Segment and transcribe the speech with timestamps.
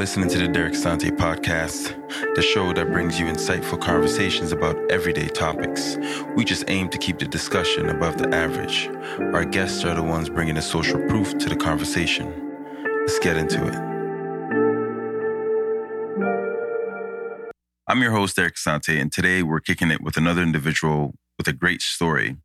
[0.00, 1.94] listening to the Derek Sante podcast,
[2.34, 5.98] the show that brings you insightful conversations about everyday topics.
[6.34, 8.88] We just aim to keep the discussion above the average.
[9.34, 12.32] Our guests are the ones bringing the social proof to the conversation.
[13.00, 13.74] Let's get into it.
[17.86, 21.52] I'm your host, Derek Sante, and today we're kicking it with another individual with a
[21.52, 22.38] great story.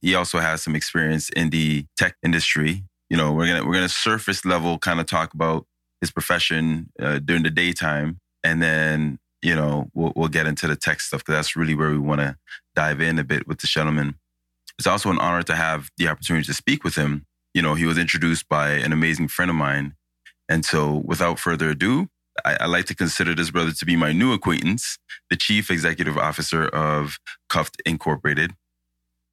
[0.00, 2.84] He also has some experience in the tech industry.
[3.08, 5.66] You know, we're gonna we're gonna surface level kind of talk about
[6.00, 10.76] his profession uh, during the daytime, and then you know we'll, we'll get into the
[10.76, 12.36] tech stuff because that's really where we want to
[12.74, 14.16] dive in a bit with the gentleman.
[14.78, 17.26] It's also an honor to have the opportunity to speak with him.
[17.52, 19.94] You know, he was introduced by an amazing friend of mine,
[20.48, 22.08] and so without further ado,
[22.44, 26.16] I, I like to consider this brother to be my new acquaintance, the chief executive
[26.16, 28.52] officer of Cuffed Incorporated,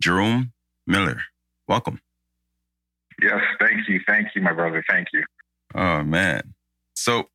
[0.02, 0.54] Jerome
[0.86, 1.22] Miller.
[1.68, 2.02] Welcome.
[3.22, 5.24] Yes, thank you, thank you, my brother, thank you.
[5.76, 6.54] Oh man,
[6.98, 7.30] so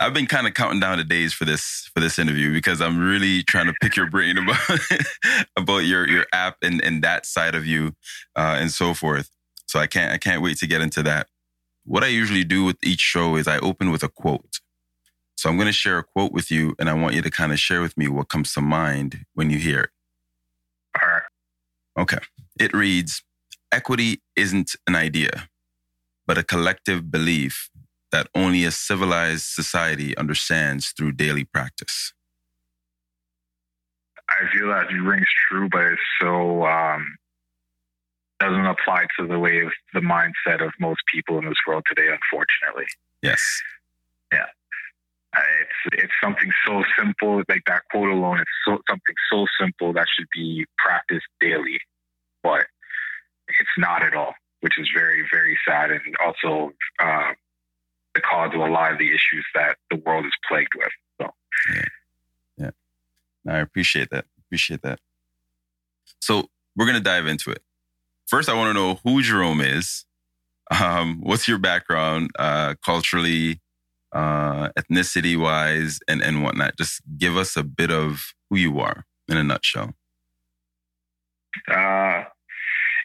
[0.00, 2.98] I've been kind of counting down the days for this for this interview because I'm
[2.98, 4.80] really trying to pick your brain about
[5.56, 7.94] about your your app and and that side of you
[8.34, 9.30] uh, and so forth.
[9.66, 11.28] So I can't I can't wait to get into that.
[11.84, 14.60] What I usually do with each show is I open with a quote.
[15.36, 17.50] So I'm going to share a quote with you, and I want you to kind
[17.52, 19.90] of share with me what comes to mind when you hear it.
[21.00, 21.22] All right.
[21.98, 22.18] Okay.
[22.58, 23.22] It reads
[23.72, 25.48] Equity isn't an idea,
[26.26, 27.70] but a collective belief
[28.12, 32.12] that only a civilized society understands through daily practice.
[34.28, 37.16] I feel that it rings true, but it's so um,
[38.38, 42.08] doesn't apply to the way of the mindset of most people in this world today.
[42.08, 42.86] Unfortunately,
[43.22, 43.40] Yes.
[44.32, 44.46] yeah,
[45.36, 47.42] Uh, it's it's something so simple.
[47.48, 51.78] Like that quote alone, it's so something so simple that should be practiced daily,
[52.42, 52.66] but
[53.48, 57.32] it's not at all, which is very very sad and also uh,
[58.20, 60.92] the cause of a lot of the issues that the world is plagued with.
[61.20, 61.28] So.
[61.74, 61.84] Yeah.
[63.48, 64.26] I appreciate that.
[64.46, 65.00] Appreciate that.
[66.20, 67.62] So we're gonna dive into it.
[68.26, 70.04] First, I want to know who Jerome is.
[70.70, 73.60] Um, what's your background, uh, culturally,
[74.12, 76.76] uh, ethnicity wise, and and whatnot?
[76.76, 79.94] Just give us a bit of who you are in a nutshell.
[81.68, 82.24] Uh,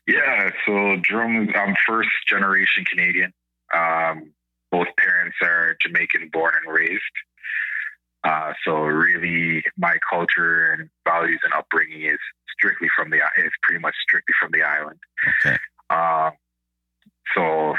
[0.07, 3.33] yeah, so Jerome, I'm first generation Canadian.
[3.73, 4.31] Um,
[4.75, 7.01] both parents are Jamaican born and raised.
[8.25, 12.19] Uh, so really, my culture and values and upbringing is
[12.51, 14.99] strictly from the is pretty much strictly from the island.
[15.45, 15.57] Okay.
[15.89, 16.31] Um,
[17.33, 17.75] so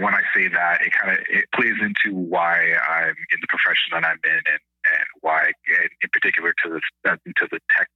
[0.00, 3.90] when I say that, it kind of it plays into why I'm in the profession
[3.92, 4.62] that I'm in, and
[4.94, 7.88] and why, and in particular, to the into the tech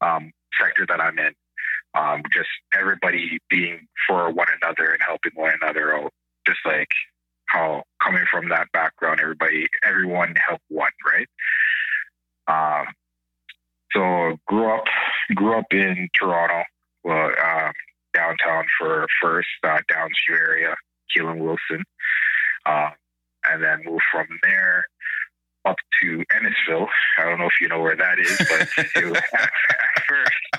[0.00, 1.34] um, sector that I'm in.
[1.94, 6.10] Um, just everybody being for one another and helping one another out.
[6.46, 6.88] Just like
[7.52, 11.28] coming from that background, everybody, everyone help one, right?
[12.48, 12.86] Um,
[13.94, 14.84] so grew up,
[15.34, 16.64] grew up in Toronto,
[17.04, 17.72] well, um,
[18.14, 20.74] downtown for first, uh, Downsview area,
[21.12, 21.84] Keele and Wilson,
[22.66, 22.90] uh,
[23.44, 24.84] and then moved from there
[25.64, 26.86] up to Innisfil.
[27.18, 30.51] I don't know if you know where that is, but it at, at first.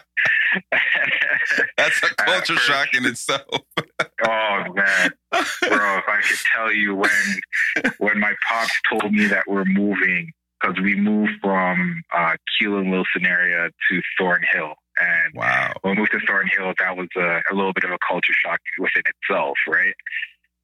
[1.78, 3.44] That's a culture shock in itself.
[4.26, 5.98] Oh man, bro!
[5.98, 10.32] If I could tell you when when my pops told me that we're moving
[10.62, 15.74] because we moved from uh, Keele and Wilson area to Thornhill, and wow.
[15.82, 18.60] when we moved to Thornhill, that was a, a little bit of a culture shock
[18.80, 19.96] within itself, right?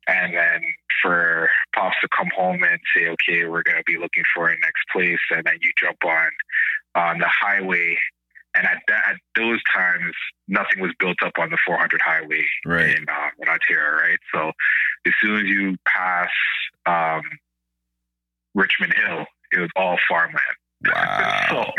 [0.07, 0.61] And then
[1.01, 4.83] for pops to come home and say, "Okay, we're gonna be looking for a next
[4.91, 6.29] place," and then you jump on
[6.95, 7.97] on the highway.
[8.55, 10.13] And at, that, at those times,
[10.47, 12.97] nothing was built up on the 400 highway Right.
[12.97, 14.17] in, um, in Ontario, right?
[14.33, 14.51] So
[15.05, 16.29] as soon as you pass
[16.87, 17.21] um,
[18.55, 20.39] Richmond Hill, it was all farmland.
[20.95, 21.73] Wow.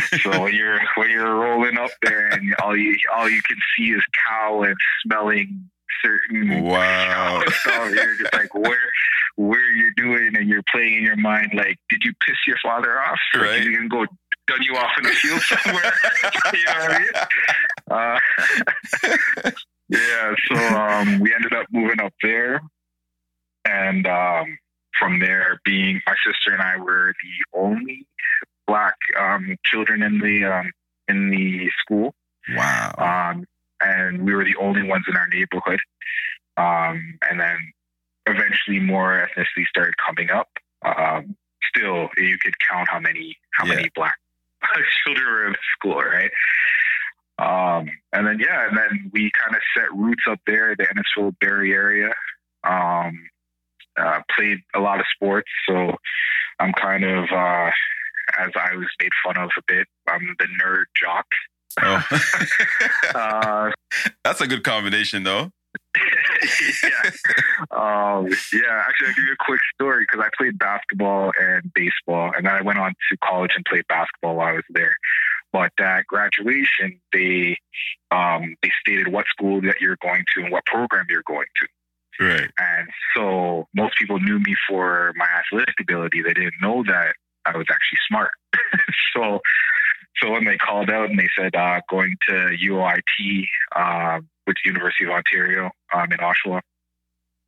[0.00, 3.58] So so when you're when you're rolling up there and all you all you can
[3.76, 4.74] see is cow and
[5.06, 5.68] smelling
[6.02, 7.42] certain Wow.
[7.48, 8.90] stuff, you're just like where
[9.36, 12.98] where you're doing and you're playing in your mind like did you piss your father
[12.98, 13.18] off?
[13.34, 13.62] Or Right.
[13.62, 14.06] Gonna go
[14.48, 15.92] done you off in the field somewhere?
[16.52, 17.10] you know I mean?
[17.90, 19.50] Uh,
[19.88, 22.60] yeah, so um, we ended up moving up there,
[23.66, 24.58] and um,
[24.98, 28.06] from there, being my sister and I were the only
[28.66, 30.70] black um, children in the um,
[31.08, 32.14] in the school,
[32.54, 32.94] Wow.
[32.98, 33.44] um,
[33.80, 35.80] and we were the only ones in our neighborhood.
[36.58, 37.56] Um, and then
[38.26, 40.48] eventually, more ethnicity started coming up.
[40.84, 41.36] Um,
[41.74, 43.76] still, you could count how many how Yeah.
[43.76, 44.16] many black
[45.04, 46.30] children were in school, right?
[47.40, 51.34] Um, and then yeah, and then we kind of set roots up there, the Innisfil
[51.40, 52.12] Barrie area.
[52.64, 53.28] Um,
[53.98, 55.96] uh, played a lot of sports, so
[56.60, 57.70] I'm kind of, uh,
[58.38, 61.26] as I was made fun of a bit, I'm the nerd jock.
[61.82, 62.04] Oh.
[63.14, 63.70] uh,
[64.24, 65.50] That's a good combination, though.
[66.82, 67.10] Yeah.
[67.70, 72.32] Um, yeah, actually, I'll give you a quick story because I played basketball and baseball,
[72.36, 74.96] and then I went on to college and played basketball while I was there.
[75.52, 77.58] But at graduation, they
[78.10, 81.68] um, they stated what school that you're going to and what program you're going to.
[82.20, 82.50] Right.
[82.58, 86.22] And so most people knew me for my athletic ability.
[86.22, 87.14] They didn't know that
[87.44, 88.30] I was actually smart.
[89.14, 89.40] so
[90.22, 93.46] so when they called out and they said uh, going to UOIT,
[93.76, 96.60] uh, which is University of Ontario um, in Oshawa,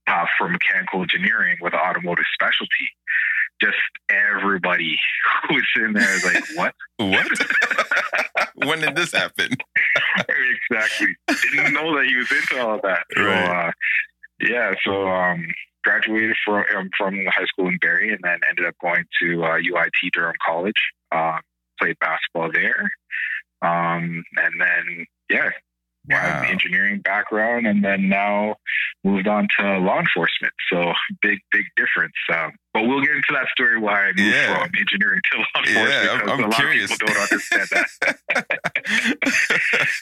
[0.06, 2.93] uh, for mechanical engineering with automotive specialty,
[3.62, 3.76] just
[4.11, 4.99] everybody
[5.49, 6.75] who was in there was like, "What?
[6.99, 8.49] what?
[8.67, 9.56] when did this happen?"
[10.70, 11.17] exactly.
[11.52, 13.05] Didn't know that he was into all of that.
[13.17, 13.69] So, right.
[13.69, 13.73] uh,
[14.41, 14.75] yeah.
[14.85, 15.47] So um,
[15.82, 19.58] graduated from um, from high school in Barrie, and then ended up going to uh,
[19.58, 20.93] UIT Durham College.
[21.12, 21.41] Um,
[21.81, 22.91] played basketball there,
[23.62, 25.50] um, and then yeah,
[26.08, 26.44] wow.
[26.49, 28.56] engineering background, and then now
[29.05, 30.52] moved on to law enforcement.
[30.73, 30.93] So
[31.23, 32.14] big, big difference.
[32.32, 34.58] Um, but we'll get into that story why I moved yeah.
[34.58, 36.91] from engineering to law enforcement yeah, because I'm, I'm a curious.
[36.91, 37.69] lot of people don't understand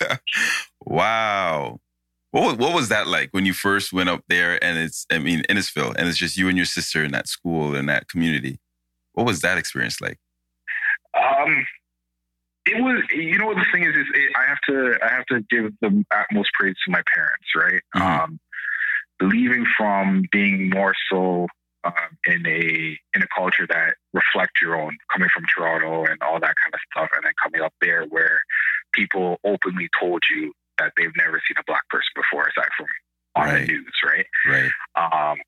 [0.01, 0.21] that.
[0.85, 1.81] wow.
[2.31, 5.45] What, what was that like when you first went up there and it's, I mean,
[5.49, 8.61] Innisfil and it's just you and your sister in that school in that community?
[9.15, 10.19] What was that experience like?
[11.19, 11.67] Um,
[12.69, 15.27] it was, you know what the thing is, is it, I have to, I have
[15.27, 17.83] to give the utmost praise to my parents, right?
[17.97, 18.23] Mm-hmm.
[18.23, 18.41] Um,
[19.21, 21.47] leaving from being more so
[21.85, 26.41] um, in a in a culture that reflect your own, coming from Toronto and all
[26.41, 28.41] that kind of stuff, and then coming up there where
[28.93, 32.87] people openly told you that they've never seen a black person before, aside from
[33.37, 33.67] on right.
[33.67, 34.27] the news, right?
[34.47, 35.31] Right.
[35.31, 35.39] Um,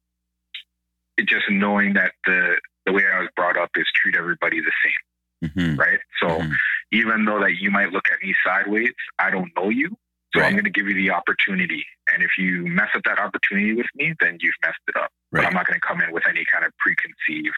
[1.27, 2.57] just knowing that the
[2.87, 5.51] the way I was brought up is treat everybody the same.
[5.51, 5.81] Mm-hmm.
[5.81, 5.99] Right.
[6.23, 6.53] So mm-hmm.
[6.93, 9.97] Even though that you might look at me sideways, I don't know you.
[10.35, 10.47] So right.
[10.47, 11.85] I'm going to give you the opportunity.
[12.13, 15.11] And if you mess up that opportunity with me, then you've messed it up.
[15.33, 15.43] Right.
[15.43, 17.57] But I'm not going to come in with any kind of preconceived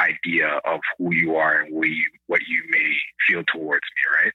[0.00, 2.92] idea of who you are and what you, what you may
[3.28, 4.30] feel towards me.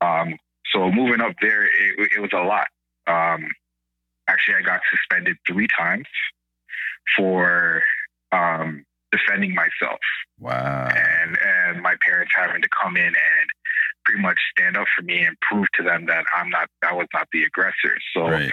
[0.00, 0.20] Right.
[0.20, 0.36] Um,
[0.72, 2.68] so moving up there, it, it was a lot.
[3.06, 3.46] Um,
[4.26, 6.06] actually, I got suspended three times
[7.16, 7.82] for
[8.32, 10.00] um, defending myself.
[10.40, 10.88] Wow.
[10.88, 13.50] And and my parents having to come in and
[14.04, 17.08] pretty much stand up for me and prove to them that I'm not I was
[17.12, 17.96] not the aggressor.
[18.14, 18.52] So right.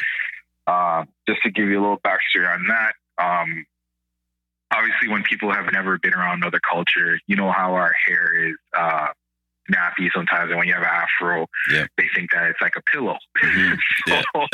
[0.68, 2.94] uh, just to give you a little backstory on that,
[3.24, 3.66] um,
[4.74, 8.56] obviously when people have never been around another culture, you know how our hair is
[8.78, 9.08] uh,
[9.72, 11.86] nappy sometimes, and when you have an afro, yeah.
[11.98, 13.18] they think that it's like a pillow.
[13.42, 13.76] Mm-hmm.
[14.34, 14.48] so,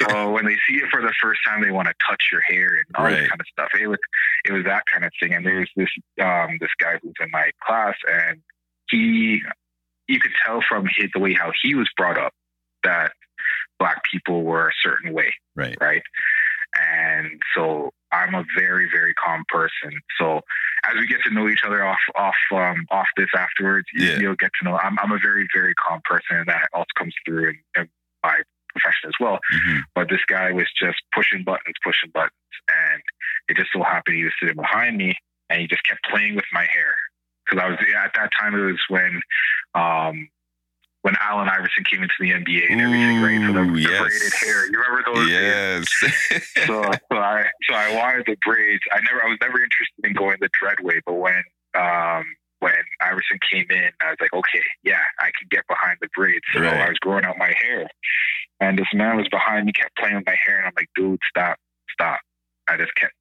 [0.00, 2.76] so, when they see it for the first time, they want to touch your hair
[2.76, 3.22] and all right.
[3.22, 3.68] that kind of stuff.
[3.80, 3.98] It was
[4.44, 5.34] it was that kind of thing.
[5.34, 5.88] And there's this
[6.22, 8.40] um, this guy who's in my class, and
[8.88, 9.42] he
[10.08, 12.32] you could tell from his the way how he was brought up
[12.84, 13.12] that
[13.78, 15.76] black people were a certain way, right?
[15.80, 16.02] Right.
[16.80, 20.00] And so I'm a very, very calm person.
[20.18, 20.40] So
[20.84, 24.18] as we get to know each other off off um, off this afterwards, yeah.
[24.18, 26.86] you, will get to know I'm, I'm a very, very calm person, and that also
[26.96, 27.88] comes through in, in
[28.22, 29.38] my profession as well.
[29.54, 29.78] Mm-hmm.
[29.94, 32.32] But this guy was just pushing buttons, pushing buttons,
[32.92, 33.02] and
[33.48, 35.16] it just so happened he was sitting behind me,
[35.50, 36.94] and he just kept playing with my hair
[37.44, 39.20] because I was at that time it was when
[39.74, 40.28] um,
[41.02, 43.40] when Allen Iverson came into the NBA and everything, Ooh, right?
[43.40, 44.66] So the, the braided hair.
[44.70, 45.28] You remember those?
[45.28, 45.86] Yes.
[46.66, 48.82] so, so I so I wanted the braids.
[48.92, 51.42] I never I was never interested in going the dread way, but when
[51.74, 52.24] um
[52.60, 56.46] when Iverson came in, I was like, okay, yeah, I can get behind the braids.
[56.54, 56.86] So right.
[56.86, 57.88] I was growing out my hair,
[58.60, 61.18] and this man was behind me, kept playing with my hair, and I'm like, dude,
[61.28, 61.58] stop,
[61.90, 62.20] stop.
[62.68, 63.14] I just kept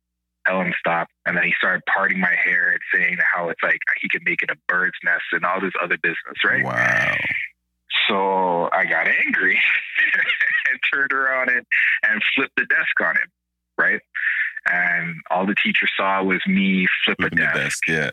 [0.46, 3.80] telling him stop, and then he started parting my hair and saying how it's like
[4.00, 6.64] he can make it a bird's nest and all this other business, right?
[6.64, 7.18] Wow.
[8.12, 9.58] So I got angry
[10.70, 11.66] and turned around and,
[12.04, 13.28] and flipped the desk on him,
[13.78, 14.02] right?
[14.70, 17.56] And all the teacher saw was me flip a desk.
[17.56, 17.88] desk.
[17.88, 18.12] Yeah.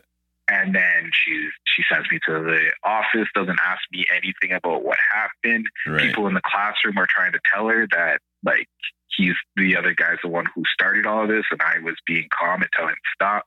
[0.49, 4.97] And then she she sends me to the office, doesn't ask me anything about what
[5.13, 5.67] happened.
[5.85, 6.07] Right.
[6.07, 8.67] People in the classroom are trying to tell her that like
[9.15, 12.27] he's the other guy's the one who started all of this, and I was being
[12.33, 13.45] calm and telling him to stop.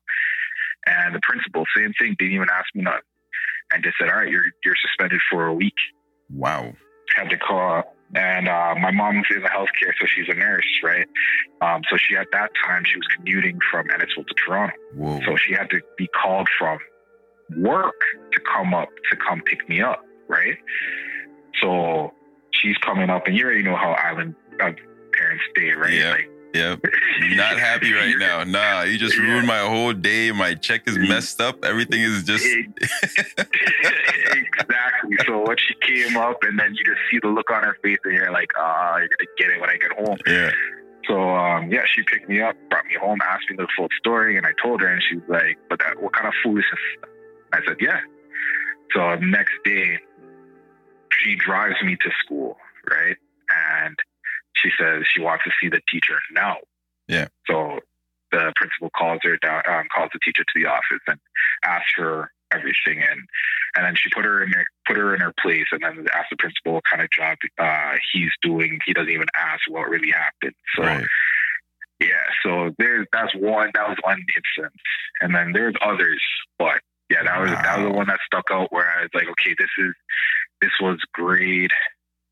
[0.87, 3.01] And the principal, same thing, didn't even ask me nothing,
[3.73, 5.75] and just said, "All right, you're you're suspended for a week."
[6.35, 6.73] Wow.
[7.15, 7.85] Had to call.
[8.15, 11.07] And uh, my mom's in the healthcare, so she's a nurse, right?
[11.63, 14.75] Um, so she at that time she was commuting from Edmonton to Toronto.
[14.95, 15.21] Whoa.
[15.25, 16.79] So she had to be called from
[17.57, 17.95] work
[18.33, 20.59] to come up to come pick me up, right?
[21.63, 22.13] So
[22.51, 24.73] she's coming up, and you already know how island uh,
[25.15, 25.93] parents stay, right?
[25.93, 26.11] Yeah.
[26.11, 26.85] Like Yep.
[27.31, 28.45] Not happy right now.
[28.45, 30.33] Nah, you just ruined my whole day.
[30.33, 31.65] My check is messed up.
[31.65, 32.45] Everything is just.
[34.87, 35.17] Exactly.
[35.27, 37.99] So when she came up, and then you just see the look on her face,
[38.05, 40.19] and you're like, ah, you're to get it when I get home.
[40.27, 40.51] Yeah.
[41.07, 44.37] So um, yeah, she picked me up, brought me home, asked me the full story,
[44.37, 46.81] and I told her, and she was like, "But that, what kind of foolishness?"
[47.53, 48.01] I said, "Yeah."
[48.95, 49.99] So next day,
[51.19, 52.57] she drives me to school,
[52.89, 53.17] right?
[53.85, 53.97] And
[54.55, 56.59] she says she wants to see the teacher now.
[57.09, 57.29] Yeah.
[57.47, 57.81] So
[58.31, 61.19] the principal calls her down, um, calls the teacher to the office and
[61.65, 63.21] asks her everything, and
[63.75, 66.31] and then she put her in her, put her in her place, and then asked
[66.31, 68.79] the principal what kind of job uh, he's doing.
[68.85, 70.55] He doesn't even ask what really happened.
[70.77, 70.85] So.
[70.85, 71.07] Right.
[72.01, 74.75] Yeah, so there's that's one that was one instance,
[75.21, 76.21] and then there's others,
[76.59, 77.63] but yeah, that was wow.
[77.63, 79.95] that was the one that stuck out where I was like, okay, this is
[80.61, 81.71] this was grade,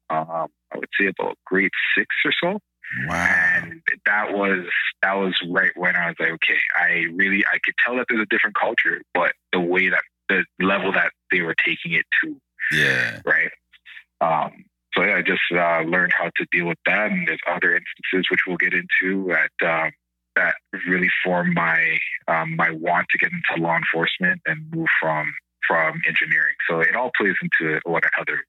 [0.09, 2.59] um, I would say about grade six or so.
[3.07, 3.15] Wow.
[3.15, 4.67] And that was
[5.03, 8.23] that was right when I was like, okay, I really I could tell that there's
[8.23, 12.37] a different culture, but the way that the level that they were taking it to.
[12.73, 13.21] Yeah.
[13.25, 13.51] Right.
[14.21, 17.77] Um, so yeah, I just uh, learned how to deal with that, and there's other
[17.77, 19.93] instances which we'll get into that um,
[20.37, 20.55] that
[20.87, 21.97] really formed my
[22.29, 25.33] um, my want to get into law enforcement and move from
[25.67, 26.55] from engineering.
[26.69, 28.43] So it all plays into one another.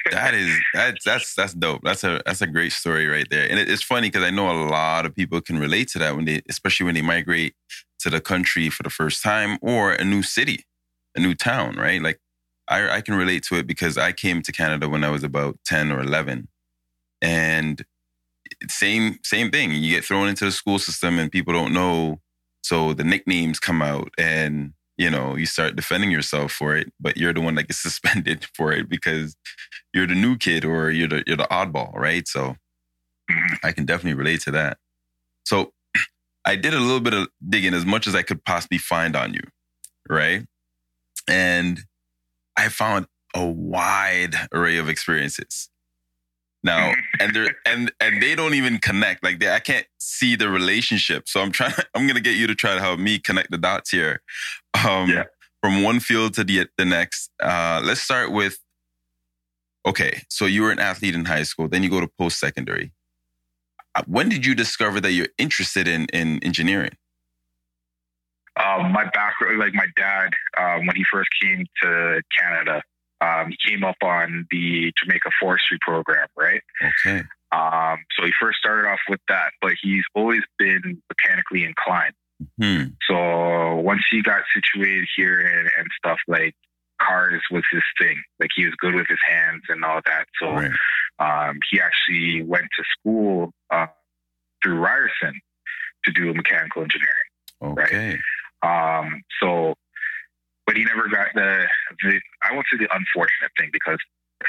[0.10, 1.80] that is that's that's that's dope.
[1.82, 3.48] That's a that's a great story right there.
[3.50, 6.26] And it's funny because I know a lot of people can relate to that when
[6.26, 7.54] they, especially when they migrate
[8.00, 10.64] to the country for the first time or a new city,
[11.16, 12.02] a new town, right?
[12.02, 12.20] Like
[12.68, 15.58] I I can relate to it because I came to Canada when I was about
[15.64, 16.48] ten or eleven,
[17.22, 17.84] and
[18.68, 19.72] same same thing.
[19.72, 22.20] You get thrown into the school system and people don't know,
[22.62, 27.16] so the nicknames come out and you know, you start defending yourself for it, but
[27.18, 29.36] you're the one that gets suspended for it because
[29.92, 32.26] you're the new kid or you're the you're the oddball, right?
[32.26, 32.56] So
[33.62, 34.78] I can definitely relate to that.
[35.44, 35.72] So
[36.44, 39.34] I did a little bit of digging as much as I could possibly find on
[39.34, 39.42] you,
[40.08, 40.46] right?
[41.28, 41.80] And
[42.56, 45.68] I found a wide array of experiences.
[46.62, 49.22] Now, and they and and they don't even connect.
[49.22, 51.28] Like they, I can't see the relationship.
[51.28, 51.74] So I'm trying.
[51.94, 54.20] I'm gonna get you to try to help me connect the dots here.
[54.74, 55.24] Um, yeah.
[55.62, 57.30] From one field to the the next.
[57.40, 58.58] Uh, let's start with.
[59.86, 61.68] Okay, so you were an athlete in high school.
[61.68, 62.92] Then you go to post secondary.
[63.94, 66.96] Uh, when did you discover that you're interested in in engineering?
[68.58, 72.82] Um, my background, like my dad, um, when he first came to Canada,
[73.20, 76.62] um, he came up on the Jamaica Forestry Program, right?
[76.82, 77.22] Okay.
[77.52, 82.14] Um, so he first started off with that, but he's always been mechanically inclined.
[82.60, 82.90] Mm-hmm.
[83.08, 86.54] So once he got situated here and, and, stuff, like
[87.00, 88.22] cars was his thing.
[88.40, 90.26] Like he was good with his hands and all that.
[90.40, 90.70] So right.
[91.18, 93.86] um, he actually went to school uh,
[94.62, 95.40] through Ryerson
[96.04, 97.26] to do mechanical engineering.
[97.62, 98.08] Okay.
[98.08, 98.18] Right?
[98.66, 99.74] Um, so
[100.66, 101.66] but he never got the,
[102.02, 103.98] the I won't say the unfortunate thing because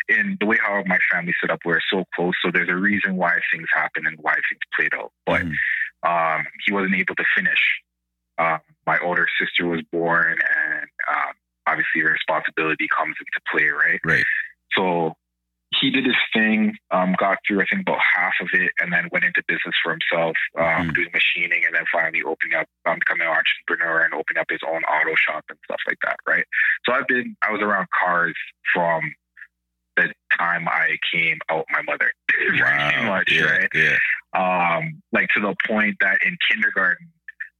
[0.09, 2.33] in the way how my family set up, we're so close.
[2.43, 5.11] So there's a reason why things happen and why things played out.
[5.25, 5.53] But mm.
[6.03, 7.59] um, he wasn't able to finish.
[8.37, 11.33] Uh, my older sister was born, and um,
[11.65, 13.99] obviously responsibility comes into play, right?
[14.03, 14.25] Right.
[14.75, 15.15] So
[15.79, 19.09] he did his thing, um, got through I think about half of it, and then
[19.11, 20.89] went into business for himself, um, mm-hmm.
[20.91, 24.61] doing machining, and then finally opening up, um, becoming an entrepreneur and opening up his
[24.67, 26.17] own auto shop and stuff like that.
[26.27, 26.45] Right.
[26.85, 28.35] So I've been, I was around cars
[28.73, 29.01] from
[29.97, 32.11] the time I came out my mother,
[32.59, 32.91] wow.
[32.91, 33.69] pretty much, yeah, right?
[33.73, 33.97] Yeah.
[34.33, 37.07] Um, like to the point that in kindergarten,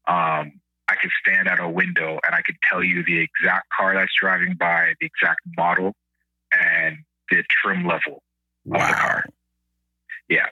[0.07, 3.93] um, I could stand at a window and I could tell you the exact car
[3.93, 5.93] that's driving by, the exact model,
[6.53, 6.97] and
[7.29, 8.23] the trim level
[8.65, 8.81] wow.
[8.81, 9.25] of the car.
[10.29, 10.47] Yeah,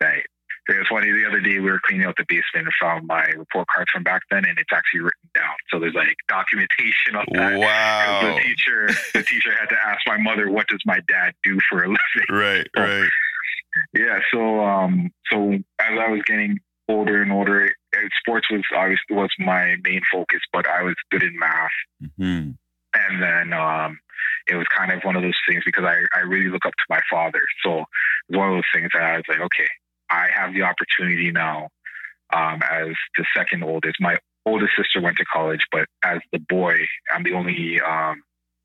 [0.00, 0.24] right.
[0.68, 1.10] It was funny.
[1.10, 4.04] The other day we were cleaning out the basement and found my report cards from
[4.04, 5.54] back then, and it's actually written down.
[5.68, 7.58] So there's like documentation of that.
[7.58, 8.36] Wow.
[8.36, 11.82] The teacher, the teacher had to ask my mother, "What does my dad do for
[11.82, 11.98] a living?"
[12.30, 13.10] Right, so, right.
[13.94, 14.20] Yeah.
[14.32, 16.58] So, um, so as I was getting
[16.88, 17.72] older and older,
[18.20, 21.70] sports was obviously was my main focus, but I was good in math.
[22.02, 22.50] Mm-hmm.
[22.94, 23.98] And then um,
[24.50, 26.84] it was kind of one of those things because I, I really look up to
[26.88, 27.40] my father.
[27.64, 27.86] So it
[28.30, 29.68] was one of those things that I was like, okay,
[30.10, 31.68] I have the opportunity now
[32.34, 34.00] um, as the second oldest.
[34.00, 36.78] My oldest sister went to college, but as the boy,
[37.14, 38.22] I'm the only um,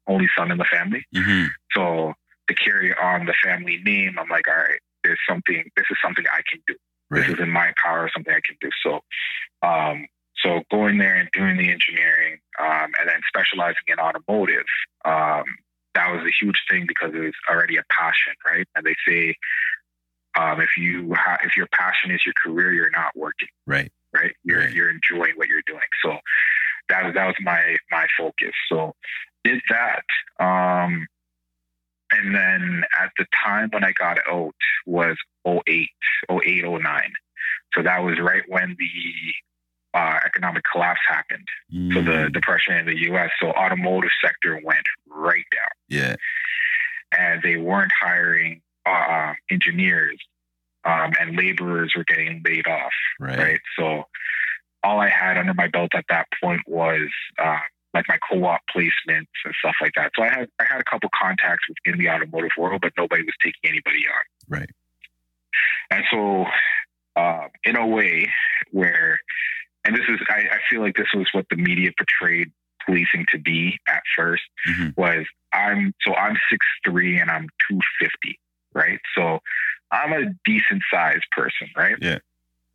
[0.08, 1.06] only son in the family.
[1.16, 1.46] Mm-hmm.
[1.74, 2.14] So
[2.48, 5.64] to carry on the family name, I'm like, all right, there's something.
[5.76, 6.76] This is something I can do.
[7.10, 7.22] Right.
[7.22, 8.70] This is in my power, something I can do.
[8.84, 9.00] So,
[9.68, 14.66] um, so going there and doing the engineering, um, and then specializing in automotive,
[15.06, 15.44] um,
[15.96, 18.68] that was a huge thing because it was already a passion, right?
[18.76, 19.36] And they say
[20.38, 23.48] Um, if you ha- if your passion is your career, you're not working.
[23.66, 23.90] Right.
[24.14, 24.36] Right.
[24.44, 24.72] You're Right.
[24.74, 25.88] you're enjoying what you're doing.
[26.04, 26.20] So
[26.90, 28.52] that was that was my my focus.
[28.70, 28.94] So
[29.46, 30.04] did that.
[30.40, 31.08] Um,
[32.12, 34.54] and then at the time when I got out
[34.86, 35.90] was 08,
[36.30, 37.14] 08, 09.
[37.74, 39.34] So that was right when the
[39.96, 41.48] uh, economic collapse happened.
[41.94, 43.32] So the Mm, depression in the U.S.
[43.42, 46.16] So automotive sector went right down, yeah.
[47.18, 50.20] and they weren't hiring uh, engineers,
[50.84, 52.92] um, and laborers were getting laid off.
[53.20, 53.38] Right.
[53.40, 53.62] Right.
[53.80, 54.04] So
[54.84, 57.10] all I had under my belt at that point was
[57.44, 57.58] uh,
[57.96, 60.12] like my co-op placements and stuff like that.
[60.16, 63.34] So I had I had a couple contacts within the automotive world, but nobody was
[63.42, 64.60] taking anybody on.
[64.60, 64.70] Right.
[65.90, 66.46] And so,
[67.16, 68.30] uh, in a way,
[68.72, 69.20] where,
[69.86, 72.52] and this is, I, I feel like this was what the media portrayed
[72.86, 74.40] policing to be at 1st
[74.70, 74.98] Mhm.
[74.98, 76.38] was I'm, so I'm
[76.88, 78.40] 6'3 and I'm 250,
[78.74, 79.00] right?
[79.16, 79.40] So
[79.92, 81.96] I'm a decent sized person, right?
[82.02, 82.18] Yeah.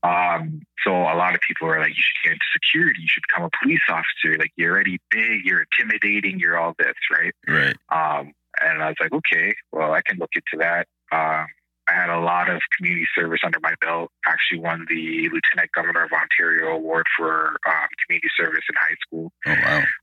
[0.02, 3.22] Um, so a lot of people are like, you should get into security, you should
[3.28, 4.38] become a police officer.
[4.38, 7.34] Like you're already big, you're intimidating, you're all this, right?
[7.46, 7.76] Right.
[7.90, 10.88] Um, and I was like, okay, well, I can look into that.
[11.12, 11.46] Um,
[11.90, 14.10] I had a lot of community service under my belt.
[14.26, 19.32] Actually, won the Lieutenant Governor of Ontario Award for um, community service in high school.
[19.46, 19.54] Oh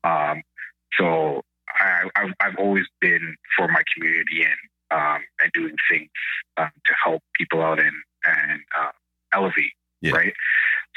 [0.04, 0.32] wow.
[0.32, 0.42] Um,
[1.00, 6.10] so I, I've, I've always been for my community and um, and doing things
[6.58, 8.92] um, to help people out and and uh,
[9.34, 10.12] elevate, Yeah.
[10.12, 10.34] right?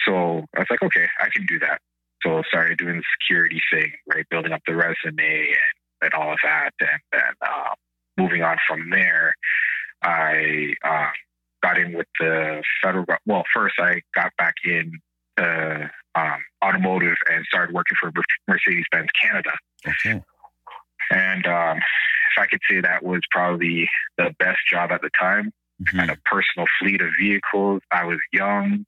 [0.07, 1.81] So I was like, okay, I can do that.
[2.23, 6.33] So I started doing the security thing, right, building up the resume and, and all
[6.33, 7.75] of that, and then uh,
[8.17, 9.35] moving on from there,
[10.02, 11.11] I uh,
[11.62, 13.04] got in with the federal.
[13.26, 14.92] Well, first I got back in
[15.38, 18.12] uh, um, automotive and started working for
[18.49, 19.50] Mercedes Benz Canada.
[19.87, 20.23] Okay.
[21.11, 25.52] And um, if I could say that was probably the best job at the time.
[25.80, 26.00] I Mhm.
[26.00, 27.80] had a personal fleet of vehicles.
[27.91, 28.84] I was young.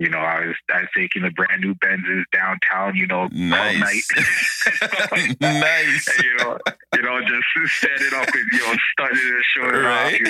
[0.00, 2.96] You know, I was I was taking the brand new Benzes downtown.
[2.96, 3.78] You know, all night.
[3.78, 4.08] Nice.
[5.40, 6.08] nice.
[6.08, 6.58] And, you know,
[6.96, 10.12] you know, just standing up and you know, starting and showing it off.
[10.12, 10.20] Right.
[10.20, 10.28] You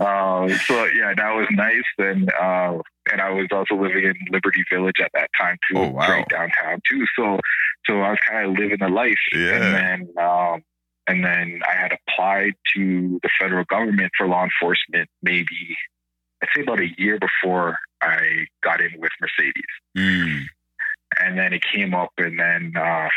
[0.00, 1.84] know, um, so yeah, that was nice.
[1.98, 2.78] And uh,
[3.12, 6.08] and I was also living in Liberty Village at that time too, Oh, wow.
[6.08, 7.04] right downtown too.
[7.14, 7.38] So
[7.86, 9.18] so I was kind of living the life.
[9.34, 9.54] Yeah.
[9.54, 9.74] And
[10.16, 10.62] then um,
[11.06, 15.76] and then I had applied to the federal government for law enforcement maybe
[16.42, 19.62] I'd say about a year before I got in with Mercedes.
[19.96, 20.44] Mm,
[21.20, 23.08] and then it came up and then uh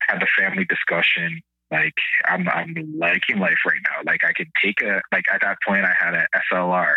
[0.00, 1.40] had the family discussion.
[1.70, 1.94] Like
[2.26, 4.10] i'm i'm liking life right now.
[4.10, 6.94] Like i can take a like at that point i had a slr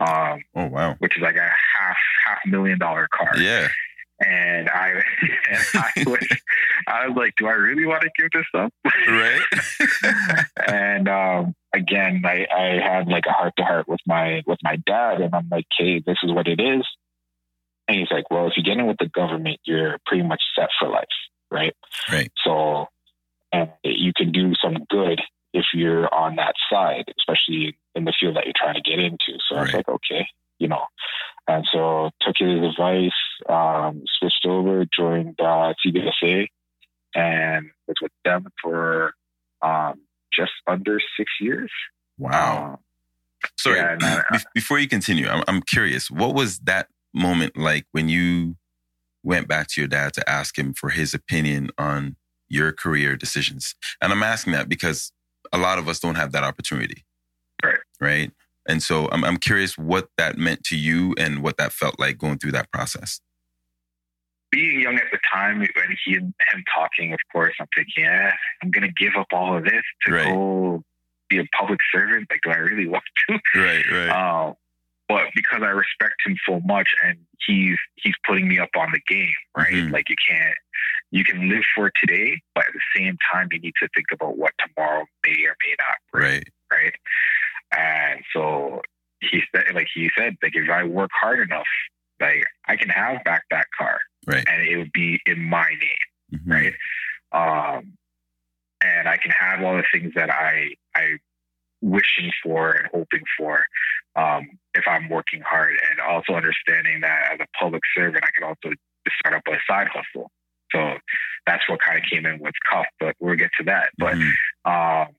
[0.00, 0.96] um oh wow.
[0.98, 3.36] which is like a half half million dollar car.
[3.38, 3.68] Yeah.
[4.24, 4.90] And i
[5.50, 6.26] and i was
[6.86, 8.72] i was like do i really want to give this up?
[9.08, 10.44] Right.
[10.68, 14.76] and um again i i had like a heart to heart with my with my
[14.86, 16.86] dad and i'm like hey this is what it is.
[17.88, 20.68] And he's like well if you get in with the government you're pretty much set
[20.78, 21.04] for life
[21.50, 21.74] right?
[22.10, 22.32] Right.
[22.44, 22.86] so
[23.52, 25.20] and you can do some good
[25.52, 29.38] if you're on that side especially in the field that you're trying to get into.
[29.48, 30.26] So i was like okay
[30.58, 30.84] you know
[31.48, 33.10] and so took his advice
[33.48, 36.46] um switched over joined uh cbsa
[37.14, 39.12] and was with them for
[39.62, 40.00] um
[40.32, 41.70] just under six years
[42.18, 42.74] Wow.
[42.74, 42.78] Um,
[43.58, 43.78] Sorry.
[43.78, 46.10] yeah, be- before you continue, I'm, I'm curious.
[46.10, 48.56] What was that moment like when you
[49.24, 52.16] went back to your dad to ask him for his opinion on
[52.48, 53.74] your career decisions?
[54.00, 55.12] And I'm asking that because
[55.52, 57.04] a lot of us don't have that opportunity.
[57.64, 57.78] Right.
[58.00, 58.30] Right.
[58.68, 62.18] And so I'm, I'm curious what that meant to you and what that felt like
[62.18, 63.20] going through that process.
[64.50, 65.68] being young at the time when
[66.04, 69.64] he and him talking, of course, I'm thinking, yeah, I'm gonna give up all of
[69.64, 70.26] this to Right.
[70.26, 70.84] go
[71.30, 72.26] be a public servant.
[72.30, 73.38] Like, do I really want to?
[73.54, 73.84] Right.
[73.90, 74.08] Right.
[74.48, 74.52] Uh,
[75.08, 79.00] but because I respect him so much, and he's he's putting me up on the
[79.14, 79.72] game, right?
[79.72, 79.92] Mhm.
[79.92, 80.56] Like, you can't
[81.10, 84.38] you can live for today, but at the same time, you need to think about
[84.38, 86.48] what tomorrow may or may not bring right.
[86.72, 86.94] right?
[87.76, 88.80] And so
[89.20, 91.66] he said, like he said, like if I work hard enough,
[92.20, 94.44] like I can have back that car, Right.
[94.48, 96.52] and it would be in my name, Mhm.
[96.52, 96.74] right?
[97.32, 97.96] Um,
[98.84, 101.18] and I can have all the things that I I
[101.80, 103.64] wishing for and hoping for
[104.14, 108.44] um, if I'm working hard, and also understanding that as a public servant, I can
[108.44, 108.74] also
[109.20, 110.30] start up a side hustle.
[110.70, 110.98] So
[111.46, 113.90] that's what kind of came in with Cuff, but we'll get to that.
[113.98, 114.32] But Mhm.
[114.64, 115.16] um,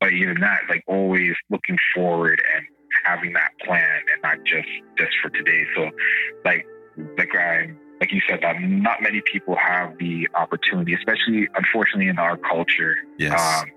[0.00, 2.64] but even that, like always looking forward and
[3.04, 5.64] having that plan and not just just for today.
[5.76, 5.90] So,
[6.44, 6.66] like
[7.18, 12.18] like I'm, like you said, that not many people have the opportunity, especially unfortunately in
[12.18, 12.96] our culture.
[13.18, 13.38] yes.
[13.40, 13.70] Um,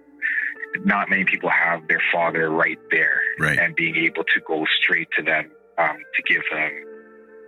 [0.86, 3.60] not many people have their father right there Right.
[3.60, 6.72] and being able to go straight to them um, to give them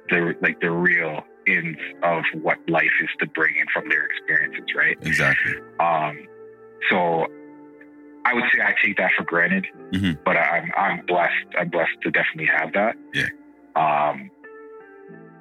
[0.10, 4.66] the like the real ins of what life is to bring in from their experiences,
[4.76, 4.96] right?
[5.02, 5.54] Exactly.
[5.80, 6.28] Um,
[6.92, 7.26] so
[8.26, 10.24] I would say I take that for granted, Mhm.
[10.26, 11.46] but I'm I'm blessed.
[11.58, 12.96] I'm blessed to definitely have that.
[13.14, 13.28] Yeah.
[13.76, 14.32] Um,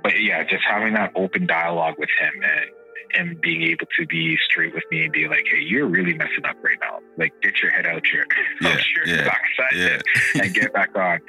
[0.02, 2.70] but yeah, just having that open dialogue with him and
[3.16, 6.44] and being able to be straight with me and be like, hey, you're really messing
[6.44, 6.98] up right now.
[7.16, 8.24] Like, get your head out your,
[8.60, 10.02] Yeah, out your yeah, backside
[10.34, 10.42] Yeah.
[10.42, 11.20] and get back on,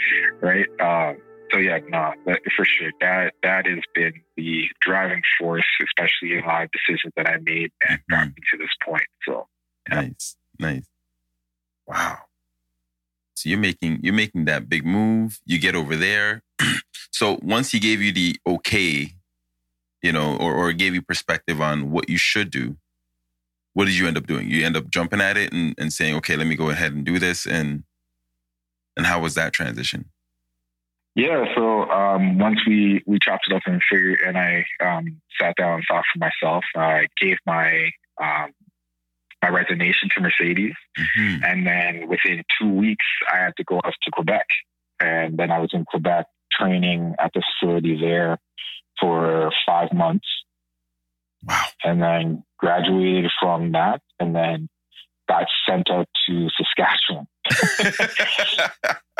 [0.41, 0.65] right?
[0.81, 1.17] Um,
[1.51, 2.13] so yeah, no,
[2.55, 2.91] for sure.
[3.01, 7.37] That that has been the driving force, especially in a lot of decisions that I
[7.43, 9.05] made and got me to this point.
[9.25, 9.47] So
[9.89, 10.01] Yeah.
[10.01, 10.37] Nice.
[10.59, 10.89] Nice.
[11.87, 12.17] Wow.
[13.35, 15.39] So you're making you're making that big move.
[15.45, 16.41] You get over there.
[17.11, 19.13] so once he gave you the okay,
[20.01, 22.77] you know, or or gave you perspective on what you should do,
[23.73, 24.49] what did you end up doing?
[24.49, 27.05] You end up jumping at it and, and saying, okay, let me go ahead and
[27.05, 27.45] do this.
[27.45, 27.83] And
[28.95, 30.05] and how was that transition?
[31.15, 35.55] yeah, so um, once we we chopped it up and figured, and I um, sat
[35.55, 37.89] down and thought for myself, I gave my
[38.21, 38.51] um,
[39.41, 40.73] my resignation to Mercedes.
[40.97, 41.43] Mhm.
[41.43, 44.45] And then within two weeks, I had to go off to Quebec.
[44.99, 48.39] And then I was in Quebec training at the facility there
[48.99, 50.27] for five months.
[51.43, 51.65] Wow.
[51.83, 54.69] And then graduated from that and then
[55.27, 57.27] got sent out to Saskatchewan.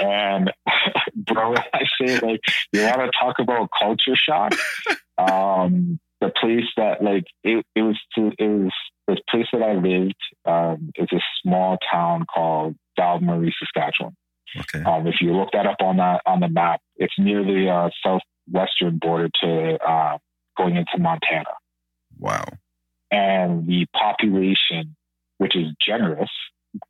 [0.00, 0.50] And
[1.14, 2.40] bro, I say like,
[2.72, 4.54] you want to talk about culture shock?
[5.18, 8.72] Um, the place that like it, it was to, it was
[9.06, 14.16] the place that I lived um, is a small town called Val Marie, Saskatchewan.
[14.58, 14.82] okay.
[14.84, 17.90] Um, if you look that up on the on the map, it's near the uh,
[18.04, 20.18] southwestern border to uh,
[20.56, 21.44] going into Montana,
[22.18, 22.44] Wow.
[23.10, 24.94] and the population,
[25.38, 26.30] which is generous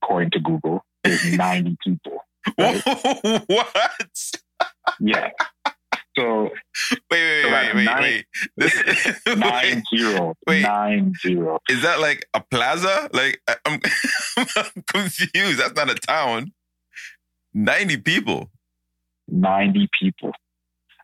[0.02, 2.18] according to Google, is ninety people.
[2.58, 2.82] Right.
[3.46, 4.30] what?
[5.00, 5.30] Yeah.
[6.16, 6.52] So Wait,
[7.10, 8.24] wait, So wait, wait, nine- wait.
[8.56, 10.62] This, nine zero, Wait.
[10.62, 11.58] nine zero.
[11.70, 13.08] Is that like a plaza?
[13.12, 13.80] Like I- I'm,
[14.56, 15.58] I'm confused.
[15.60, 16.52] That's not a town.
[17.54, 18.50] Ninety people.
[19.28, 20.32] 90 people.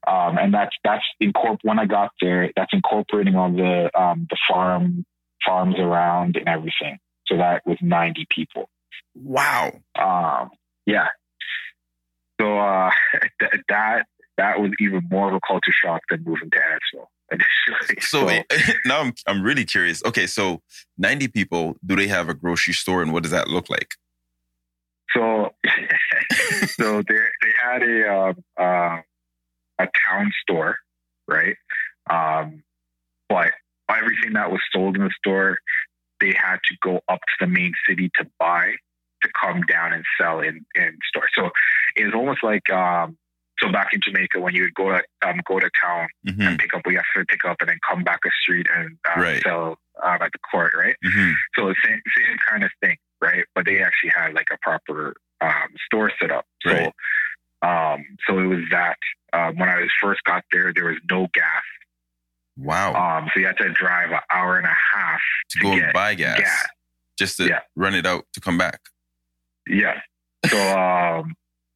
[0.06, 4.36] Um, and that's that's incorp- when I got there, that's incorporating all the um, the
[4.48, 5.04] farm
[5.46, 6.98] farms around and everything.
[7.26, 8.68] So that was 90 people.
[9.14, 9.72] Wow.
[9.98, 10.50] Um,
[10.86, 11.08] yeah.
[12.40, 12.90] So uh,
[13.40, 14.06] th- that
[14.38, 18.00] that was even more of a culture shock than moving to Asheville initially.
[18.00, 18.46] So wait,
[18.86, 20.02] now I'm I'm really curious.
[20.04, 20.62] Okay, so
[20.96, 21.76] ninety people.
[21.84, 23.94] Do they have a grocery store, and what does that look like?
[25.14, 25.50] So,
[26.68, 29.00] so they they had a um, uh,
[29.80, 30.76] a town store,
[31.26, 31.56] right?
[32.10, 32.62] Um,
[33.28, 33.52] but
[33.90, 35.58] everything that was sold in the store,
[36.20, 38.72] they had to go up to the main city to buy
[39.22, 41.28] to come down and sell in in store.
[41.34, 41.50] So
[41.96, 43.16] it was almost like um,
[43.60, 46.58] so back in Jamaica when you would go to um, go to town hmm and
[46.58, 48.98] pick up what you have to pick up and then come back a street and
[49.14, 49.42] um, Right.
[49.42, 50.96] sell um, at the court, right?
[51.04, 53.44] hmm So same same kind of thing, right?
[53.54, 56.44] But they actually had like a proper um, store set up.
[56.64, 56.92] So Right.
[57.62, 58.98] um, so it was that.
[59.32, 61.62] Um, when I was first got there, there was no gas.
[62.56, 62.94] Wow.
[62.94, 65.20] Um, so you had to drive an hour and a half.
[65.50, 66.66] to go and buy gas, gas.
[67.18, 67.60] just to Yeah.
[67.76, 68.80] run it out to come back.
[69.68, 70.00] Yeah.
[70.46, 71.34] So um,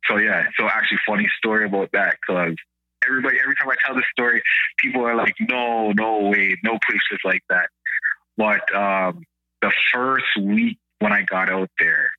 [0.08, 0.44] so yeah.
[0.58, 2.54] So actually, funny story about that because
[3.06, 4.42] everybody every time I tell this story,
[4.78, 7.68] people are like, "No, no way, no place is like that."
[8.36, 9.24] But um,
[9.60, 12.10] the first week when I got out there,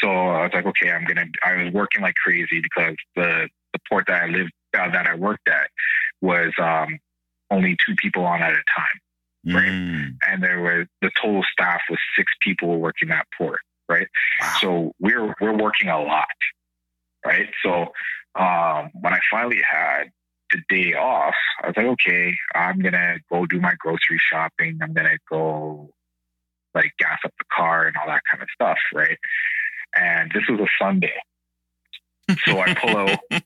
[0.00, 3.78] so I was like, "Okay, I'm gonna." I was working like crazy because the the
[3.88, 5.70] port that I lived uh, that I worked at
[6.20, 6.98] was um,
[7.50, 9.00] only two people on at a time,
[9.46, 9.68] Right.
[9.68, 13.60] Mm, and there was the total staff was six people working that port.
[13.88, 14.06] Right.
[14.40, 14.56] wow.
[14.60, 16.26] So we're we're working a lot,
[17.24, 17.48] right?
[17.62, 17.92] So
[18.34, 20.10] um, when I finally had
[20.52, 24.78] the day off, I was like, okay, I'm gonna go do my grocery shopping.
[24.82, 25.90] I'm gonna go
[26.74, 29.18] like gas up the car and all that kind of stuff, right?
[29.94, 31.18] And this was a Sunday,
[32.44, 33.18] so I pull out.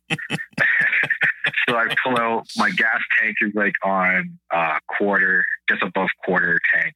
[1.68, 2.46] so I pull out.
[2.56, 6.94] My gas tank is like on uh, quarter, just above quarter tank,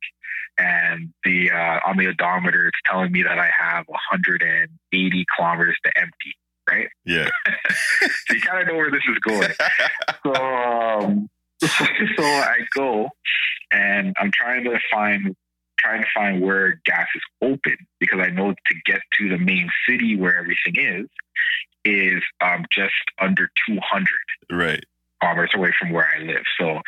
[0.58, 5.98] and the uh, on the odometer it's telling me that I have 180 kilometers to
[5.98, 6.36] empty.
[6.68, 7.28] Right, yeah.
[8.26, 9.50] so you kind of know where this is going.
[10.24, 11.30] So, um,
[11.62, 13.08] so I go,
[13.72, 15.34] and I'm trying to find
[15.78, 19.70] trying to find where gas is open because I know to get to the main
[19.88, 21.06] city where everything is
[21.84, 24.06] is um, just under 200
[24.50, 24.84] right.
[25.22, 26.42] kilometers away from where I live.
[26.58, 26.80] So,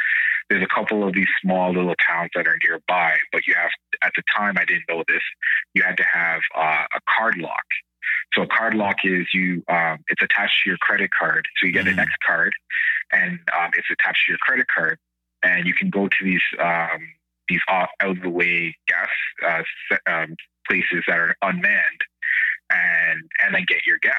[0.50, 3.70] there's a couple of these small little towns that are nearby, but you have
[4.02, 5.22] at the time I didn't know this.
[5.74, 7.64] You had to have uh, a card lock.
[8.34, 11.46] So a card lock is you um, it's attached to your credit card.
[11.60, 11.92] So you get mm.
[11.92, 12.52] an X card,
[13.12, 14.98] and um, it's attached to your credit card,
[15.42, 17.08] and you can go to these um,
[17.48, 19.64] these out of the way gas
[20.08, 20.36] uh, um,
[20.68, 22.00] places that are unmanned,
[22.70, 24.14] and and then get your gas.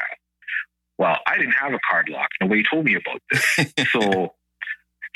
[0.98, 2.30] Well, I didn't have a card lock.
[2.42, 3.74] Nobody told me about this.
[3.92, 4.34] so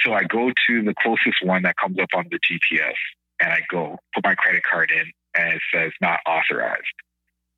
[0.04, 2.96] so I go to the closest one that comes up on the GPS
[3.40, 6.84] and I go put my credit card in and it says not authorized.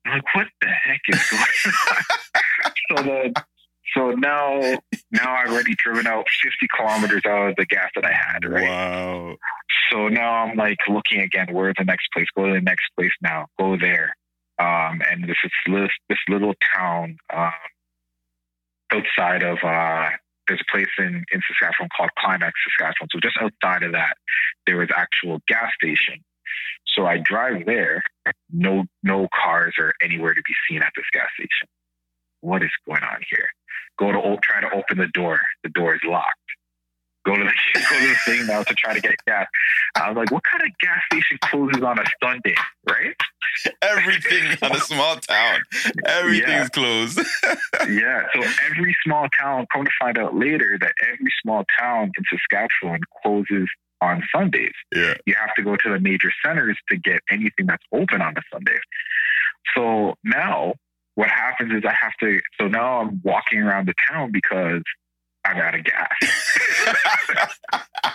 [0.06, 2.72] I'm like, what the heck is going on?
[2.96, 3.44] so the
[3.94, 4.60] so now
[5.10, 8.68] now I've already driven out 50 kilometers out of the gas that I had, right?
[8.68, 9.36] Wow.
[9.90, 12.26] So now I'm like looking again, where's the next place?
[12.36, 13.46] Go to the next place now.
[13.58, 14.14] Go there.
[14.58, 15.52] Um, and this is
[16.08, 17.52] this little town um,
[18.92, 20.10] outside of uh,
[20.48, 23.08] there's a place in, in Saskatchewan called Climax, Saskatchewan.
[23.12, 24.16] So just outside of that,
[24.66, 26.24] there was actual gas station.
[26.86, 28.02] So I drive there.
[28.50, 31.68] No, no cars are anywhere to be seen at this gas station.
[32.40, 33.48] What is going on here?
[33.98, 35.40] Go to try to open the door.
[35.62, 36.38] The door is locked
[37.28, 39.46] go to the go to the thing now to try to get gas.
[39.96, 42.54] I was like, what kind of gas station closes on a Sunday,
[42.88, 43.14] right?
[43.82, 45.60] Everything on a small town,
[46.06, 46.68] everything's yeah.
[46.68, 47.18] closed.
[47.88, 49.66] yeah, so every small town.
[49.72, 53.68] Come to find out later that every small town in Saskatchewan closes
[54.00, 54.72] on Sundays.
[54.94, 58.34] Yeah, you have to go to the major centers to get anything that's open on
[58.36, 58.78] a Sunday.
[59.76, 60.74] So now
[61.14, 62.40] what happens is I have to.
[62.60, 64.82] So now I'm walking around the town because
[65.44, 66.08] I'm out of gas.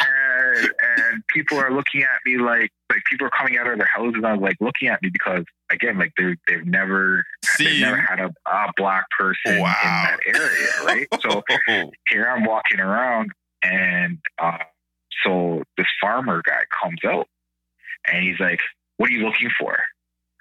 [0.00, 3.88] and and people are looking at me like like people are coming out of their
[3.92, 7.64] houses and I was like looking at me because again like they they've never See
[7.64, 9.74] they've never had a, a black person wow.
[9.82, 11.42] in that area right so
[12.08, 13.30] here I'm walking around
[13.62, 14.58] and uh,
[15.24, 17.26] so this farmer guy comes out
[18.06, 18.60] and he's like
[18.96, 19.76] what are you looking for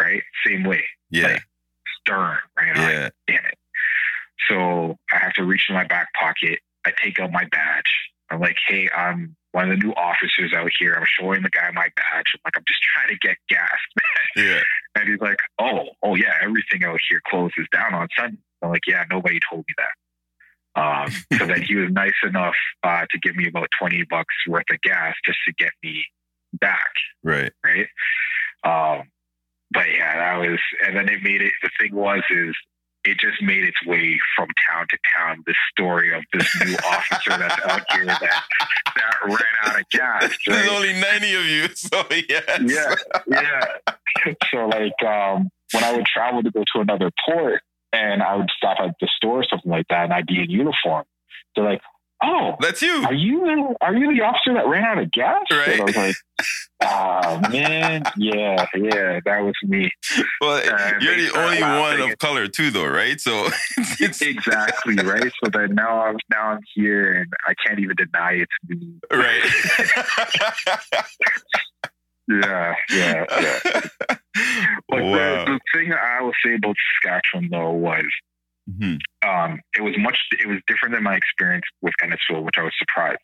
[0.01, 1.43] right same way yeah like,
[2.01, 3.03] stern right yeah.
[3.03, 3.57] Like, damn it
[4.49, 6.59] so I have to reach in my back pocket.
[6.85, 7.91] I take out my badge.
[8.31, 10.93] I'm like, hey, I'm one of the new officers out here.
[10.95, 12.25] I'm showing the guy my badge.
[12.33, 13.69] I'm like, I'm just trying to get gas.
[14.35, 14.61] Yeah.
[14.95, 18.37] And he's like, oh, oh yeah, everything out here closes down on Sunday.
[18.61, 19.89] I'm like, yeah, nobody told me that.
[20.75, 24.65] Um, so then he was nice enough uh, to give me about 20 bucks worth
[24.71, 26.03] of gas just to get me
[26.53, 26.91] back.
[27.23, 27.51] Right.
[27.63, 27.87] Right.
[28.63, 29.09] Um,
[29.71, 32.55] but yeah, that was, and then it made it, the thing was, is
[33.05, 35.43] it just made its way from town to town.
[35.45, 38.43] The story of this new officer that's out here that
[38.95, 40.23] that ran out of gas.
[40.23, 40.37] Right?
[40.47, 42.61] There's only ninety of you, so yes.
[42.65, 42.95] Yeah,
[43.27, 44.33] yeah.
[44.51, 47.61] so like um, when I would travel to go to another port,
[47.93, 50.49] and I would stop at the store or something like that, and I'd be in
[50.49, 51.05] uniform.
[51.55, 51.81] They're like,
[52.23, 53.03] oh, that's you.
[53.05, 55.43] Are you are you the officer that ran out of gas?
[55.51, 55.69] Right.
[55.69, 56.15] And I was like,
[56.83, 59.89] oh man, yeah, yeah, that was me.
[60.41, 63.19] Well, uh, you're the only one of color too, though, right?
[63.19, 63.47] So
[63.99, 65.31] it's exactly right.
[65.43, 68.99] So then now I'm now I'm here, and I can't even deny it's me.
[69.11, 69.41] Right.
[72.29, 74.15] yeah, yeah, yeah.
[74.87, 75.45] But wow.
[75.45, 78.05] the, the thing I will say about Saskatchewan though was
[78.69, 79.27] Mm-hmm.
[79.27, 80.17] Um, it was much.
[80.31, 83.19] It was different than my experience with Innisfil, which I was surprised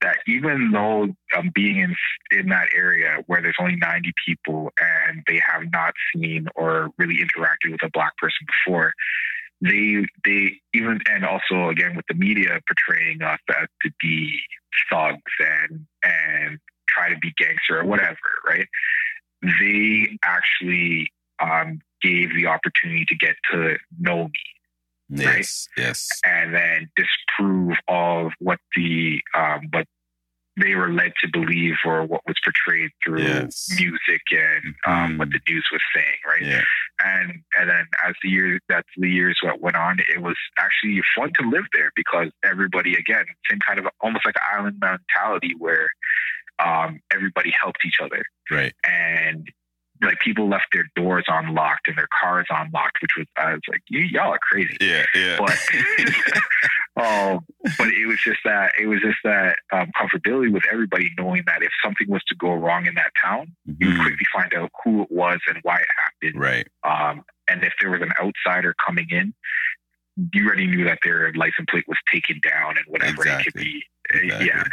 [0.00, 1.94] that even though um, being in
[2.30, 7.16] in that area where there's only 90 people and they have not seen or really
[7.16, 8.92] interacted with a black person before,
[9.60, 14.38] they they even and also again with the media portraying us as to be
[14.90, 16.58] thugs and and
[16.94, 18.66] try to be gangster or whatever, right?
[19.42, 24.40] They actually um, gave the opportunity to get to know me
[25.08, 25.84] Yes, right?
[25.84, 26.08] yes.
[26.24, 29.86] And then disprove all of what the um, what
[30.60, 33.68] they were led to believe or what was portrayed through yes.
[33.76, 35.18] music and um, mm.
[35.18, 36.42] what the news was saying, right?
[36.42, 36.62] Yeah.
[37.04, 41.32] And and then as the years that the years went on, it was actually fun
[41.40, 45.88] to live there because everybody again, same kind of almost like an island mentality where
[46.58, 48.74] um, everybody helped each other, right?
[48.86, 49.48] And
[50.02, 53.82] like people left their doors unlocked and their cars unlocked, which was I was like,
[53.88, 54.76] you y'all are crazy.
[54.80, 55.38] Yeah, yeah.
[55.38, 55.58] But
[57.04, 57.44] um,
[57.78, 61.62] but it was just that it was just that um, comfortability with everybody knowing that
[61.62, 63.82] if something was to go wrong in that town, mm-hmm.
[63.82, 66.40] you would quickly find out who it was and why it happened.
[66.40, 66.68] Right.
[66.84, 69.34] Um, and if there was an outsider coming in,
[70.32, 73.40] you already knew that their license plate was taken down and whatever exactly.
[73.40, 73.82] it could be.
[74.10, 74.46] Exactly.
[74.46, 74.64] Yeah.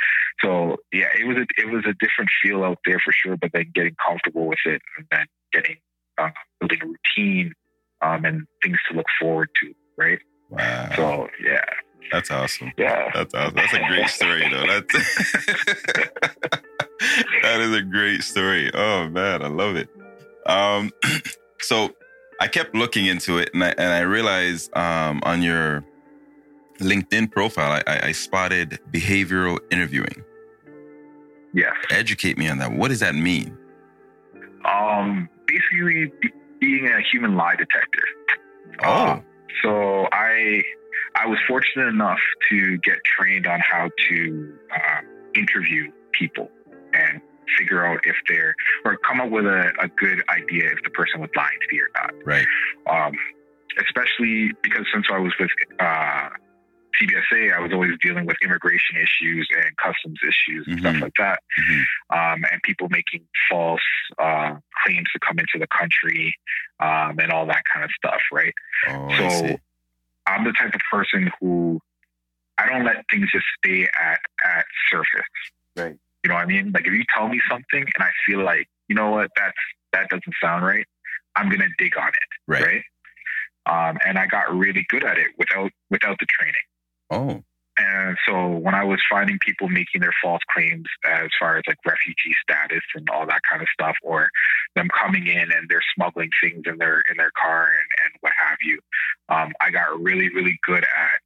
[0.44, 3.38] So yeah, it was a it was a different feel out there for sure.
[3.38, 5.78] But then getting comfortable with it and then getting
[6.18, 7.54] uh, building a routine
[8.02, 10.20] um, and things to look forward to, right?
[10.50, 10.90] Wow.
[10.96, 11.64] So yeah,
[12.12, 12.74] That's awesome.
[12.78, 13.10] Yeah.
[13.14, 13.56] That's awesome.
[13.56, 14.68] That's a great story, though.
[14.68, 14.94] That's
[17.42, 18.72] that is a great story.
[18.74, 19.90] Oh man, I love it.
[20.46, 20.92] Um,
[21.62, 21.90] so
[22.42, 25.86] I kept looking into it, and I and I realized um, on your
[26.80, 30.24] LinkedIn profile, I, I spotted behavioral interviewing.
[31.54, 31.76] Yes.
[31.92, 32.72] Educate me on that.
[32.72, 33.56] What does that mean?
[34.66, 36.12] Um, basically,
[36.60, 38.04] being a human lie detector.
[38.84, 39.22] Oh, Uh,
[39.62, 40.64] so I
[41.14, 45.02] I was fortunate enough to get trained on how to uh,
[45.36, 46.50] interview people
[46.94, 47.22] and
[47.58, 51.20] figure out if they're or come up with a, a good idea if the person
[51.22, 52.12] was lying to me or not.
[52.26, 52.48] right.
[52.90, 53.14] Um,
[53.80, 56.30] especially because since I was with uh,
[57.02, 61.02] CBSA, I was always dealing with immigration issues and customs issues and stuff Mhm.
[61.02, 61.84] like that, Mhm.
[62.10, 63.82] um, and people making false
[64.20, 66.36] uh, claims to come into the country
[66.80, 68.54] um, and all that kind of stuff, right?
[68.88, 69.60] Oh, So.
[70.28, 71.82] I'm the type of person who
[72.60, 75.26] I don't let things just stay at at surface.
[75.76, 75.98] Right.
[76.24, 76.72] You know what I mean?
[76.72, 79.54] Like if you tell me something and I feel like, you know what, that's
[79.94, 80.86] that doesn't sound right,
[81.36, 82.30] I'm gonna dig on it.
[82.48, 82.64] Right.
[82.64, 82.84] Right.
[83.66, 86.62] Um, and I got really good at it without without the training.
[87.12, 87.44] Oh,
[87.78, 91.78] And so when I was finding people making their false claims as far as like
[91.86, 94.30] refugee status and all that kind of stuff, or
[94.76, 98.34] them coming in and they're smuggling things in their in their car and, and what
[98.38, 98.80] have you,
[99.30, 101.20] um, I got really really good at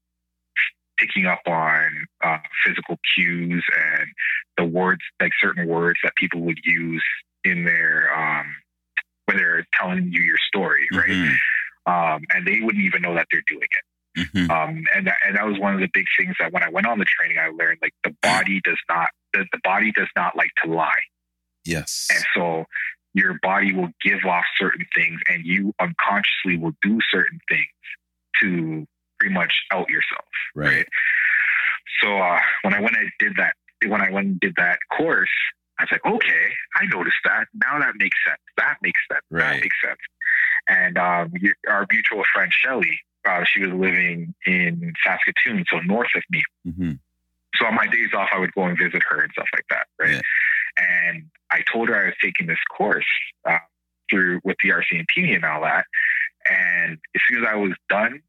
[0.98, 4.08] picking up on uh, physical cues and
[4.58, 7.04] the words like certain words that people would use
[7.44, 8.56] in their um,
[9.26, 11.10] when they're telling you your story, right?
[11.10, 11.38] Mhm.
[11.88, 13.86] Um, and they wouldn't even know that they're doing it.
[14.18, 14.50] Mhm.
[14.50, 16.88] Um, and that, and that was one of the big things that when I went
[16.88, 20.36] on the training, I learned like the body does not the, the body does not
[20.38, 20.90] like to lie,
[21.66, 22.08] yes.
[22.10, 22.66] and so
[23.14, 27.68] your body will give off certain things, and you unconsciously will do certain things
[28.42, 28.88] to
[29.26, 30.88] pretty much out yourself, Right.
[32.02, 33.56] So uh, when I went and did that,
[33.88, 35.30] when I went and did that course,
[35.80, 37.48] I was like, okay, I noticed that.
[37.54, 38.40] Now that makes sense.
[38.58, 39.22] That makes sense.
[39.32, 40.00] That makes sense.
[40.68, 41.34] And um,
[41.70, 46.44] our mutual friend Shelly, uh, she was living in Saskatoon, so north of me.
[46.66, 46.92] hmm
[47.56, 49.88] So on my days off, I would go and visit her and stuff like that,
[50.00, 50.12] right?
[50.12, 50.22] Yeah.
[50.78, 53.06] And I told her I was taking this course
[53.50, 53.60] uh,
[54.10, 55.86] through with the RCMP and all that.
[56.50, 58.22] And as soon as I was done,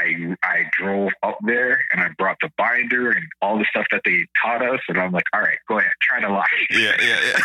[0.00, 4.02] I I drove up there and I brought the binder and all the stuff that
[4.04, 6.46] they taught us, and I'm like, all right, go ahead, try to lie.
[6.70, 7.38] Yeah, yeah, yeah.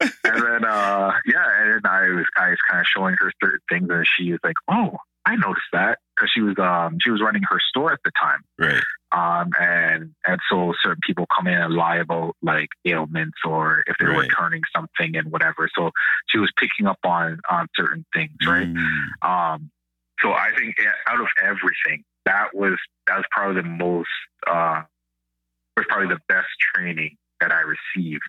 [0.24, 3.88] and then uh yeah, and I was I was kind of showing her certain things,
[3.90, 7.42] and she was like, oh, I noticed that because she was um she was running
[7.48, 8.40] her store at the time.
[8.58, 8.82] right.
[9.12, 13.96] Um, and and so certain people come in and lie about like ailments or if
[13.98, 14.20] they're Right.
[14.28, 15.68] returning something and whatever.
[15.76, 15.90] So
[16.28, 18.66] she was picking up on on certain things, right?
[18.72, 19.10] Mm.
[19.22, 19.70] Um,
[20.20, 24.08] so I think eh, out of everything, that was that was probably the most
[24.46, 24.82] uh,
[25.76, 28.22] was probably the best training that I received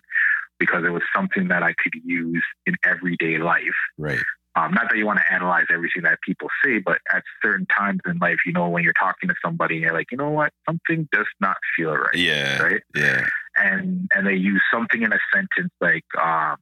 [0.58, 3.62] because it was something that I could use in everyday life.
[3.98, 4.22] Right.
[4.56, 8.00] Um, not that you want to analyze everything that people say, but at certain times
[8.06, 11.08] in life, you know, when you're talking to somebody, you're like, you know what, something
[11.10, 12.62] does not feel right, Yeah.
[12.62, 12.82] right?
[12.94, 13.26] Yeah.
[13.56, 16.56] And and they use something in a sentence like, um,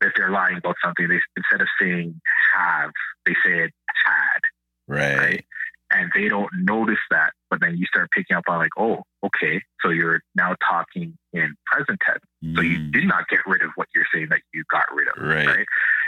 [0.00, 2.20] if they're lying about something, they instead of saying
[2.56, 2.90] have,
[3.26, 3.72] they say it
[4.06, 4.40] had,
[4.88, 5.16] Right.
[5.18, 5.46] right?
[5.92, 9.60] And they don't notice that, but then you start picking up on like, oh, okay,
[9.82, 12.22] so you're now talking in present tense.
[12.56, 12.92] So you Mm.
[12.92, 15.46] did not get rid of what you're saying that you got rid of, Right.
[15.46, 15.66] right?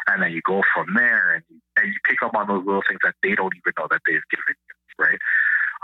[0.09, 2.83] And then you go from there, and you, and you pick up on those little
[2.88, 5.19] things that they don't even know that they've given you, right?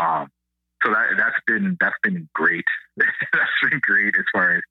[0.01, 0.29] Um,
[0.85, 2.65] so that that's been that's been great.
[2.97, 4.63] that's been great as far as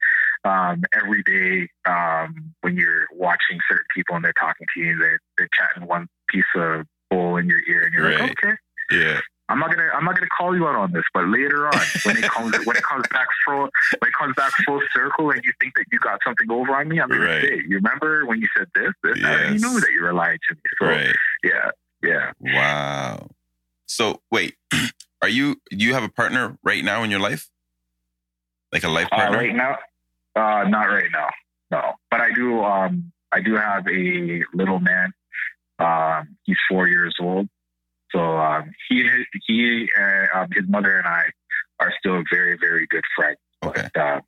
[0.45, 5.19] um, every day um, when you're watching certain people and they're talking to you, they're
[5.37, 8.19] they're chatting one piece of bull in your ear, and you're Right.
[8.19, 8.55] like, okay,
[8.91, 9.19] Yeah.
[9.49, 12.17] I'm not gonna I'm not gonna call you out on this, but later on, when
[12.17, 13.61] it comes when it comes back full
[13.99, 16.89] when it comes back full circle, and you think that you got something over on
[16.89, 17.41] me, I'm gonna Right.
[17.41, 18.91] say, you remember when you said this?
[19.03, 19.61] This I already Yes.
[19.61, 20.61] knew that you were lying to me.
[20.79, 21.15] So Right.
[21.43, 21.71] yeah,
[22.03, 22.31] yeah.
[22.39, 23.29] Wow.
[23.85, 24.55] So wait,
[25.21, 27.47] are you do you have a partner right now in your life?
[28.73, 29.37] Like a life Uh, partner?
[29.37, 29.77] right now,
[30.35, 31.29] uh, not right now,
[31.71, 31.93] no.
[32.11, 35.13] But I do um I do have a little man.
[35.79, 37.47] Um, he's four years old.
[38.11, 39.07] So um, he
[39.45, 41.23] he uh, um, his mother and I
[41.79, 43.37] are still very very good friends.
[43.63, 43.89] Okay.
[43.93, 44.21] But, uh,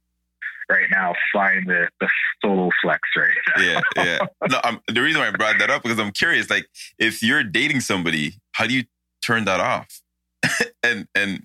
[0.69, 2.07] right now, flying the, the
[2.41, 3.63] solo flex right now.
[3.63, 4.47] Yeah, yeah.
[4.49, 6.49] No, I'm, the reason why I brought that up because I'm curious.
[6.49, 6.67] Like,
[6.97, 8.83] if you're dating somebody, how do you
[9.25, 10.01] turn that off,
[10.83, 11.43] and and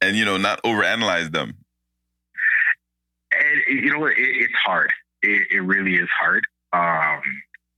[0.00, 1.56] and you know, not overanalyze them?
[3.32, 4.12] And you know what?
[4.12, 4.92] It, it's hard.
[5.22, 6.44] It, it really is hard.
[6.72, 7.22] Um,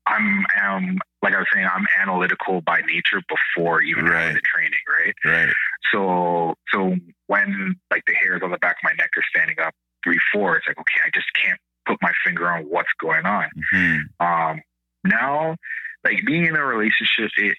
[0.07, 4.21] I'm, um, like I was saying, I'm analytical by nature before even Right.
[4.21, 5.15] having the training, right?
[5.25, 5.55] Right.
[5.93, 6.95] So so
[7.27, 9.75] when like the hairs on the back of my neck are standing up
[10.05, 13.49] three, four, it's like, okay, I just can't put my finger on what's going on.
[13.73, 14.63] hmm Um,
[15.03, 15.57] now,
[16.05, 17.59] like being in a relationship, it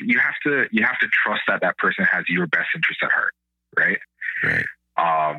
[0.00, 3.12] you have to you have to trust that that person has your best interest at
[3.12, 3.34] heart,
[3.78, 3.98] right?
[4.42, 4.66] Right.
[4.96, 5.38] Um,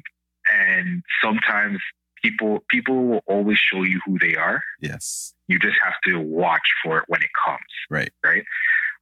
[0.53, 1.79] and sometimes
[2.21, 4.61] people people will always show you who they are.
[4.79, 5.33] Yes.
[5.47, 7.59] You just have to watch for it when it comes.
[7.89, 8.11] Right.
[8.23, 8.43] Right.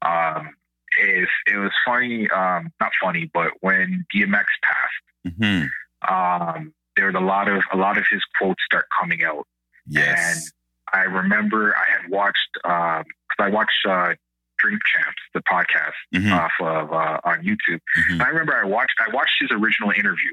[0.02, 0.50] Um,
[0.98, 5.64] if it was funny, um, not funny, but when DMX passed, hmm
[6.10, 9.46] um, there was a lot of a lot of his quotes start coming out.
[9.88, 10.52] Yes.
[10.94, 13.06] And I remember I had watched because
[13.40, 14.14] I watched uh,
[14.60, 16.32] Drink Champs, the podcast Mhm.
[16.38, 17.80] off of uh, on YouTube.
[18.12, 18.22] Mhm.
[18.26, 20.32] I remember I watched I watched his original interview,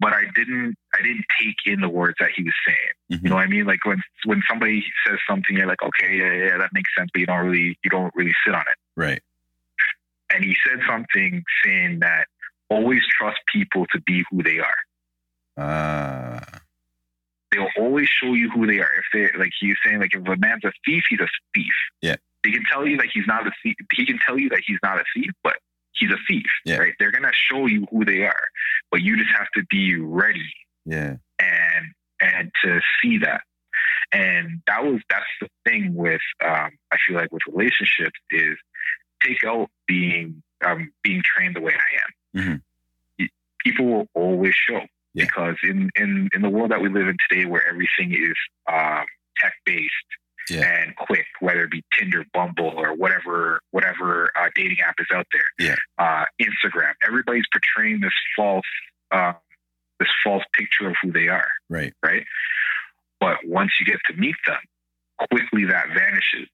[0.00, 3.18] but I didn't I didn't take in the words that he was saying.
[3.20, 3.24] Mhm.
[3.24, 3.64] You know what I mean?
[3.66, 7.20] Like when when somebody says something, you're like, okay, yeah, yeah, that makes sense, but
[7.20, 8.76] you don't really you don't really sit on it.
[8.96, 9.22] Right.
[10.32, 12.26] And he said something saying that
[12.68, 14.76] always trust people to be who they are.
[15.56, 16.60] Ah.
[17.52, 18.90] They'll always show you who they are.
[18.98, 21.72] If they like he's saying, like if a man's a thief, he's a thief.
[22.02, 22.16] Yeah.
[22.44, 23.76] He can tell you that he's not a thief.
[23.92, 25.54] He can tell you that he's not a thief, but
[25.94, 26.46] he's a thief.
[26.64, 26.76] Yeah.
[26.76, 26.94] Right?
[26.98, 28.44] They're gonna show you who they are,
[28.90, 30.52] but you just have to be ready
[30.84, 31.16] yeah.
[31.38, 31.86] and
[32.20, 33.42] and to see that.
[34.12, 38.56] And that was that's the thing with um, I feel like with relationships is
[39.24, 42.60] take out being um, being trained the way I am.
[43.20, 43.28] Mhm.
[43.64, 44.80] People will always show
[45.14, 45.24] Yeah.
[45.24, 48.34] because in, in in the world that we live in today, where everything is
[48.70, 49.04] um,
[49.38, 49.90] tech based
[50.50, 50.62] Yeah.
[50.82, 55.26] and quick, whether it be Tinder, Bumble, or whatever whatever uh, dating app is out
[55.32, 55.76] there, Yeah.
[55.98, 58.64] uh, Instagram, everybody's portraying this false
[59.10, 59.32] uh,
[60.00, 61.92] this false picture of who they are Right.
[62.04, 62.24] right?
[63.20, 64.58] But once you get to meet them,
[65.30, 66.48] quickly that vanishes.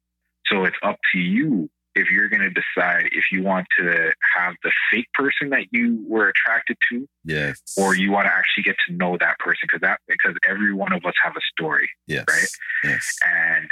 [0.46, 1.70] So it's up to you
[2.00, 6.04] if you're going to decide if you want to have the fake person that you
[6.08, 7.60] were attracted to, Yes.
[7.76, 10.92] or you want to actually get to know that person because that because every one
[10.92, 12.24] of us have a story, yes.
[12.28, 12.48] right?
[12.90, 13.18] Yes.
[13.24, 13.70] and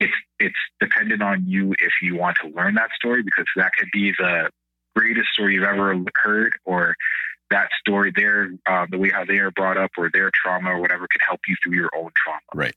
[0.00, 3.88] it's it's dependent on you if you want to learn that story because that could
[3.92, 4.50] be the
[4.94, 6.94] greatest story you've ever heard or
[7.50, 10.80] that story their uh, the way how they are brought up or their trauma or
[10.80, 12.74] whatever could help you through your own trauma Right.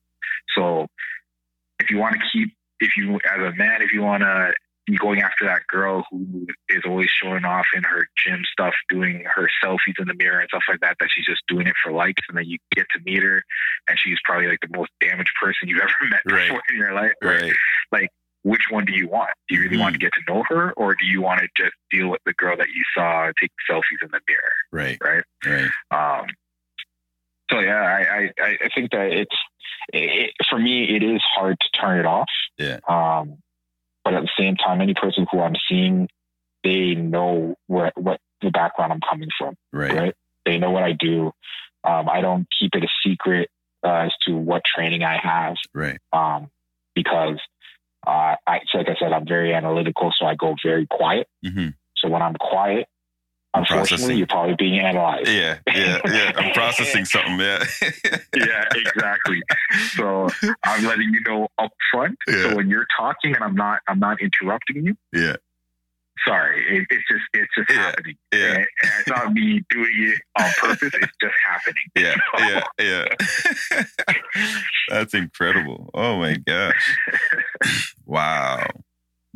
[0.55, 0.87] so
[1.79, 4.53] if you want to keep if you as a man if you want to
[4.87, 9.23] be going after that girl who is always showing off in her gym stuff doing
[9.35, 11.91] her selfies in the mirror and stuff like that that she's just doing it for
[11.91, 13.43] likes and then you get to meet her
[13.87, 16.47] and she's probably like the most damaged person you've ever met Right.
[16.47, 17.53] before in your life Right.
[17.91, 18.09] Like,
[18.43, 19.31] which one do you want?
[19.49, 21.75] Do you really want to get to know her, or do you want to just
[21.91, 24.53] deal with the girl that you saw take selfies in the mirror?
[24.71, 24.97] Right.
[25.03, 25.23] Right.
[25.45, 26.21] Right.
[26.21, 26.27] Um,
[27.51, 29.35] so yeah, I, I, I think that it's
[29.93, 32.29] it, for me, it is hard to turn it off.
[32.57, 32.79] Yeah.
[32.87, 33.37] Um,
[34.03, 36.07] but at the same time, any person who I'm seeing,
[36.63, 39.55] they know where what the background I'm coming from.
[39.71, 39.93] Right.
[39.93, 40.15] Right.
[40.45, 41.31] They know what I do.
[41.83, 43.49] Um, I don't keep it a secret
[43.83, 45.99] uh, as to what training I have Right.
[46.11, 46.49] um,
[46.95, 47.39] because
[48.05, 51.27] uh, I, like I said, I'm very analytical, so I go very quiet.
[51.45, 52.87] hmm So when I'm quiet,
[53.53, 54.17] unfortunately, Processing.
[54.17, 55.27] you're probably being analyzed.
[55.29, 55.59] Yeah.
[55.67, 55.99] Yeah.
[56.05, 56.31] Yeah.
[56.35, 57.39] I'm processing something.
[57.39, 57.63] Yeah.
[58.35, 59.41] yeah, exactly.
[59.95, 60.29] So
[60.63, 62.17] I'm letting you know up front.
[62.27, 62.43] Yeah.
[62.51, 64.95] So when you're talking and I'm not, I'm not interrupting you.
[65.13, 65.35] Yeah.
[66.27, 67.77] Sorry, it, it's just, it's just Yeah.
[67.77, 68.15] happening.
[68.33, 68.39] Yeah.
[68.47, 70.91] And, and it's not me doing it on purpose.
[70.93, 71.83] It's just happening.
[71.95, 72.15] Yeah.
[72.79, 73.05] Yeah.
[73.71, 74.45] Yeah.
[74.89, 75.89] That's incredible.
[75.93, 76.95] Oh my gosh.
[78.05, 78.65] Wow.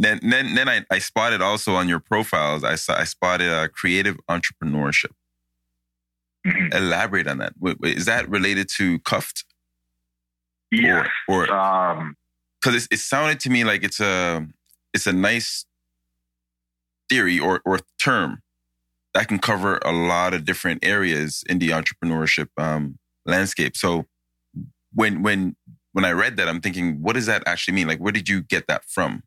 [0.03, 2.63] Then, then, then I, I spotted also on your profiles.
[2.63, 5.11] I saw I spotted uh, creative entrepreneurship.
[6.45, 6.73] Mhm.
[6.73, 7.53] Elaborate on that.
[7.83, 9.45] Is that related to Cuffed
[10.71, 11.07] Yes.
[11.27, 12.17] or or Um,
[12.59, 14.45] because it, it sounded to me like it's a
[14.93, 15.65] it's a nice
[17.09, 18.41] theory or or term
[19.13, 23.77] that can cover a lot of different areas in the entrepreneurship um, landscape.
[23.77, 24.05] So
[24.93, 25.55] when when
[25.93, 27.87] when I read that, I'm thinking, what does that actually mean?
[27.87, 29.23] Like, where did you get that from?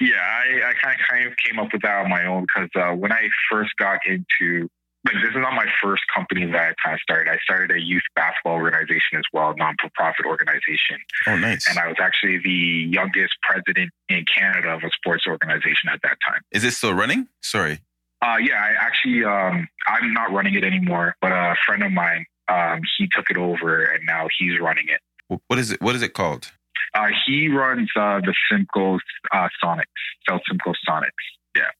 [0.00, 2.70] Yeah, I, I kind of kind of came up with that on my own because
[2.74, 4.68] uh, when I first got into
[5.04, 7.30] like this is not my first company that I kind of started.
[7.30, 10.98] I started a youth basketball organization as well, non for profit organization,
[11.28, 11.68] Oh, nice.
[11.68, 16.16] and I was actually the youngest president in Canada of a sports organization at that
[16.28, 16.40] time.
[16.50, 17.28] Is it still running?
[17.40, 17.78] Sorry.
[18.20, 22.24] Uh, yeah, I actually um, I'm not running it anymore, but a friend of mine
[22.48, 25.00] um, he took it over and now he's running it.
[25.46, 25.80] What is it?
[25.80, 26.50] What is it called?
[26.96, 28.98] Uh, he runs uh, the Simcoe
[29.32, 29.84] uh, Sonics,
[30.28, 31.10] South Simcoe Sonics.
[31.54, 31.70] Yeah.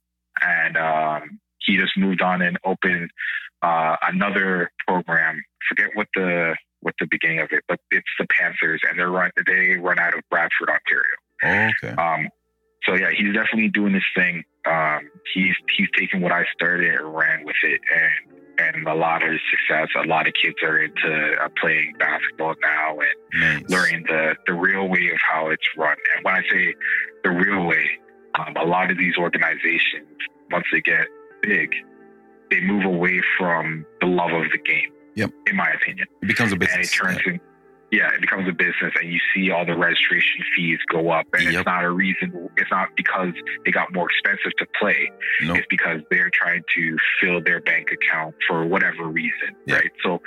[0.43, 3.11] And um, he just moved on and opened
[3.63, 5.43] uh, another program.
[5.69, 9.31] Forget what the what the beginning of it, but it's the Panthers, and they're run
[9.47, 11.17] they run out of Bradford, Ontario.
[11.43, 12.01] Oh, okay.
[12.01, 12.29] Um,
[12.85, 14.45] so yeah, he's definitely doing this thing.
[14.67, 19.23] Um, he's he's taking what I started and ran with it, and and a lot
[19.23, 19.89] of success.
[20.03, 23.71] A lot of kids are into uh, playing basketball now and Nice.
[23.71, 25.97] learning the the real way of how it's run.
[26.17, 26.75] And when I say
[27.25, 27.85] the real way,
[28.39, 30.07] um, a lot of these organizations,
[30.51, 31.07] once they get
[31.43, 31.71] big,
[32.51, 34.91] they move away from the love of the game.
[35.17, 35.31] Yep.
[35.47, 36.77] In my opinion It becomes a business.
[36.77, 37.41] and it turns in
[37.93, 41.45] yeah it becomes a business and you see all the registration fees go up and
[41.45, 41.55] Yep.
[41.55, 43.33] it's not a reason it's not because
[43.65, 45.11] they got more expensive to play
[45.43, 45.55] No.
[45.55, 49.77] it's because they're trying to fill their bank account for whatever reason Yeah.
[49.77, 50.21] right so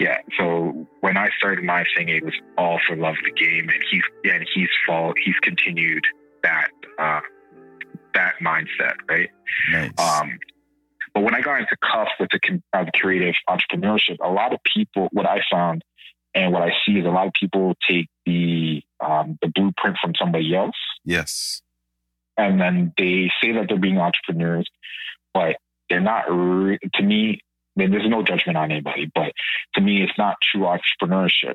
[0.00, 3.68] yeah so when i started my thing it was all for love of the game
[3.68, 6.04] and he's and he's fall he's continued
[6.42, 7.20] that uh
[8.14, 9.30] that mindset right
[9.70, 9.90] Nice.
[9.98, 10.38] um,
[11.14, 15.08] but when I got into Cuff with the uh, creative entrepreneurship, a lot of people,
[15.12, 15.82] what I found
[16.36, 20.12] and what I see is a lot of people take the um, the blueprint from
[20.18, 21.62] somebody else, yes.
[22.36, 24.68] and then they say that they're being entrepreneurs,
[25.32, 25.56] but
[25.88, 26.24] they're not.
[26.28, 27.40] Re- to me,
[27.76, 29.32] I mean, there's no judgment on anybody, but
[29.74, 31.54] to me, it's not true entrepreneurship.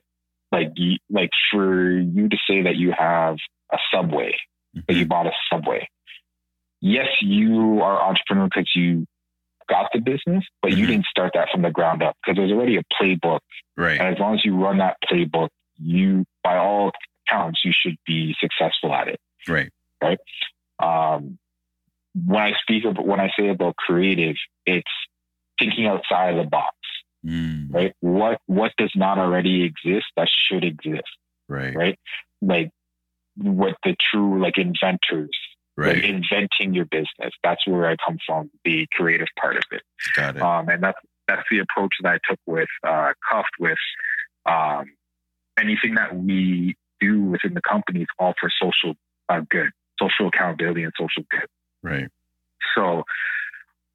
[0.52, 3.38] Like, you, like for you to say that you have
[3.72, 4.36] a subway
[4.88, 5.88] that you bought a subway.
[6.82, 9.06] Yes, you are entrepreneur because you
[9.72, 10.90] got the business, but you Mhm.
[10.90, 13.40] didn't start that from the ground up because there's already a playbook.
[13.78, 14.00] Right.
[14.00, 16.92] And as long as you run that playbook, you, by all
[17.28, 19.20] counts, you should be successful at it.
[19.48, 19.72] Right.
[20.04, 20.20] Right.
[20.80, 21.38] Um,
[22.28, 24.92] when I speak of, when I say about creative, it's
[25.58, 26.76] thinking outside of the box,
[27.26, 27.94] Mm, right?
[28.00, 31.16] What, what does not already exist that should exist,
[31.48, 31.76] right.
[31.76, 32.00] right?
[32.42, 32.72] Like
[33.38, 35.38] what the true, like inventors,
[35.82, 36.04] Right.
[36.04, 37.34] inventing your business.
[37.44, 39.82] That's where I come from, the creative part of it.
[40.16, 40.42] Got it.
[40.42, 43.78] Um, and that's that's the approach that I took with uh, Cuffed with
[44.46, 44.92] um,
[45.60, 48.96] anything that we do within the company is all for social
[49.30, 49.70] uh, good,
[50.00, 51.48] social accountability, and social good.
[51.82, 52.08] Right.
[52.76, 53.04] So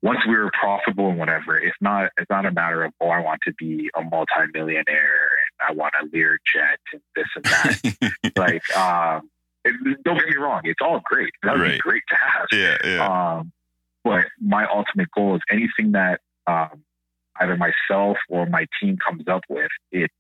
[0.03, 3.21] once we were profitable and whatever, it's not it's not a matter of oh I
[3.21, 8.33] want to be a multimillionaire and I want a Lear jet and this and that.
[8.37, 9.31] like um,
[9.67, 11.31] it, don't get me wrong, it's all great.
[11.43, 12.47] That would be great to have.
[12.53, 12.77] yeah.
[12.85, 13.37] Yeah.
[13.39, 13.53] Um,
[14.05, 16.83] but my ultimate goal is anything that um,
[17.41, 20.15] either myself or my team comes up with, it's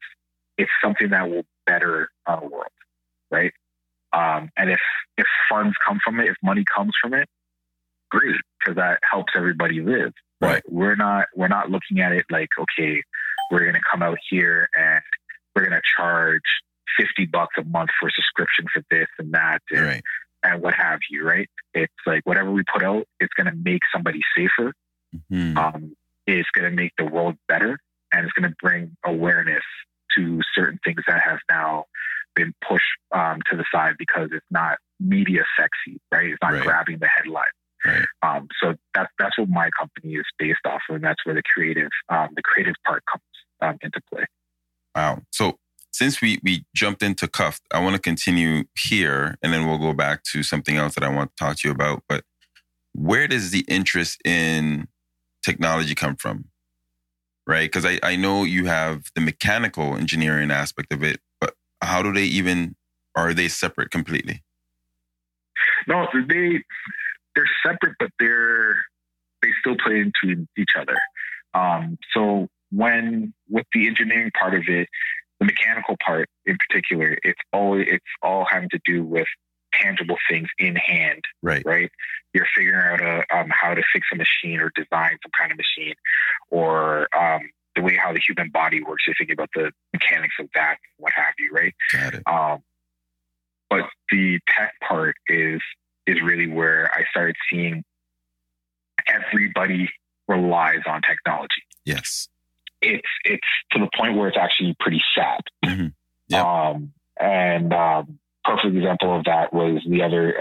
[0.58, 2.66] it's something that will better our world,
[3.30, 3.52] right?
[4.12, 4.80] Um, and if
[5.16, 7.28] if funds come from it, if money comes from it,
[8.10, 10.12] great, because that helps everybody live.
[10.40, 10.62] But Right.
[10.68, 13.02] we're not we're not looking at it like okay,
[13.50, 15.00] we're gonna come out here and
[15.54, 16.42] we're gonna charge
[16.98, 20.02] fifty bucks a month for a subscription for this and that and right.
[20.42, 21.48] and what have you, right?
[21.74, 24.72] It's like whatever we put out, it's going to make somebody safer.
[25.30, 25.56] Mhm.
[25.56, 27.78] Um, it's going to make the world better,
[28.12, 29.62] and it's going to bring awareness
[30.16, 31.84] to certain things that have now
[32.34, 36.30] been pushed um, to the side because it's not media sexy, right?
[36.30, 36.62] It's not Right.
[36.62, 37.44] grabbing the headline.
[37.84, 38.04] Right.
[38.22, 41.42] Um, so that's that's what my company is based off of, and that's where the
[41.54, 43.22] creative um, the creative part comes
[43.60, 44.24] um, into play.
[44.94, 45.22] Wow.
[45.30, 45.58] So
[45.96, 49.94] since we we jumped into cuffed, I want to continue here, and then we'll go
[49.94, 52.02] back to something else that I want to talk to you about.
[52.06, 52.22] But
[52.92, 54.88] where does the interest in
[55.42, 56.46] technology come from?
[57.46, 57.70] Right?
[57.70, 62.12] Because I, I know you have the mechanical engineering aspect of it, but how do
[62.12, 62.76] they even
[63.14, 64.42] are they separate completely?
[65.88, 66.62] No, they
[67.34, 68.76] they're separate, but they're
[69.40, 70.98] they still play into each other.
[71.54, 74.88] Um, so when with the engineering part of it,
[75.40, 79.26] the mechanical part in particular, it's all it's all having to do with
[79.72, 81.62] tangible things in hand, Right.
[81.66, 81.90] right?
[82.32, 85.58] You're figuring out a, um, how to fix a machine or design some kind of
[85.58, 85.94] machine,
[86.50, 87.42] or um,
[87.74, 89.04] the way how the human body works.
[89.06, 91.74] You're thinking about the mechanics of that, what have you, right?
[91.92, 92.22] Got it.
[92.26, 92.60] Um,
[93.68, 95.60] but the tech part is
[96.06, 97.82] is really where I started seeing
[99.06, 99.90] everybody
[100.28, 101.62] relies on technology.
[101.84, 102.28] Yes.
[102.82, 105.40] It's it's to the point where it's actually pretty sad.
[105.64, 105.92] Mhm.
[106.28, 106.44] Yep.
[106.44, 110.34] Um, and um, perfect example of that was the other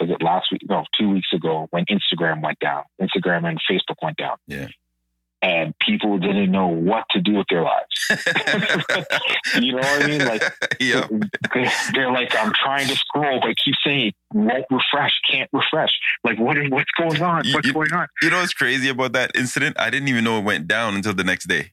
[0.00, 0.62] was it last week?
[0.68, 2.84] No, two weeks ago when Instagram went down.
[3.00, 4.36] Instagram and Facebook went down.
[4.46, 4.68] Yeah.
[5.40, 7.87] And people didn't know what to do with their lives.
[9.60, 10.24] You know what I mean?
[10.24, 10.42] Like
[10.80, 11.10] yep.
[11.94, 15.90] they're like, I'm trying to scroll, but I keep saying won't refresh, can't refresh.
[16.24, 17.44] Like, what is what's going on?
[17.44, 18.06] You- What's you- going on?
[18.22, 19.76] You know what's crazy about that incident?
[19.78, 21.72] I didn't even know it went down until the next day.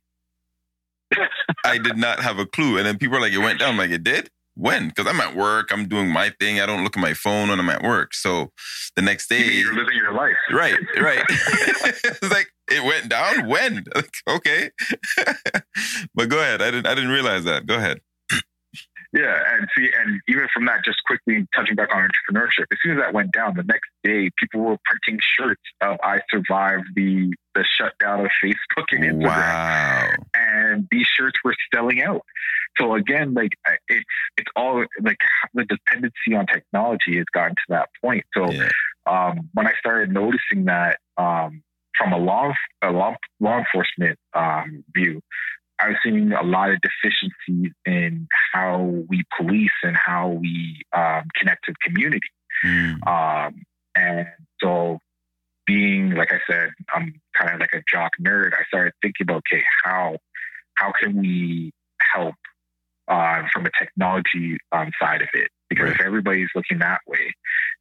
[1.66, 2.78] I did not have a clue.
[2.78, 3.72] And then people are like, it went down.
[3.72, 4.30] I'm like, it did?
[4.56, 4.88] When?
[4.88, 5.70] Because I'm at work.
[5.72, 6.60] I'm doing my thing.
[6.62, 8.14] I don't look at my phone when I'm at work.
[8.14, 8.52] So
[8.96, 10.36] the next day, You're living your life.
[10.52, 11.22] right, right.
[11.30, 13.86] it's like, it went down when?
[13.96, 14.72] Like, okay,
[16.16, 16.62] but go ahead.
[16.62, 16.88] I didn't.
[16.88, 17.66] I didn't realize that.
[17.66, 18.02] Go ahead.
[19.14, 22.98] Yeah, and see, and even from that, just quickly touching back on entrepreneurship, as soon
[22.98, 27.34] as that went down, the next day, people were printing shirts of "I survived the
[27.54, 30.10] the shutdown of Facebook and Instagram," Wow.
[30.34, 32.24] and these shirts were selling out.
[32.78, 33.52] So again, like
[33.88, 34.04] it's
[34.38, 35.18] it's all like
[35.54, 38.26] the dependency on technology has gotten to that point.
[38.36, 38.68] So Yeah.
[39.06, 41.64] um, when I started noticing that um,
[41.98, 45.22] from a law a law, law enforcement um, view,
[45.80, 51.24] I was seeing a lot of deficiencies in how we police and how we um,
[51.36, 52.28] connect to the community.
[52.64, 53.08] Mm.
[53.08, 53.64] Um,
[53.96, 54.28] and
[54.62, 55.00] so,
[55.66, 58.54] being like I said, I'm kind of like a jock nerd.
[58.54, 60.18] I started thinking about okay, how
[60.76, 61.72] how can we
[62.14, 62.36] help
[63.08, 65.50] uh, from a technology um, side of it?
[65.70, 67.34] Because if everybody's looking that way,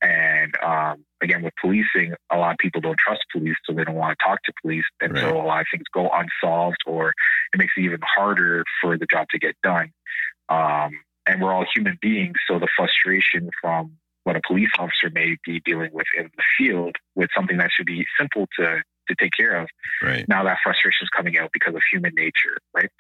[0.04, 3.94] and um, again with policing, a lot of people don't trust police, so they don't
[3.96, 5.22] want to talk to police, and Right.
[5.22, 7.08] so a lot of things go unsolved, or
[7.52, 9.90] it makes it even harder for the job to get done.
[10.48, 10.90] Um,
[11.26, 13.92] and we're all human beings, so the frustration from
[14.24, 17.86] what a police officer may be dealing with in the field with something that should
[17.86, 19.68] be simple to to take care of
[20.02, 20.26] Right.
[20.28, 22.90] now that frustration is coming out because of human nature, right?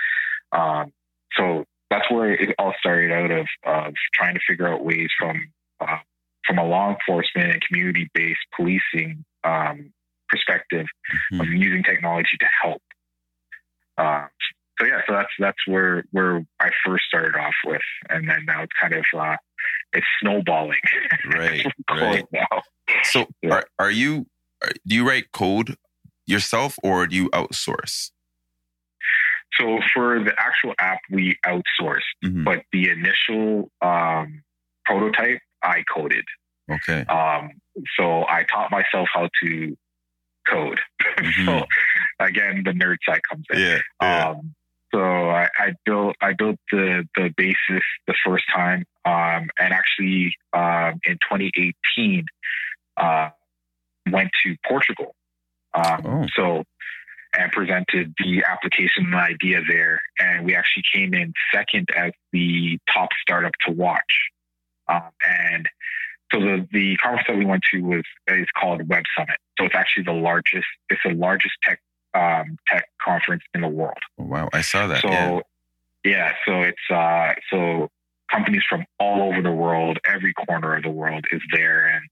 [0.52, 0.92] Um,
[1.36, 5.50] so that's where it all started out of, of trying to figure out ways from
[5.80, 5.98] uh,
[6.46, 9.92] from a law enforcement and community based policing um,
[10.28, 10.86] perspective
[11.32, 11.40] Mhm.
[11.40, 12.82] of using technology to help.
[13.98, 14.26] Uh,
[14.78, 18.62] so yeah, so that's that's where where I first started off with, and then now
[18.62, 19.36] it's kind of uh,
[19.92, 20.80] it's snowballing.
[21.26, 21.66] Right.
[21.90, 22.24] Right.
[22.32, 22.62] now.
[23.04, 23.54] So Yeah.
[23.54, 24.26] are, are you
[24.62, 25.76] are, do you write code
[26.26, 28.10] yourself or do you outsource?
[29.58, 32.02] So for the actual app, we outsource.
[32.24, 32.44] Mhm.
[32.44, 34.42] but the initial um,
[34.84, 36.24] prototype I coded.
[36.70, 37.04] Okay.
[37.06, 37.50] Um,
[37.98, 39.76] so I taught myself how to
[40.48, 40.80] code.
[41.02, 41.44] Mhm.
[41.46, 41.66] so
[42.20, 43.58] again, the nerd side comes in.
[43.58, 43.78] Yeah.
[44.00, 44.28] yeah.
[44.30, 44.54] Um,
[44.92, 50.36] so I, I built I built the the basis the first time, um, and actually
[50.52, 52.24] um, in 2018
[52.96, 53.30] uh,
[54.10, 55.14] went to Portugal.
[55.74, 56.26] Um, Oh.
[56.36, 56.64] So
[57.36, 62.78] and presented the application and idea there, and we actually came in second as the
[62.92, 64.30] top startup to watch.
[64.88, 65.68] Um, and
[66.32, 69.36] so the the conference that we went to was is called Web Summit.
[69.58, 70.66] So it's actually the largest.
[70.90, 71.80] It's the largest tech
[72.14, 73.98] um, tech conference in the world.
[74.18, 74.48] Oh, wow.
[74.52, 75.02] I saw that.
[75.02, 75.40] So yeah.
[76.04, 76.32] yeah.
[76.46, 77.88] so it's uh, so
[78.30, 82.04] companies from all over the world, every corner of the world is there, and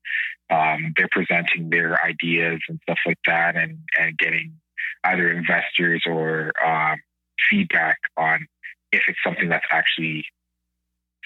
[0.51, 4.53] um, they're presenting their ideas and stuff like that, and and getting
[5.05, 6.97] either investors or um,
[7.51, 8.47] feedback on
[8.93, 10.25] if it's something that's actually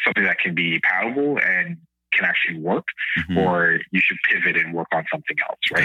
[0.04, 1.78] something that can be palatable and
[2.12, 2.86] can actually work,
[3.18, 3.36] Mhm.
[3.36, 5.84] or you should pivot and work on something else, right?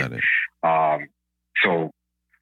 [0.63, 1.07] Um,
[1.63, 1.91] so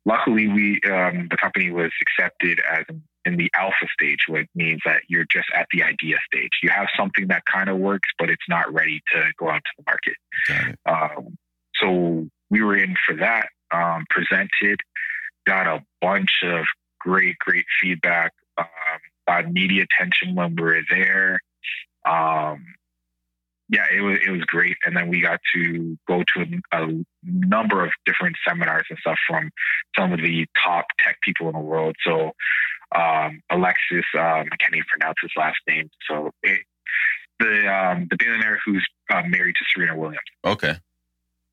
[0.06, 4.82] luckily, we um, the company was accepted as in, in the alpha stage, which means
[4.86, 6.50] that you're just at the idea stage.
[6.62, 9.72] You have something that kind of works, but it's not ready to go out to
[9.78, 10.78] the market.
[10.86, 11.38] Um,
[11.76, 13.50] so we were in for that.
[13.72, 14.80] Um, presented,
[15.46, 16.66] got a bunch of
[17.00, 18.32] great, great feedback.
[18.58, 18.66] Um,
[19.28, 21.40] got media attention when we were there.
[22.10, 22.66] Um,
[23.72, 26.42] yeah, it was it was great, and then we got to go to
[26.72, 29.52] a, a number of different seminars and stuff from
[29.98, 31.96] some of the top tech people in the world.
[32.04, 32.32] So
[32.96, 35.90] um, Alexis, um, I can't even pronounce his last name.
[36.10, 36.62] So it,
[37.40, 38.84] the um, the billionaire who's
[39.14, 40.20] uh, married to Serena Williams.
[40.44, 40.72] Okay.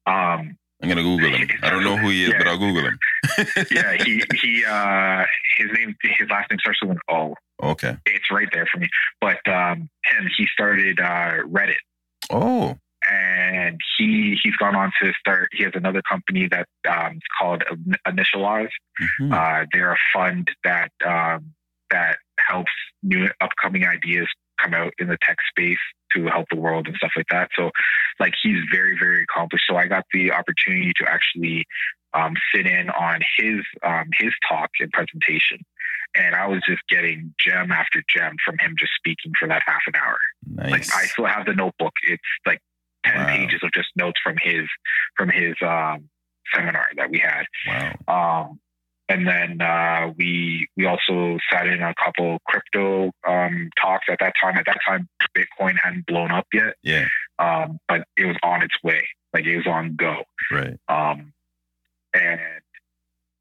[0.06, 1.48] Um, I'm gonna Google him.
[1.62, 2.38] I don't know who he is, Yeah.
[2.38, 2.98] but I'll Google him.
[3.70, 5.24] yeah, he he uh,
[5.58, 7.34] his name his last name starts with an O.
[7.62, 7.96] Okay.
[8.06, 8.88] It's right there for me.
[9.20, 11.76] But um, him, he started uh, Reddit.
[12.30, 12.76] Oh.
[13.08, 15.48] and he he's gone on to start.
[15.52, 17.62] He has another company that um, is called
[18.06, 18.70] Initialize.
[19.20, 19.32] Mhm.
[19.32, 21.52] Uh, they're a fund that um,
[21.90, 24.26] that helps new upcoming ideas
[24.60, 25.78] come out in the tech space
[26.14, 27.48] to help the world and stuff like that.
[27.56, 27.70] So,
[28.18, 29.64] like he's very very accomplished.
[29.68, 31.64] So I got the opportunity to actually
[32.16, 35.58] um, sit in on his um, his talk and presentation.
[36.18, 39.82] And I was just getting gem after gem from him just speaking for that half
[39.86, 40.18] an hour.
[40.46, 40.70] nice.
[40.70, 41.92] Like I still have the notebook.
[42.04, 42.60] It's like
[43.04, 43.26] ten Wow.
[43.36, 44.64] pages of just notes from his
[45.16, 46.08] from his um,
[46.54, 47.44] seminar that we had.
[47.68, 48.40] wow.
[48.48, 48.60] Um,
[49.08, 54.32] and then uh, we we also sat in a couple crypto um, talks at that
[54.42, 54.56] time.
[54.56, 57.06] At that time, Bitcoin hadn't blown up yet, Yeah.
[57.38, 59.06] um, but it was on its way.
[59.34, 60.22] Like it was on go.
[60.50, 60.76] Right.
[60.88, 61.32] Um,
[62.16, 62.40] and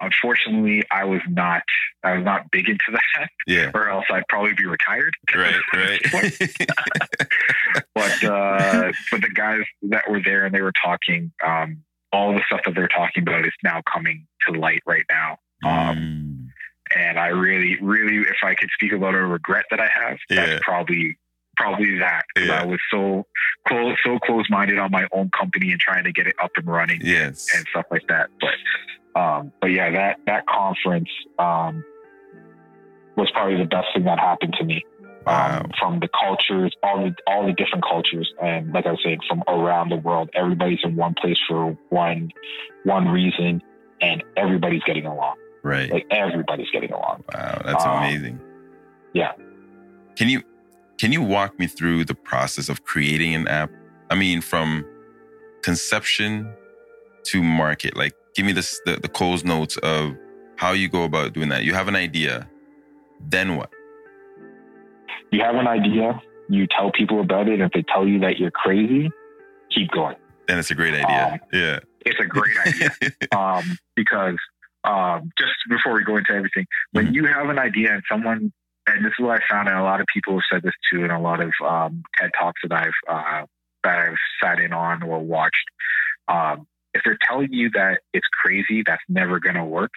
[0.02, 1.64] unfortunately, I was not
[2.04, 3.72] I was not big into that, Yeah.
[3.74, 5.14] or else I'd probably be retired.
[5.36, 5.56] Right.
[5.74, 6.32] Right.
[7.94, 12.42] but uh, but the guys that were there and they were talking, um, all the
[12.46, 15.38] stuff that they're talking about is now coming to light right now.
[15.66, 16.48] Um, Mm.
[16.96, 20.46] and I really, really, if I could speak about a regret that I have, Yeah.
[20.46, 21.18] that's probably
[21.58, 22.62] probably that because Yeah.
[22.62, 23.26] I was so
[23.68, 26.68] close, so close minded on my own company and trying to get it up and
[26.68, 27.47] running Yes.
[27.56, 28.30] and stuff like that.
[28.39, 31.84] But um, but yeah, that that conference um,
[33.16, 34.84] was probably the best thing that happened to me.
[35.26, 35.62] Wow.
[35.64, 39.20] Um, from the cultures, all the all the different cultures, and like I was saying,
[39.28, 42.32] from around the world, everybody's in one place for one
[42.84, 43.64] one reason,
[44.01, 45.36] and everybody's getting along.
[45.64, 45.91] Right.
[45.91, 47.24] Like everybody's getting along.
[47.34, 48.39] Wow, that's Um, amazing.
[49.14, 49.32] yeah.
[50.16, 50.43] Can you
[50.98, 53.70] can you walk me through the process of creating an app?
[54.10, 54.86] I mean, from
[55.64, 56.54] conception
[57.26, 57.98] to market.
[57.98, 60.16] Like, give me this the, the Coles notes of
[60.58, 61.64] how you go about doing that.
[61.64, 62.48] You have an idea,
[63.20, 63.70] then what?
[65.32, 67.54] You have an idea, you tell people about it.
[67.56, 69.10] And if they tell you that you're crazy,
[69.74, 70.16] keep going.
[70.48, 71.34] Then it's a great idea.
[71.34, 71.80] Um, yeah.
[72.06, 72.91] It's a great idea.
[73.36, 73.64] um,
[73.96, 74.36] because
[74.84, 77.16] um, just before we go into everything, when Mhm.
[77.16, 78.54] you have an idea and someone,
[78.88, 81.04] and this is what I found, and a lot of people have said this too,
[81.04, 83.46] in a lot of um, TED talks that I've uh,
[83.84, 85.66] that I've sat in on or watched.
[86.28, 89.92] Um, if they're telling you that it's crazy, that's never going to work.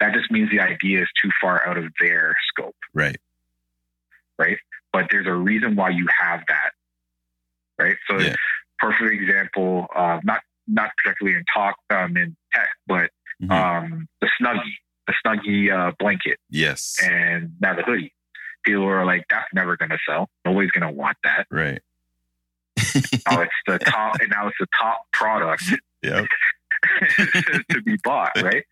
[0.00, 2.76] That just means the idea is too far out of their scope.
[2.94, 3.16] right.
[4.38, 4.58] Right.
[4.92, 6.70] But there's a reason why you have that,
[7.78, 7.96] right?
[8.08, 8.36] So, Yeah.
[8.78, 13.10] perfect example, uh, not not particularly in talk um, in tech, but
[13.42, 13.50] Mhm.
[13.50, 14.78] um, the Snuggie,
[15.10, 16.96] the Snuggie uh, blanket, yes.
[17.02, 18.12] and now the hoodie.
[18.64, 20.28] People are like, that's never going to sell.
[20.44, 21.46] Nobody's going to want that.
[21.50, 21.80] right.
[23.30, 25.62] Now it's the top, and now it's the top product
[26.02, 26.26] Yep.
[27.70, 28.64] to be bought, right?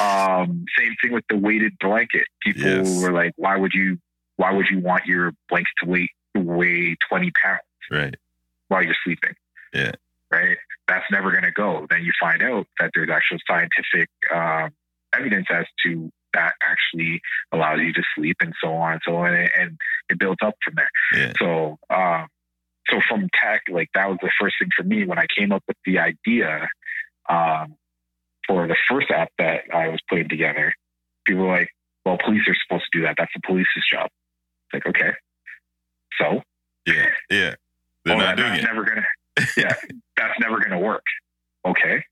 [0.00, 2.26] Um, same thing with the weighted blanket.
[2.42, 3.02] People Yes.
[3.02, 3.98] were like, why would you,
[4.36, 8.14] why would you want your blanket to weigh weigh twenty pounds Right.
[8.68, 9.34] while you're sleeping?
[9.74, 9.92] Yeah.
[10.30, 10.56] Right.
[10.88, 11.86] That's never going to go.
[11.90, 14.70] Then you find out that there's actual scientific um,
[15.18, 17.20] evidence as to that actually
[17.52, 19.78] allows you to sleep and so on and so on, and, and
[20.10, 20.90] it builds up from there.
[21.14, 21.32] Yeah.
[21.38, 22.26] So, um,
[22.90, 25.62] so from tech, like that was the first thing for me when I came up
[25.66, 26.68] with the idea
[27.28, 27.74] um,
[28.46, 30.72] for the first app that I was putting together.
[31.26, 31.70] People were like,
[32.04, 33.16] "Well, police are supposed to do that.
[33.18, 34.08] That's the police's job."
[34.72, 35.12] It's like, okay,
[36.20, 36.42] so
[36.86, 37.06] Yeah.
[37.30, 37.54] Yeah.
[38.04, 38.66] They're oh, not that- doing that's it.
[38.66, 39.06] never gonna,
[39.56, 39.74] yeah,
[40.16, 41.02] that's never gonna work.
[41.66, 42.04] Okay,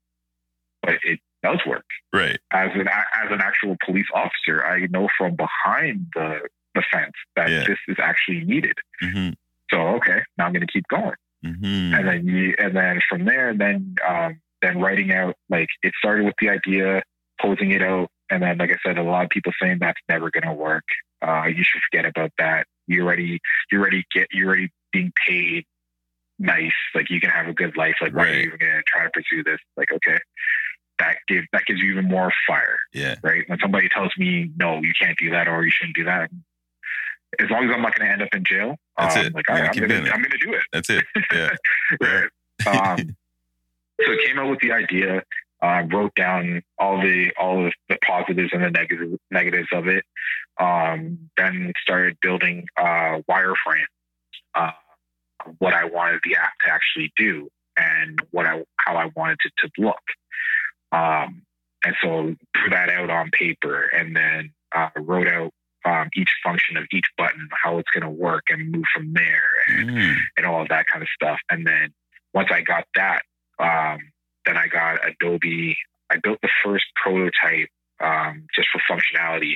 [0.83, 1.85] but it does work.
[2.13, 2.39] Right.
[2.53, 6.41] As an as an actual police officer, I know from behind the
[6.75, 7.65] the fence that Yeah.
[7.69, 8.77] this is actually needed.
[9.01, 9.31] hmm
[9.71, 13.25] So okay, now I'm going to keep going, hmm and then you, and then from
[13.27, 17.03] there, then um, then writing out like it started with the idea,
[17.41, 20.31] posing it out, and then like I said, a lot of people saying that's never
[20.31, 20.85] going to work.
[21.23, 22.67] Uh, you should forget about that.
[22.87, 23.41] You already
[23.71, 25.65] you already get you already being paid
[26.39, 27.97] nice, like you can have a good life.
[28.01, 29.59] Like why are you even going to try to pursue this?
[29.77, 30.19] Like okay,
[30.99, 33.17] that gives that gives you even more fire Yeah.
[33.23, 33.43] right?
[33.49, 36.31] When somebody tells me, no, you can't do that or you shouldn't do that,
[37.41, 39.35] as long as I'm not going to end up in jail, That's um, it.
[39.35, 40.13] like, Yeah, right, I'm going to it.
[40.13, 40.63] I'm going to do it.
[40.73, 41.05] That's it.
[41.33, 41.51] Yeah.
[42.01, 42.29] Right.
[42.67, 42.99] Um,
[44.05, 45.23] so I came up with the idea,
[45.63, 50.05] uh, wrote down all the all of the positives and the negatives negatives of it.
[50.61, 53.85] Um, then started building uh, wireframe,
[54.55, 54.71] uh,
[55.59, 59.53] what I wanted the app to actually do and what I how I wanted it
[59.59, 60.01] to look.
[60.95, 61.43] Um,
[61.85, 65.53] and so drew that out on paper and then uh, wrote out
[65.85, 69.51] um, each function of each button, how it's going to work, and move from there,
[69.69, 70.15] and, Mm.
[70.37, 71.39] and all of that kind of stuff.
[71.51, 71.93] And then
[72.33, 73.23] once I got that,
[73.59, 73.99] um,
[74.47, 75.77] then I got Adobe.
[76.11, 77.69] I built the first prototype
[78.01, 79.55] um, just for functionality.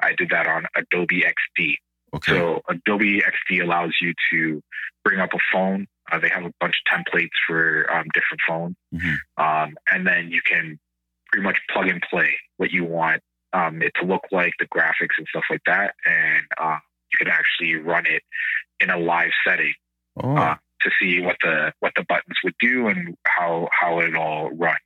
[0.00, 1.76] I did that on Adobe XD.
[2.14, 2.32] Okay.
[2.32, 4.62] So Adobe XD allows you to
[5.04, 5.86] bring up a phone.
[6.10, 9.16] Uh, they have a bunch of templates for um, different phones, Mhm.
[9.36, 10.78] um, and then you can
[11.30, 15.16] pretty much plug and play what you want um, it to look like, the graphics
[15.18, 16.78] and stuff like that, and uh,
[17.12, 18.22] you can actually run it
[18.80, 19.74] in a live setting
[20.22, 20.36] oh.
[20.36, 24.50] uh, to see what the what the buttons would do and how how it all
[24.50, 24.76] run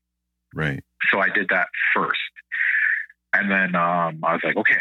[0.55, 0.83] right.
[1.11, 2.19] so I did that first.
[3.33, 4.79] And then um, I was like, okay.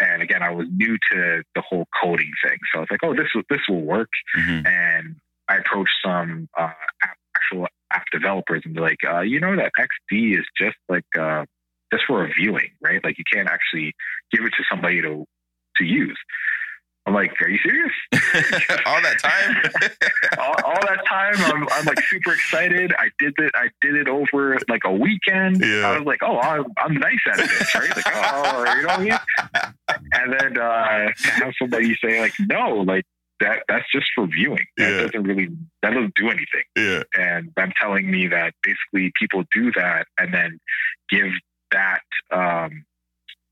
[0.00, 3.14] And again, I was new to the whole coding thing, so I was like, oh,
[3.14, 4.10] this will this will work.
[4.34, 5.16] hmm And
[5.50, 6.70] I approached some uh,
[7.02, 11.04] app, actual app developers and be like, uh, you know that XD is just like
[11.18, 11.44] uh,
[11.92, 13.02] just for reviewing, right?
[13.02, 13.92] Like you can't actually
[14.32, 15.26] give it to somebody to
[15.78, 16.18] to use.
[17.06, 17.92] I'm like, are you serious?
[18.86, 19.56] All that time.
[20.38, 22.92] all, all that time, I'm, I'm like super excited.
[22.96, 23.50] I did it.
[23.54, 25.60] I did it over like a weekend.
[25.60, 25.88] Yeah.
[25.88, 27.96] I was like, oh, I'm, I'm nice at this, right?
[27.96, 29.18] Like, oh, you know what I mean?
[30.12, 33.04] And then uh, have somebody say like, no, like
[33.40, 34.64] that that's just for viewing.
[34.76, 35.00] That Yeah.
[35.02, 35.48] doesn't really
[35.82, 36.64] that doesn't do anything.
[36.76, 37.02] yeah.
[37.18, 40.58] And them telling me that basically people do that and then
[41.08, 41.32] give
[41.72, 42.84] that um,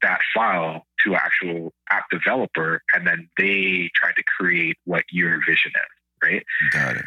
[0.03, 5.73] that file to actual app developer, and then they try to create what your vision
[5.75, 6.45] is, right?
[6.73, 7.05] Got it.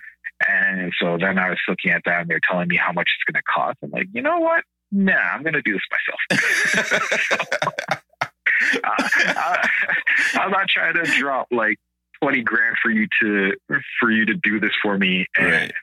[0.48, 3.32] And so then I was looking at that, and they're telling me how much it's
[3.32, 3.78] going to cost.
[3.84, 4.64] I'm like, you know what?
[4.92, 8.02] Nah, I'm going to do this myself.
[8.84, 9.70] I,
[10.36, 11.78] am not trying to drop like
[12.22, 13.54] 20 grand for you to
[14.00, 15.74] for you to do this for me, and Right.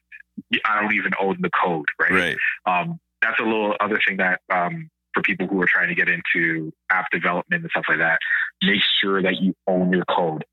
[0.64, 2.12] I don't even own the code, right?
[2.12, 2.36] Right.
[2.64, 6.08] Um, that's a little other thing that um, for people who are trying to get
[6.08, 8.20] into app development and stuff like that,
[8.62, 10.44] make sure that you own your code.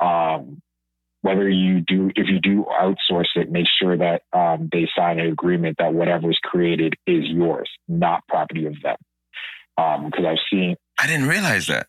[0.00, 0.62] Um,
[1.20, 5.26] whether you do, if you do outsource it, make sure that um, they sign an
[5.26, 8.96] agreement that whatever is created is yours, not property of them.
[9.76, 11.88] Because I've seen I didn't realize that.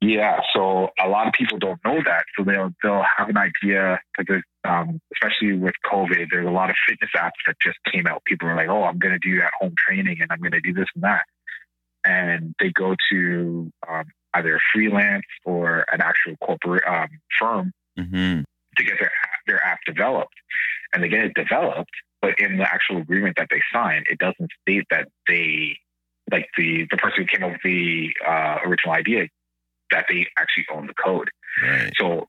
[0.00, 3.98] Yeah, so a lot of people don't know that, so they'll they'll have an idea
[4.16, 8.22] because um, especially with COVID, there's a lot of fitness apps that just came out.
[8.24, 10.60] People are like, "Oh, I'm going to do at home training and I'm going to
[10.60, 11.24] do this and that,"
[12.04, 18.42] and they go to um, either a freelance or an actual corporate um, firm hmm
[18.76, 19.10] to get their
[19.48, 20.34] their app developed,
[20.92, 21.90] and they get it developed.
[22.22, 25.76] But in the actual agreement that they sign, it doesn't state that they,
[26.30, 29.26] like the the person who came up with the uh, original idea,
[29.90, 31.30] that they actually own the code.
[31.62, 31.92] Right.
[31.98, 32.28] So,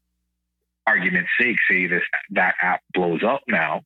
[0.88, 3.82] argument's sake, say this that app blows up now,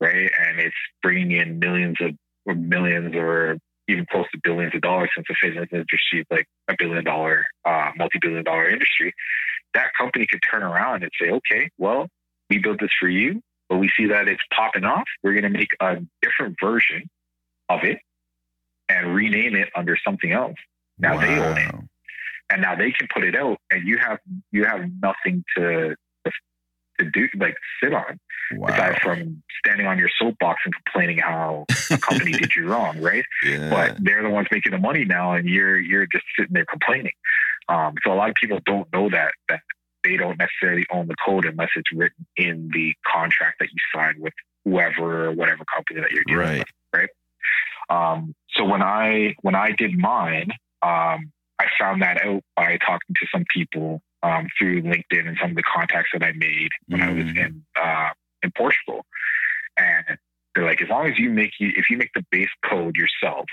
[0.00, 2.12] right, and it's bringing in millions of
[2.46, 3.58] or millions or
[3.88, 7.46] even close to billions of dollars since the fitness industry is like a billion dollar,
[7.64, 9.12] uh, multi billion dollar industry.
[9.74, 12.08] That company could turn around and say, okay, well,
[12.48, 15.04] we built this for you, but we see that it's popping off.
[15.22, 17.08] We're going to make a different version
[17.68, 17.98] of it
[18.88, 20.56] and rename it under something else.
[20.98, 21.84] Now they own it Wow.
[22.50, 24.18] And now they can put it out and you have
[24.52, 25.94] you have nothing to
[26.98, 28.18] to do like sit on
[28.52, 28.68] Wow.
[28.68, 33.24] aside from standing on your soapbox and complaining how a company did you wrong right
[33.44, 33.70] yeah.
[33.70, 37.10] but they're the ones making the money now and you're you're just sitting there complaining
[37.68, 39.60] um, so a lot of people don't know that that
[40.04, 44.14] they don't necessarily own the code unless it's written in the contract that you sign
[44.20, 44.32] with
[44.64, 46.64] whoever or whatever company that you're dealing Right.
[46.94, 47.10] with
[47.90, 50.50] um, so when I when I did mine,
[50.82, 55.50] um, I found that out by talking to some people um, through LinkedIn and some
[55.50, 58.10] of the contacts that I made when I was in uh,
[58.42, 59.04] in Portugal.
[59.76, 60.18] And
[60.54, 63.46] they're like, as long as you make you if you make the base code yourself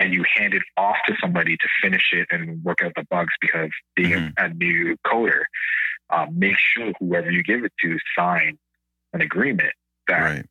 [0.00, 3.32] and you hand it off to somebody to finish it and work out the bugs,
[3.40, 5.42] because being a, a new coder,
[6.10, 8.58] um, make sure whoever you give it to sign
[9.12, 9.72] an agreement
[10.08, 10.46] that Right.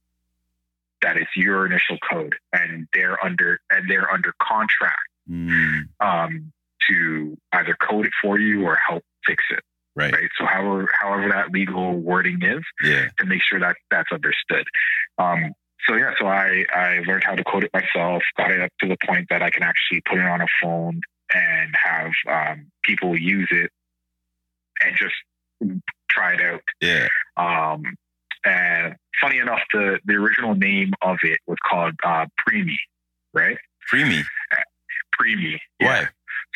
[1.02, 5.88] that is your initial code and they're under and they're under contract Mm.
[6.00, 6.52] um,
[6.90, 9.60] to either code it for you or help fix it
[9.96, 10.14] Right.
[10.14, 13.08] right so however however that legal wording is Yeah.
[13.20, 14.66] to make sure that that's understood
[15.18, 15.52] um,
[15.88, 18.88] so yeah so I, I learned how to code it myself got it up to
[18.88, 21.02] the point that i can actually put it on a phone
[21.34, 23.70] and have um, people use it
[24.84, 25.16] and just
[26.10, 27.08] try it out Yeah.
[27.38, 27.84] um,
[28.44, 32.74] and funny enough, the, the original name of it was called uh, Preemie,
[33.36, 33.56] right?
[33.88, 34.24] Free me.
[35.20, 35.60] Preemie.
[35.80, 36.08] Why?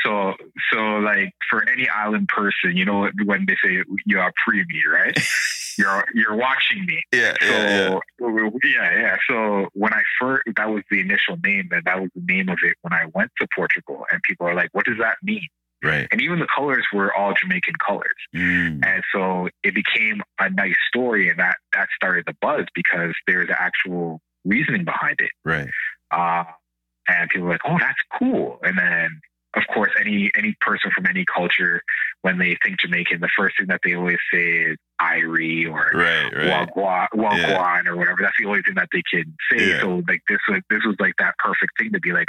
[0.03, 0.33] So,
[0.71, 5.17] so like for any island person, you know when they say you are Preemie, right?
[5.77, 7.01] you're you're watching me.
[7.11, 7.33] Yeah.
[7.41, 7.99] So Yeah.
[8.19, 8.49] Yeah.
[8.63, 9.17] yeah, yeah.
[9.29, 12.59] So when I first, that was the initial name, and that was the name of
[12.63, 14.05] it when I went to Portugal.
[14.11, 15.47] And people are like, "What does that mean?"
[15.83, 16.07] Right.
[16.11, 18.15] And even the colors were all Jamaican colors.
[18.35, 18.85] Mm.
[18.85, 23.49] And so it became a nice story, and that that started the buzz because there's
[23.49, 25.31] actual reasoning behind it.
[25.43, 25.69] Right.
[26.11, 26.45] Uh,
[27.07, 29.21] and people were like, "Oh, that's cool." And then,
[29.55, 31.81] of course, any any person from any culture,
[32.21, 36.33] when they think Jamaican, the first thing that they always say is "Irie" or Right.
[36.35, 36.69] Right.
[36.75, 38.17] Wagwan, Wagwan or whatever.
[38.21, 39.69] That's the only thing that they can say.
[39.69, 39.81] Yeah.
[39.81, 42.27] So like this was this was like that perfect thing to be like,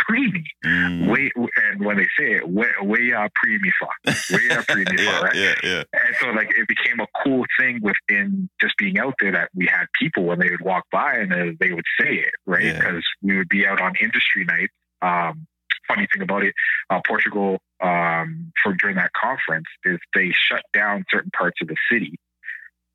[0.00, 1.10] "Preemie." Mm.
[1.10, 5.20] Wait, and when they say it, way, way uh, preemie fuck, way uh, preemie Yeah.
[5.20, 5.34] right?
[5.34, 5.54] Yeah.
[5.62, 5.82] Yeah.
[5.92, 9.66] And so, like, it became a cool thing within just being out there that we
[9.66, 12.64] had people when they would walk by and they, they would say it, right?
[12.64, 12.78] Yeah.
[12.78, 14.72] Because we would be out on industry nights.
[15.02, 15.46] Um,
[15.88, 16.54] funny thing about it,
[16.90, 21.76] uh, Portugal, um, for during that conference, is they shut down certain parts of the
[21.90, 22.18] city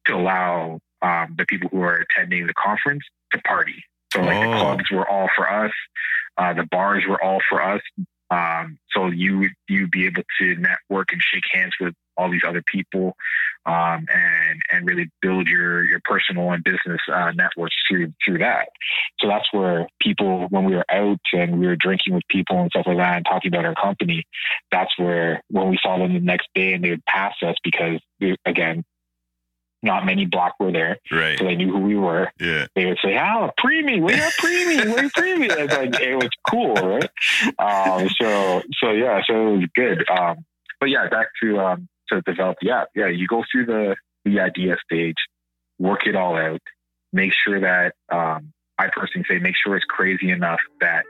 [0.05, 3.83] to allow um, the people who are attending the conference to party.
[4.13, 4.59] So, like, the Oh.
[4.59, 5.71] clubs were all for us,
[6.37, 7.81] uh, the bars were all for us.
[8.31, 12.43] Um, so you would you be able to network and shake hands with all these
[12.45, 13.15] other people,
[13.65, 18.67] um, and and really build your your personal and business uh, networks through through that.
[19.19, 22.69] So that's where people, when we were out and we were drinking with people and
[22.69, 24.25] stuff like that, and talking about our company,
[24.71, 27.99] that's where when we saw them the next day and they would pass us because
[28.19, 28.83] we, again.
[29.81, 30.97] not many black were there.
[31.09, 31.37] Right.
[31.39, 32.29] So they knew who we were.
[32.37, 32.67] Yeah.
[32.75, 36.75] They would say, "Oh, preemie, we are preemie, we're preemie." It's like it was cool,
[36.75, 37.09] right?
[37.57, 39.99] Um, so so yeah, so it was good.
[40.09, 40.45] Um,
[40.81, 42.87] but yeah, back to um, to develop the app.
[42.95, 43.95] Yeah, you go through the
[44.25, 45.15] the idea stage,
[45.77, 46.61] work it all out,
[47.13, 51.03] make sure that um, I personally say make sure it's crazy enough that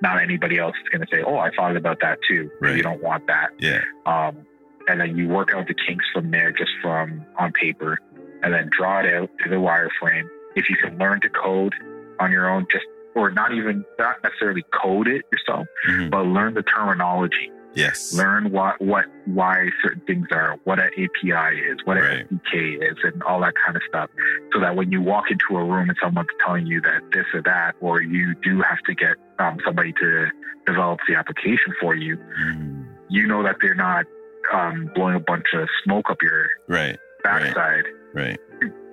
[0.00, 2.76] not anybody else is going to say, "Oh, I thought about that too." Right.
[2.76, 3.50] You don't want that.
[3.58, 3.80] Yeah.
[4.06, 4.46] Um,
[4.88, 7.98] and then you work out the kinks from there, just from on paper,
[8.42, 10.28] and then draw it out to the wireframe.
[10.56, 11.74] If you can learn to code
[12.18, 12.84] on your own, just
[13.14, 16.10] or not even not necessarily code it yourself, Mhm.
[16.10, 17.50] but learn the terminology.
[17.74, 18.12] Yes.
[18.14, 22.26] Learn what what why certain things are, what an API is, what an Right.
[22.30, 24.10] SDK is, and all that kind of stuff.
[24.52, 27.42] So that when you walk into a room and someone's telling you that this or
[27.42, 30.26] that, or you do have to get um, somebody to
[30.66, 32.84] develop the application for you, Mhm.
[33.08, 34.04] you know that they're not
[34.52, 36.98] um, blowing a bunch of smoke up your Right.
[37.22, 38.38] backside, Right.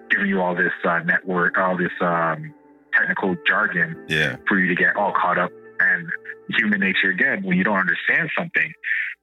[0.09, 2.53] giving you all this uh, network, all this um,
[2.93, 4.35] technical jargon Yeah.
[4.47, 5.51] for you to get all caught up.
[5.79, 6.09] And
[6.49, 8.73] human nature, again, when you don't understand something,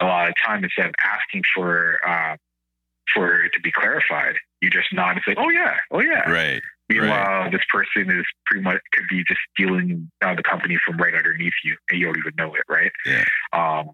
[0.01, 2.37] a lot of time instead of asking for uh,
[3.15, 6.63] for it to be clarified, you just nod and say, "Oh yeah, oh yeah." Right.
[6.89, 11.15] Meanwhile, this person is pretty much could be just stealing uh, the company from right
[11.15, 12.93] underneath you, and you don't even know it, right?
[13.05, 13.25] Yeah.
[13.53, 13.91] Um,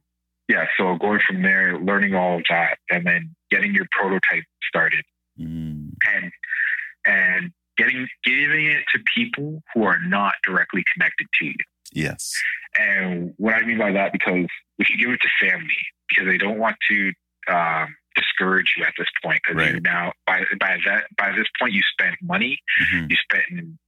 [0.49, 0.67] yeah.
[0.77, 5.05] So going from there, learning all of that, and then getting your prototype started,
[5.41, 5.93] Mm.
[6.15, 6.33] and
[7.07, 11.55] and getting giving it to people who are not directly connected to you.
[11.93, 12.33] Yes.
[12.79, 14.47] And what I mean by that, because
[14.79, 15.77] if you give it to family,
[16.09, 17.13] because they don't want to
[17.49, 19.83] um, discourage you at this point, because you Right.
[19.83, 23.11] now by by that by this point you spent money, Mhm.
[23.11, 23.45] you spent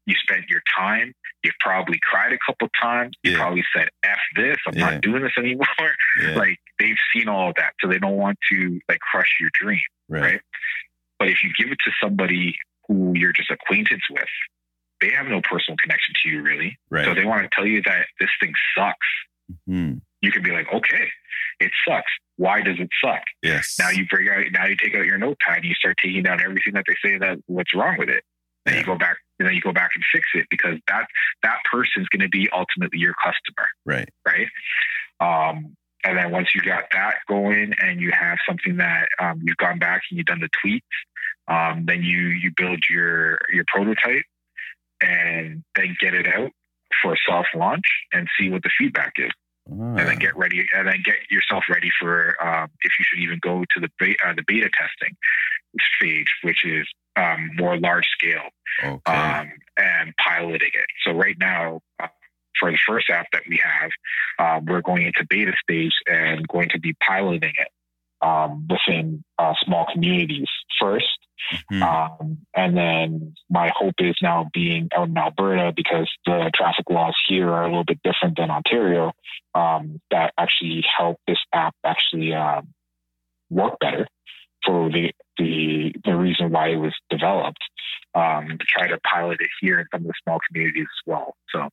[0.07, 1.15] you spent your time.
[1.45, 3.17] You've probably cried a couple times.
[3.23, 3.39] You Yeah.
[3.39, 4.91] probably said "f this," I'm Yeah.
[4.91, 5.67] not doing this anymore.
[6.21, 6.35] Yeah.
[6.35, 9.81] like they've seen all of that, so they don't want to like crush your dream.
[10.09, 10.23] right.
[10.23, 10.41] right?
[11.19, 12.57] But if you give it to somebody
[12.89, 14.29] who you're just acquaintance with,
[15.09, 16.79] they have no personal connection to you really.
[16.91, 17.05] Right.
[17.05, 19.07] So they want to tell you that this thing sucks.
[19.69, 20.01] Mhm.
[20.23, 21.09] You can be like, okay,
[21.61, 22.11] it sucks.
[22.37, 23.23] Why does it suck?
[23.43, 23.77] Yes.
[23.79, 26.41] Now you bring out, now you take out your notepad and you start taking down
[26.41, 28.25] everything that they say that what's wrong with it.
[28.65, 28.81] Then Yeah.
[28.81, 31.07] you go back, and then you go back and fix it because that
[31.43, 34.09] that person's going to be ultimately your customer, Right.
[34.27, 34.49] right?
[35.21, 39.57] Um, and then once you got that going and you have something that um, you've
[39.59, 40.87] gone back and you've done the tweaks,
[41.49, 44.23] um, then you you build your your prototype
[45.01, 46.51] and then get it out
[47.03, 49.31] for a soft launch and see what the feedback is
[49.67, 50.19] and then Ah.
[50.21, 53.81] get ready and then get yourself ready for um, if you should even go to
[53.81, 55.17] the beta, uh, the beta testing
[55.99, 56.87] stage, which is
[57.17, 58.49] um, more large scale
[58.83, 59.13] Okay.
[59.13, 60.87] um, and piloting it.
[61.05, 62.09] So right now, uh,
[62.59, 63.91] for the first app that we have,
[64.39, 67.69] um, we're going into beta stage and going to be piloting it
[68.27, 70.49] um, within uh, small communities
[70.81, 71.09] first.
[71.71, 71.83] Mhm.
[71.83, 77.15] Um, and then my hope is now being out in Alberta because the traffic laws
[77.29, 79.13] here are a little bit different than Ontario.
[79.55, 82.69] Um, that actually help this app actually um,
[83.51, 84.09] work better
[84.65, 87.63] for the, the the reason why it was developed.
[88.15, 91.37] Um, to try to pilot it here in some of the small communities as well.
[91.51, 91.69] So.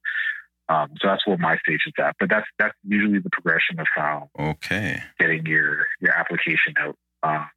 [0.69, 3.87] Um, so that's where my stage is at, but that's that's usually the progression of
[3.93, 5.03] how okay.
[5.19, 6.95] getting your your application out.
[7.23, 7.49] Um,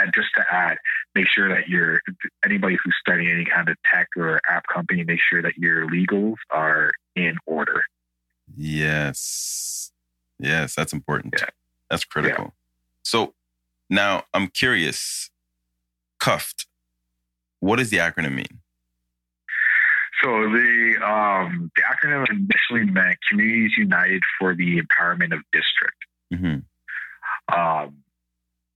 [0.00, 0.78] and just to add,
[1.14, 2.00] make sure that you're
[2.44, 6.36] anybody who's starting any kind of tech or app company, make sure that your legals
[6.50, 7.82] are in order.
[8.56, 9.92] Yes.
[10.38, 11.34] Yes, that's important.
[11.38, 11.46] Yeah.
[11.90, 12.54] That's critical.
[13.02, 13.34] So
[13.88, 15.30] now I'm curious.
[16.18, 16.66] Cuffed.
[17.60, 18.60] What does the acronym mean?
[20.22, 25.96] So the um, the acronym initially meant Communities United for the Empowerment of District.
[26.32, 26.58] hmm
[27.54, 27.96] Um,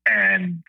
[0.07, 0.63] and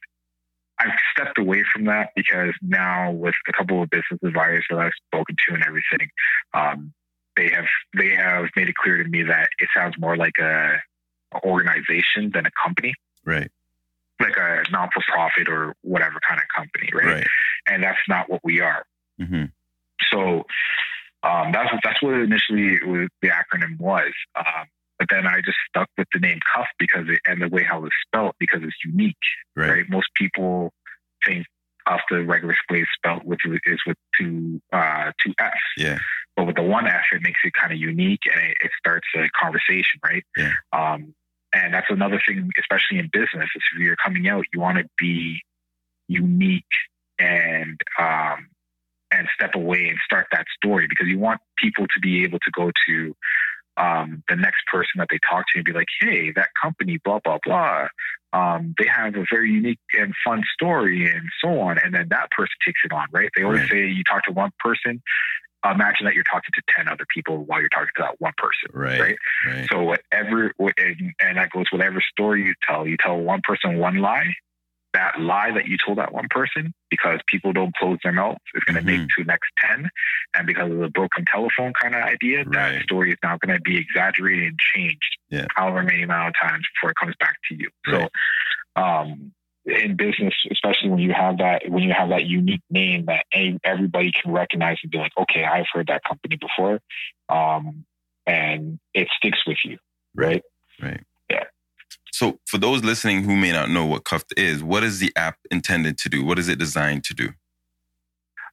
[0.79, 4.91] I've stepped away from that because now with a couple of business advisors that I've
[5.07, 6.09] spoken to and everything,
[6.53, 6.93] um,
[7.37, 7.65] they have
[7.97, 10.75] they have made it clear to me that it sounds more like a,
[11.33, 13.51] a organization than a company, Right.
[14.19, 17.15] like a non for profit or whatever kind of company, right?
[17.15, 17.27] Right.
[17.67, 18.85] And that's not what we are.
[19.17, 19.45] hmm
[20.11, 20.45] So
[21.23, 24.11] um, that's that's what initially was, the acronym was.
[24.35, 24.65] Um,
[24.99, 27.83] but then I just stuck with the name Cuff because it, and the way how
[27.85, 29.15] it's spelled because it's unique,
[29.55, 29.69] Right.
[29.69, 29.85] right?
[29.89, 30.73] Most people
[31.25, 31.45] think
[31.87, 35.99] Cuff the regular way it's spelled with is with two uh, two F's, Yeah.
[36.35, 39.07] but with the one F it makes it kind of unique and it, it starts
[39.15, 40.23] a conversation, right?
[40.37, 40.53] Yeah.
[40.73, 41.13] Um,
[41.53, 44.85] and that's another thing, especially in business, is if you're coming out, you want to
[44.97, 45.41] be
[46.07, 46.63] unique
[47.17, 48.49] and um,
[49.11, 52.51] and step away and start that story because you want people to be able to
[52.51, 53.15] go to
[53.77, 57.19] um, the next person that they talk to and be like, hey, that company, blah,
[57.23, 57.87] blah, blah.
[58.33, 61.77] Um, they have a very unique and fun story and so on.
[61.83, 63.29] And then that person takes it on, right?
[63.35, 63.69] They always Right.
[63.71, 65.01] say you talk to one person,
[65.63, 68.69] imagine that you're talking to 10 other people while you're talking to that one person.
[68.73, 68.99] Right.
[68.99, 69.17] Right.
[69.47, 69.67] Right.
[69.71, 73.97] So whatever, and, and that goes whatever story you tell, you tell one person one
[73.97, 74.31] lie,
[74.95, 78.63] that lie that you told that one person, because people don't close their mouths, is
[78.63, 79.09] going to make Mhm.
[79.17, 79.89] to next 10.
[80.35, 82.71] And because of the broken telephone kind of idea, Right.
[82.71, 85.47] that story is now going to be exaggerated and changed Yeah.
[85.55, 87.69] however many amount of times before it comes back to you.
[87.89, 88.07] So,
[88.77, 89.33] um,
[89.65, 93.25] in business, especially when you have that, when you have that unique name that
[93.63, 96.79] everybody can recognize and be like, okay, I've heard that company before.
[97.29, 97.85] Um,
[98.27, 99.77] and it sticks with you.
[100.13, 100.43] Right.
[100.81, 101.03] Right.
[102.15, 105.37] So, for those listening who may not know what Cuffed is, what is the app
[105.51, 106.23] intended to do?
[106.23, 107.33] What is it designed to do?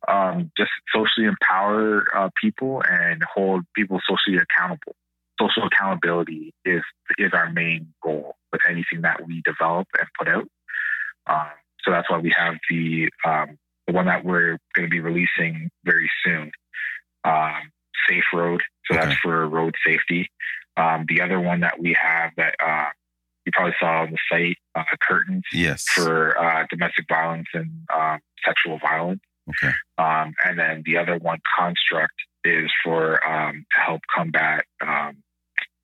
[0.09, 4.97] um, just socially empower uh, people and hold people socially accountable.
[5.41, 6.83] Social accountability is
[7.19, 10.49] is our main goal with anything that we develop and put out.
[11.29, 11.51] Um,
[11.85, 15.71] so that's why we have the um, the one that we're going to be releasing
[15.85, 16.51] very soon,
[17.25, 17.71] um,
[18.09, 18.63] Safe Road.
[18.87, 19.07] So Okay.
[19.07, 20.31] that's for road safety.
[20.77, 22.89] Um, the other one that we have that uh,
[23.45, 25.85] you probably saw on the site, uh, Curtains Yes.
[25.95, 29.21] for uh, domestic violence and um, sexual violence.
[29.49, 29.73] okay.
[29.99, 32.15] Um, and then the other one, construct,
[32.45, 35.17] is for um, to help combat um,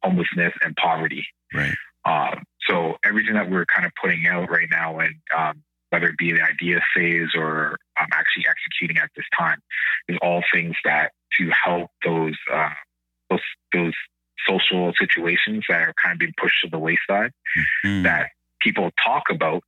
[0.03, 1.27] homelessness and poverty.
[1.55, 1.75] Right.
[2.05, 6.19] Um, so everything that we're kind of putting out right now, and um, whether it
[6.19, 9.59] be the idea phase or um, actually executing at this time,
[10.09, 12.71] is all things that to help those uh,
[13.31, 13.41] those
[13.73, 13.95] those
[14.47, 17.33] social situations that are kind of being pushed to the wayside
[17.83, 18.03] Hmm.
[18.03, 18.31] that
[18.61, 19.63] people talk about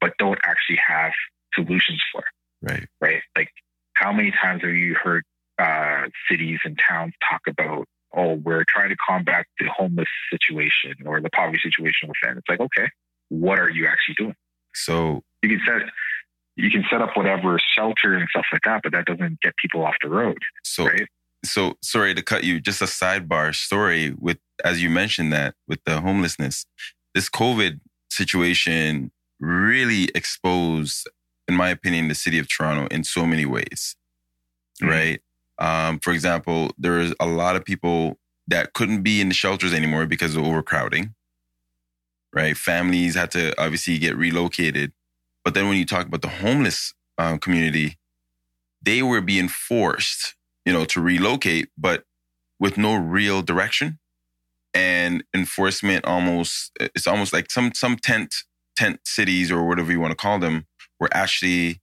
[0.00, 1.12] but don't actually have
[1.54, 2.24] solutions for
[2.62, 2.86] Right.
[3.00, 3.22] right?
[3.36, 3.50] Like,
[3.94, 5.24] how many times have you heard
[5.58, 11.20] uh, cities and towns talk about, oh, we're trying to combat the homeless situation or
[11.20, 12.38] the poverty situation within?
[12.38, 12.88] It's like, okay,
[13.28, 14.34] what are you actually doing?
[14.74, 15.82] So, You can set
[16.56, 19.84] you can set up whatever shelter and stuff like that, but that doesn't get people
[19.86, 21.06] off the road, so, right?
[21.44, 22.60] So sorry to cut you.
[22.60, 26.66] Just a sidebar story with, as you mentioned that with the homelessness,
[27.14, 27.80] this COVID
[28.10, 31.08] situation really exposed,
[31.48, 33.96] in my opinion, the city of Toronto in so many ways.
[34.82, 34.88] Mhm.
[34.88, 35.22] Right.
[35.58, 38.18] Um, for example, there is a lot of people
[38.48, 41.14] that couldn't be in the shelters anymore because of overcrowding.
[42.32, 42.56] Right.
[42.56, 44.92] Families had to obviously get relocated.
[45.44, 47.98] But then when you talk about the homeless um, community,
[48.80, 50.34] they were being forced,
[50.64, 52.04] you know, to relocate, but
[52.58, 53.98] with no real direction
[54.74, 56.04] and enforcement.
[56.04, 58.34] Almost, it's almost like some some tent
[58.76, 60.66] tent cities or whatever you want to call them
[60.98, 61.80] were actually,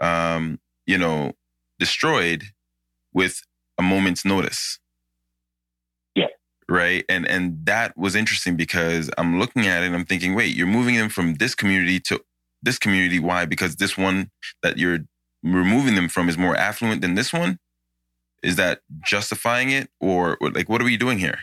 [0.00, 1.32] um, you know,
[1.78, 2.44] destroyed
[3.12, 3.42] with
[3.78, 4.78] a moment's notice.
[6.14, 6.28] Yeah.
[6.68, 7.04] Right.
[7.08, 10.66] And and that was interesting because I'm looking at it and I'm thinking, wait, you're
[10.66, 12.22] moving them from this community to
[12.62, 13.18] this community.
[13.18, 13.44] Why?
[13.44, 14.30] Because this one
[14.62, 15.00] that you're
[15.42, 17.58] removing them from is more affluent than this one?
[18.42, 19.88] Is that justifying it?
[20.00, 21.38] Or like what are we doing here?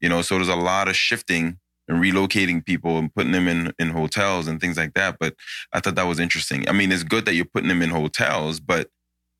[0.00, 3.72] You know, so there's a lot of shifting and relocating people and putting them in,
[3.78, 5.16] in hotels and things like that.
[5.18, 5.34] But
[5.72, 6.68] I thought that was interesting.
[6.68, 8.90] I mean, it's good that you're putting them in hotels, but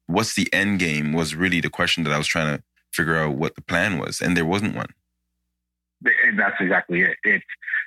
[0.07, 3.35] what's the end game was really the question that I was trying to figure out
[3.35, 4.21] what the plan was.
[4.21, 4.89] And there wasn't one.
[6.27, 7.17] And that's exactly it.
[7.25, 7.45] It's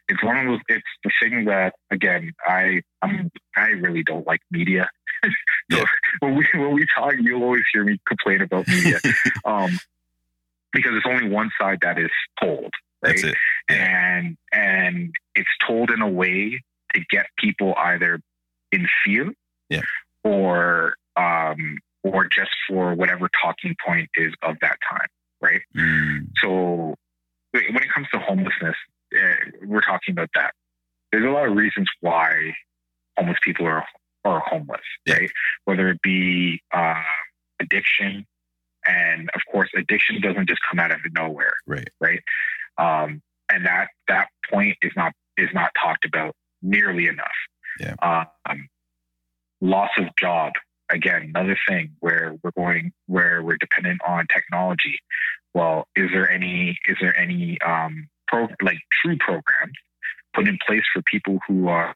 [0.08, 0.60] it's one of those.
[0.68, 4.90] It's the thing that again, I I'm, I really don't like media.
[5.24, 5.84] So Yeah.
[6.20, 9.00] when we when we talk, you'll always hear me complain about media,
[9.46, 9.78] um,
[10.74, 12.10] because it's only one side that is
[12.42, 13.16] told, right?
[13.16, 13.36] That's it.
[13.70, 16.62] and and it's told in a way
[16.94, 18.20] to get people either
[18.72, 19.32] in fear
[19.70, 19.82] Yeah.
[20.24, 25.08] or um or just for whatever talking point is of that time
[25.42, 26.96] right Mm, so
[27.52, 28.76] when it comes to homelessness
[29.16, 29.36] uh,
[29.66, 30.54] we're talking about that
[31.12, 32.54] there's a lot of reasons why
[33.18, 33.84] homeless people are
[34.26, 35.16] are homeless Yeah.
[35.16, 35.32] right
[35.66, 37.04] whether it be uh,
[37.60, 38.26] addiction
[38.86, 41.90] and of course addiction doesn't just come out of nowhere right.
[42.00, 42.22] right?
[42.78, 43.22] Um,
[43.52, 47.28] and that that point is not is not talked about nearly enough.
[47.80, 48.26] Yeah.
[48.48, 48.68] Um,
[49.62, 50.54] loss of job
[50.92, 55.00] again, another thing where we're going where we're dependent on technology.
[55.54, 59.74] Well, is there any is there any um, pro like true programs
[60.34, 61.96] put in place for people who are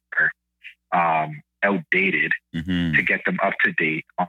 [0.92, 4.28] um, outdated hmm to get them up to date on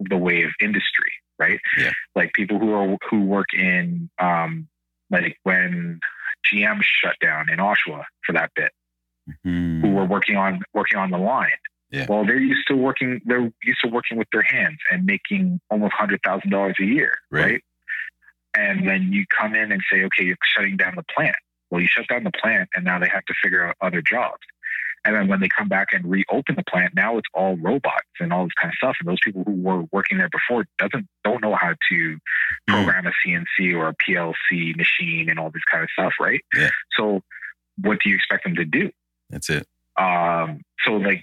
[0.00, 1.58] the way of industry, right?
[1.76, 1.92] Yeah.
[2.14, 4.68] Like people who are who work in um
[5.10, 6.00] like when
[6.52, 8.72] GM shut down in Oshawa for that bit,
[9.44, 11.50] hmm who were working on working on the line.
[11.90, 12.04] Yeah.
[12.08, 13.20] Well, they're used to working.
[13.24, 17.12] They're used to working with their hands and making almost hundred thousand dollars a year,
[17.30, 17.44] Right.
[17.44, 17.62] right?
[18.56, 21.36] and then you come in and say, okay, you're shutting down the plant.
[21.70, 24.40] Well, you shut down the plant, and now they have to figure out other jobs.
[25.04, 28.32] And then when they come back and reopen the plant, now it's all robots and
[28.32, 28.96] all this kind of stuff.
[29.00, 32.18] And those people who were working there before doesn't don't know how to
[32.66, 36.40] program a CNC or a PLC machine and all this kind of stuff, right?
[36.54, 36.70] Yeah.
[36.96, 37.22] So
[37.80, 38.90] what do you expect them to do?
[39.30, 39.66] That's it.
[39.98, 41.22] Um, so like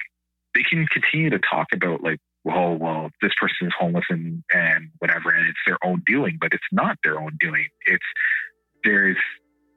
[0.53, 4.89] they can continue to talk about like, well, well, this person is homeless and and
[4.99, 7.68] whatever, and it's their own doing, but it's not their own doing.
[7.88, 8.06] It's
[8.84, 9.18] there's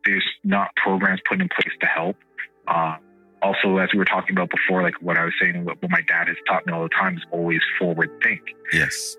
[0.05, 2.17] there's not programs put in place to help.
[2.67, 2.97] Uh,
[3.43, 6.03] also, as we were talking about before, like what I was saying, what, what my
[6.03, 8.41] dad has taught me all the time is always forward think.
[8.73, 9.17] Yes.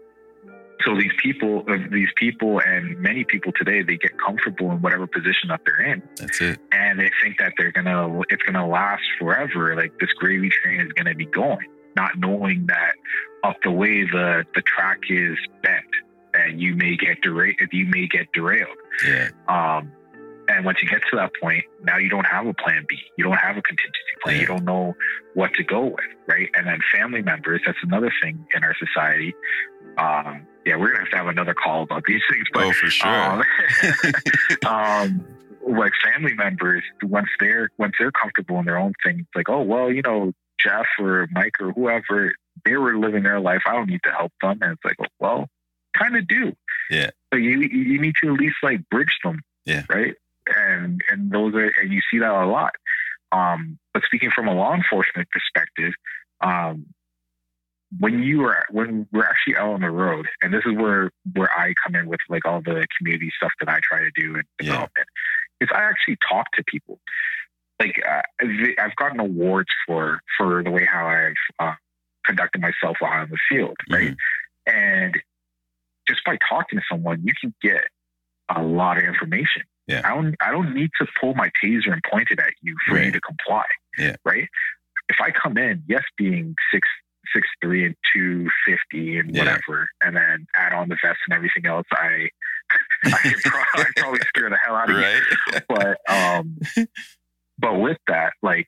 [0.85, 5.07] So these people, uh, these people, and many people today, they get comfortable in whatever
[5.07, 6.59] position that they're in, That's it.
[6.71, 9.75] and they think that they're gonna, it's gonna last forever.
[9.75, 11.67] Like this gravy train is gonna be going,
[11.97, 12.93] not knowing that
[13.43, 15.83] up the way the the track is bent,
[16.33, 17.55] and you may get derailed.
[17.73, 18.77] You may get derailed.
[19.05, 19.29] Yeah.
[19.49, 19.91] Um,
[20.59, 22.97] and once you get to that point, now you don't have a plan B.
[23.17, 24.35] You don't have a contingency plan.
[24.35, 24.41] Yeah.
[24.41, 24.93] You don't know
[25.33, 26.49] what to go with, right?
[26.53, 29.33] And then family members, that's another thing in our society.
[29.97, 32.45] Um, yeah, we're going to have to have another call about these things.
[32.51, 33.09] But oh, for sure.
[33.09, 33.43] um,
[34.67, 35.25] um,
[35.65, 39.61] like family members, once they're once they're comfortable in their own thing, it's like, oh
[39.61, 42.33] well, you know, Jeff or Mike or whoever,
[42.65, 43.61] they were living their life.
[43.65, 44.59] I don't need to help them.
[44.61, 45.47] And it's like, well,
[45.97, 46.51] kind of do.
[46.89, 47.11] Yeah.
[47.33, 49.39] So you you need to at least like bridge them.
[49.65, 49.83] Yeah.
[49.89, 50.15] Right.
[50.55, 52.73] And and those are and you see that a lot.
[53.31, 55.93] Um, but speaking from a law enforcement perspective,
[56.41, 56.85] um,
[57.99, 61.51] when you are when we're actually out on the road, and this is where where
[61.51, 64.43] I come in with like all the community stuff that I try to do and
[64.59, 64.65] Yeah.
[64.71, 65.07] development,
[65.61, 66.99] is I actually talk to people.
[67.79, 68.21] Like uh,
[68.79, 71.75] I've gotten awards for for the way how I've uh,
[72.25, 74.11] conducted myself while on the field, right?
[74.11, 74.17] Mhm.
[74.67, 75.21] And
[76.07, 77.85] just by talking to someone, you can get
[78.49, 79.63] a lot of information.
[79.89, 80.01] Yeah.
[80.05, 83.01] I don't I don't need to pull my taser and point it at you for
[83.01, 83.65] you to comply.
[83.97, 84.15] Yeah.
[84.23, 84.47] Right.
[85.09, 86.87] If I come in, yes, being six
[87.33, 89.41] six three and two fifty and Yeah.
[89.43, 92.29] whatever, and then add on the vest and everything else, I
[93.05, 93.41] I could
[93.97, 96.57] probably scare the hell out of you but um
[97.57, 98.67] but with that like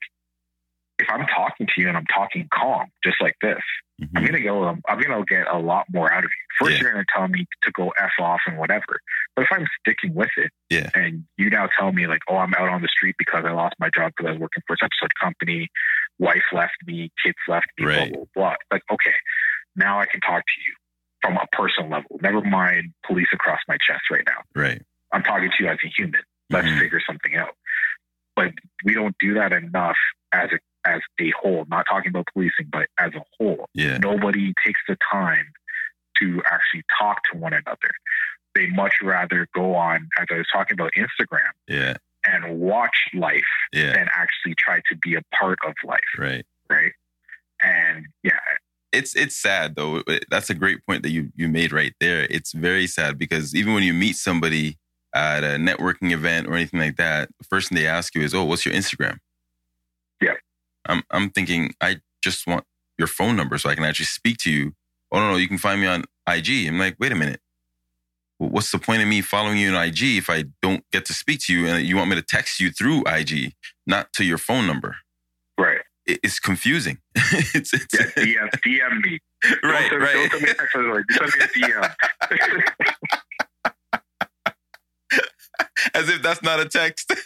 [1.02, 3.60] if i'm talking to you and i'm talking calm just like this
[4.00, 4.26] i'm Mhm.
[4.26, 6.82] gonna go um, i'm gonna get a lot more out of you first Yeah.
[6.82, 9.00] you're gonna tell me to go f off and whatever
[9.36, 10.90] but if i'm sticking with it Yeah.
[10.94, 13.74] and you now tell me like oh i'm out on the street because i lost
[13.78, 15.68] my job because i was working for such such company
[16.18, 18.12] wife left me kids left me Right.
[18.12, 19.14] blah blah blah like okay
[19.76, 20.74] now i can talk to you
[21.22, 24.82] from a personal level never mind police across my chest right now Right.
[25.12, 26.78] i'm talking to you as a human let's Mhm.
[26.80, 27.56] figure something out.
[28.36, 28.52] But
[28.84, 29.96] we don't do that enough
[30.32, 31.64] as a as a whole.
[31.68, 33.68] Not talking about policing, but as a whole.
[33.74, 33.98] Yeah.
[33.98, 35.46] Nobody takes the time
[36.18, 37.90] to actually talk to one another.
[38.54, 41.94] They much rather go on, as I was talking about Instagram, Yeah.
[42.24, 43.42] and watch life
[43.72, 43.92] Yeah.
[43.94, 46.44] than actually try to be a part of life, Right.
[46.68, 46.92] right?
[47.62, 48.38] And yeah,
[48.92, 50.02] It's it's sad though.
[50.30, 52.26] That's a great point that you you made right there.
[52.28, 54.76] It's very sad because even when you meet somebody
[55.14, 58.34] at a networking event or anything like that, the first thing they ask you is,
[58.34, 59.16] "Oh, what's your Instagram?"
[60.86, 62.64] I'm I'm thinking I just want
[62.98, 64.72] your phone number so I can actually speak to you.
[65.12, 66.66] Oh no, no, you can find me on IG.
[66.68, 67.40] I'm like, wait a minute.
[68.38, 71.40] What's the point of me following you on IG if I don't get to speak
[71.46, 73.52] to you and you want me to text you through IG,
[73.86, 74.96] not to your phone number?
[75.58, 75.78] right.
[76.06, 76.98] It- It's confusing.
[77.14, 79.18] it's, it's Yeah, DM, DM me.
[79.62, 80.30] right, don't, right.
[80.30, 81.04] Don't send me a text message.
[81.12, 81.94] Send me a DM.
[85.94, 87.12] As if that's not a text.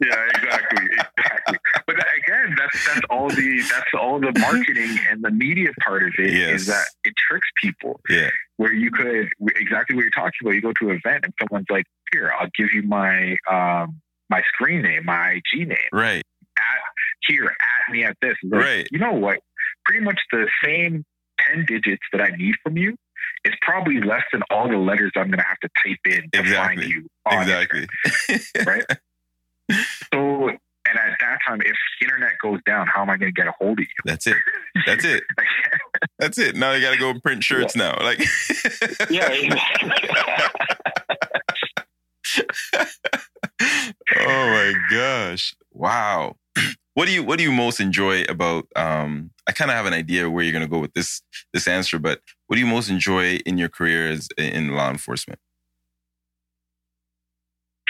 [0.00, 1.58] Yeah, exactly, exactly.
[1.86, 6.12] But again, that's that's all the that's all the marketing and the media part of
[6.18, 6.66] it is Yes.
[6.66, 8.00] that it tricks people.
[8.08, 10.52] yeah, Where you could exactly what you're talking about.
[10.54, 14.42] You go to an event and someone's like, "Here, I'll give you my um my
[14.54, 15.78] screen name, my IG name.
[15.92, 16.22] right,
[16.58, 16.64] At
[17.28, 18.88] here, at me at this." Like, Right.
[18.90, 19.38] You know what?
[19.84, 21.04] Pretty much the same
[21.40, 22.96] ten digits that I need from you.
[23.44, 26.40] Is probably less than all the letters I'm going to have to type in to
[26.40, 26.76] Exactly.
[26.82, 27.08] find you.
[27.26, 27.86] On exactly.
[28.66, 28.84] Right?
[30.12, 33.48] So, and at that time, if internet goes down, how am I going to get
[33.48, 33.86] a hold of you?
[34.04, 34.36] That's it.
[34.86, 35.24] That's it.
[36.20, 36.54] That's it.
[36.54, 37.98] Now you got to go print shirts now.
[38.00, 38.20] Like,
[39.10, 39.28] yeah.
[44.16, 45.54] oh my gosh!
[45.72, 46.36] Wow.
[46.96, 48.66] What do you What do you most enjoy about?
[48.74, 51.68] Um, I kind of have an idea where you're going to go with this this
[51.68, 55.38] answer, but what do you most enjoy in your career as in law enforcement?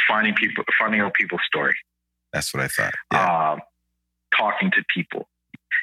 [0.09, 1.75] finding people, finding out people's story.
[2.33, 2.95] That's what I thought.
[3.13, 3.53] Yeah.
[3.53, 3.61] um,
[4.37, 5.29] talking to people.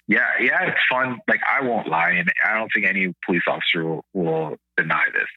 [0.07, 1.19] Yeah, yeah, it's fun.
[1.27, 5.27] Like I won't lie, and I don't think any police officer will, will deny this.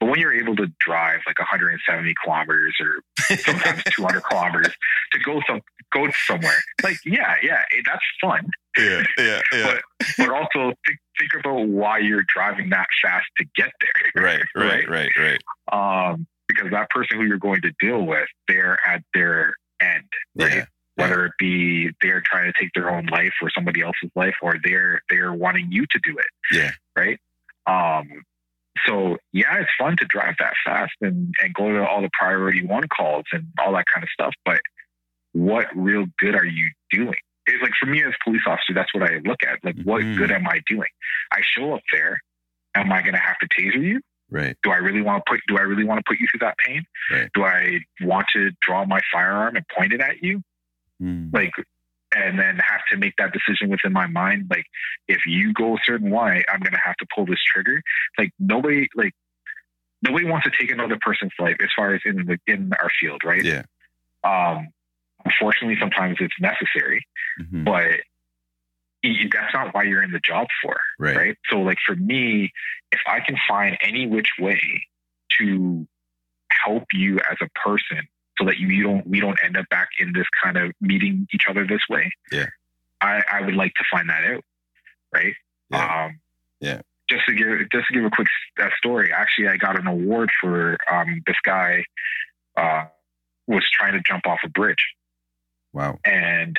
[0.00, 4.74] But when you're able to drive like 170 kilometers or sometimes 200 kilometers
[5.12, 5.60] to go some
[5.92, 8.48] go somewhere, like yeah, yeah, that's fun.
[8.76, 9.74] Yeah, yeah, yeah.
[9.98, 13.92] But, but also think, think about why you're driving that fast to get there.
[14.22, 15.40] Right, right, right, right.
[15.72, 16.12] right.
[16.12, 20.04] Um, because that person who you're going to deal with, they're at their end,
[20.36, 20.54] right?
[20.54, 20.64] Yeah
[20.98, 24.56] whether it be they're trying to take their own life or somebody else's life or
[24.64, 27.20] they're they're wanting you to do it yeah right
[27.66, 28.24] um
[28.86, 32.64] so yeah it's fun to drive that fast and and go to all the priority
[32.64, 34.60] one calls and all that kind of stuff but
[35.32, 37.14] what real good are you doing
[37.46, 40.02] it's like for me as a police officer that's what i look at like what
[40.02, 40.18] mm-hmm.
[40.18, 40.88] good am i doing
[41.32, 42.18] i show up there
[42.74, 44.00] am i going to have to taser you
[44.30, 44.58] Right.
[44.62, 46.58] Do I really want to put do I really want to put you through that
[46.58, 46.84] pain?
[47.10, 47.30] Right.
[47.32, 50.42] Do I want to draw my firearm and point it at you?
[51.02, 51.32] mm.
[51.32, 51.52] like
[52.14, 54.64] and then have to make that decision within my mind like
[55.08, 57.82] if you go a certain way i'm gonna have to pull this trigger
[58.16, 59.12] like nobody like
[60.02, 63.20] nobody wants to take another person's life as far as in the in our field
[63.24, 63.62] right yeah
[64.24, 64.68] um
[65.24, 67.06] unfortunately sometimes it's necessary
[67.40, 67.64] mm-hmm.
[67.64, 68.00] but
[69.32, 71.16] that's not why you're in the job for right.
[71.16, 72.50] right so like for me
[72.90, 74.60] if i can find any which way
[75.38, 75.86] to
[76.50, 78.08] help you as a person
[78.38, 81.26] so that you, you don't we don't end up back in this kind of meeting
[81.32, 82.10] each other this way.
[82.30, 82.46] Yeah.
[83.00, 84.44] I, I would like to find that out.
[85.14, 85.34] Right.
[85.70, 86.04] Yeah.
[86.04, 86.20] Um,
[86.60, 86.80] yeah.
[87.08, 88.28] Just to give just to give a quick
[88.60, 89.12] uh, story.
[89.12, 91.82] Actually, I got an award for um, this guy
[92.56, 92.84] uh,
[93.46, 94.84] was trying to jump off a bridge.
[95.72, 95.98] Wow.
[96.04, 96.58] And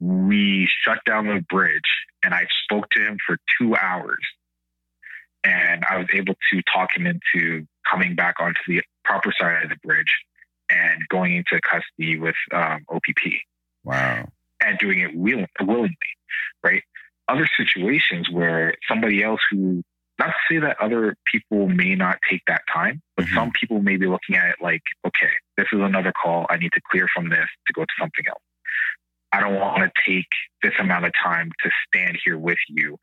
[0.00, 1.80] we shut down the bridge,
[2.22, 4.18] and I spoke to him for two hours,
[5.44, 9.70] and I was able to talk him into coming back onto the proper side of
[9.70, 10.12] the bridge
[10.70, 13.32] and going into custody with um, OPP.
[13.84, 14.28] Wow.
[14.64, 15.96] And doing it will- willingly,
[16.62, 16.82] right?
[17.28, 19.82] Other situations where somebody else who,
[20.18, 23.34] not to say that other people may not take that time, but Mhm.
[23.34, 26.46] some people may be looking at it like, okay, this is another call.
[26.50, 28.42] I need to clear from this to go to something else.
[29.32, 30.26] I don't want to take
[30.62, 32.98] this amount of time to stand here with you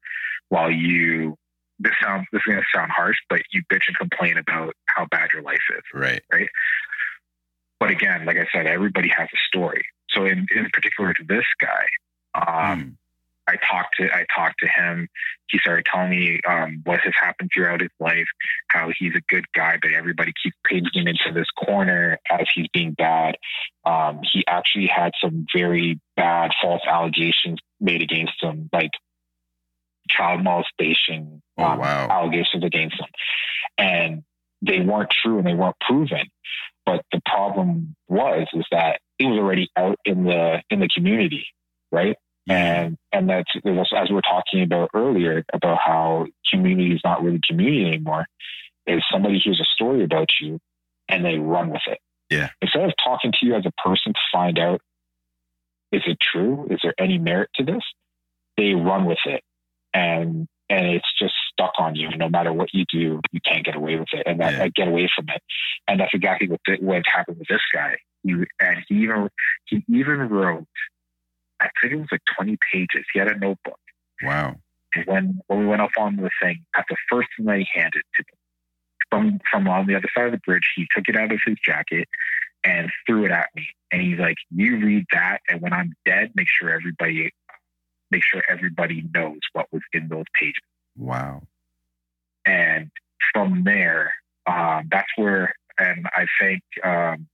[0.49, 1.38] while you
[1.80, 5.06] this sounds this is going to sound harsh, but you bitch and complain about how
[5.11, 5.84] bad your life is.
[5.94, 6.22] Right.
[6.34, 6.49] Right.
[7.80, 9.84] But again, like I said, everybody has a story.
[10.10, 11.86] So in, in particular to this guy,
[12.36, 12.95] um, Mm.
[13.49, 15.08] I talked to I talked to him.
[15.49, 18.26] He started telling me um, what has happened throughout his life,
[18.68, 22.68] how he's a good guy, but everybody keeps painting him into this corner as he's
[22.74, 23.38] being bad.
[23.86, 28.91] Um, he actually had some very bad false allegations made against him, like
[30.10, 32.08] child molestation Oh, um, wow.
[32.10, 33.08] allegations against him,
[33.78, 34.24] and
[34.62, 36.28] they weren't true and they weren't proven.
[36.88, 41.46] But the problem was is that it was already out in the in the community,
[41.92, 42.16] right?
[42.50, 42.52] Mm-hmm.
[42.52, 43.52] And and that's
[43.94, 48.26] as we're talking about earlier about how community is not really community anymore.
[48.88, 50.60] Is somebody hears a story about you
[51.10, 52.00] and they run with it.
[52.30, 52.52] Yeah.
[52.62, 54.80] Instead of talking to you as a person to find out
[55.92, 56.68] is it true?
[56.72, 57.84] Is there any merit to this?
[58.56, 59.42] They run with it,
[59.94, 62.10] and and it's just stuck on you.
[62.18, 64.64] No matter what you do, you can't get away with it, and that, Yeah.
[64.66, 65.42] uh, get away from it.
[65.88, 67.98] And that's exactly what th- what happened with this guy.
[68.24, 69.30] He, and he even
[69.66, 70.68] he even wrote,
[71.60, 73.06] I think it was like twenty pages.
[73.14, 73.80] He had a notebook.
[74.22, 74.56] Wow.
[74.94, 77.68] And when when we went up on the thing, at the first thing that he
[77.74, 78.38] handed to me.
[79.10, 81.56] From from on the other side of the bridge, he took it out of his
[81.64, 82.08] jacket
[82.64, 83.70] and threw it at me.
[83.92, 87.32] And he's like, "You read that, and when I'm dead, make sure everybody
[88.12, 90.62] make sure everybody knows what was in those pages."
[90.98, 91.44] Wow.
[92.45, 92.91] And
[93.34, 94.14] from there,
[94.45, 97.28] um, that's where, and I thank um,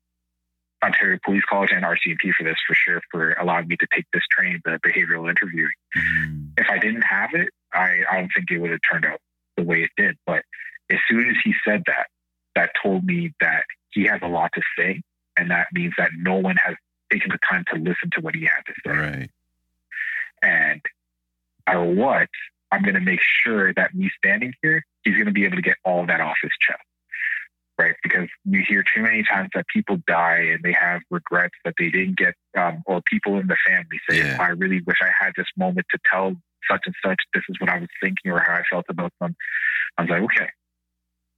[0.83, 4.23] Ontario Police College and RCMP for this for sure for allowing me to take this
[4.31, 6.49] training, the behavioral interviewing Mm.
[6.57, 9.19] if I didn't have it, I, I don't think it would have turned out
[9.57, 10.17] the way it did.
[10.25, 10.43] But
[10.91, 12.07] as soon as he said that,
[12.55, 15.01] that told me that he has a lot to say.
[15.37, 16.75] And that means that no one has
[17.11, 18.91] taken the time to listen to what he had to say.
[18.91, 19.29] Right.
[20.41, 20.81] And
[21.67, 22.29] matter what,
[22.73, 25.61] I'm going to make sure that me standing here, he's going to be able to
[25.61, 26.81] get all of that off his chest.
[27.77, 27.95] Right?
[28.03, 31.89] Because you hear too many times that people die and they have regrets that they
[31.89, 34.37] didn't get, um, or people in the family say, Yeah.
[34.39, 36.35] I really wish I had this moment to tell
[36.69, 39.35] such and such, this is what I was thinking or how I felt about them.
[39.97, 40.49] I was like, okay,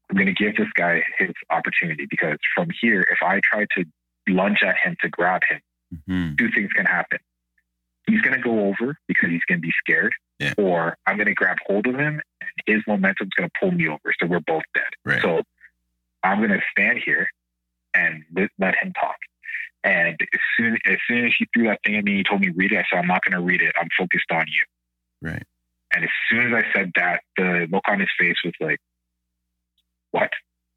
[0.10, 3.86] I'm going to give this guy his opportunity because from here, if I try to
[4.28, 5.62] lunge at him to grab him,
[6.10, 6.38] Mhm.
[6.38, 7.20] two things can happen.
[8.08, 10.54] He's going to go over because he's going to be scared, Yeah.
[10.58, 13.88] or I'm going to grab hold of him and his momentum's going to pull me
[13.88, 14.14] over.
[14.22, 14.84] So we're both dead.
[15.04, 15.22] Right.
[15.22, 15.42] So
[16.24, 17.28] I'm going to stand here
[17.94, 19.16] and let, let him talk.
[19.84, 22.50] And as soon as soon as he threw that thing at me, he told me
[22.56, 22.78] read it.
[22.78, 23.74] I said I'm not going to read it.
[23.80, 24.64] I'm focused on you.
[25.30, 25.44] Right.
[25.94, 28.80] And as soon as I said that, the look on his face was like,
[30.12, 30.32] "What?"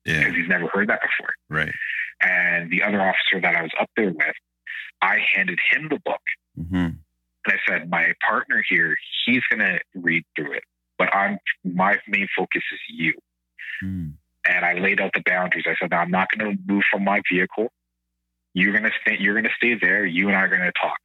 [0.05, 0.19] Yeah.
[0.21, 1.33] Because he's never heard that before.
[1.49, 1.73] Right.
[2.21, 4.35] And the other officer that I was up there with,
[5.01, 6.21] I handed him the book.
[6.59, 6.89] Mm-hmm.
[7.51, 8.97] I said, my partner here,
[9.27, 10.65] he's going to read through it,
[10.99, 13.15] but I'm my main focus is you.
[13.83, 14.15] Mm.
[14.49, 15.65] And I laid out the boundaries.
[15.69, 17.69] I said, I'm not going to move from my vehicle.
[18.55, 19.17] You're going to stay.
[19.21, 20.07] You're going to stay there.
[20.07, 20.97] You and I are going to talk.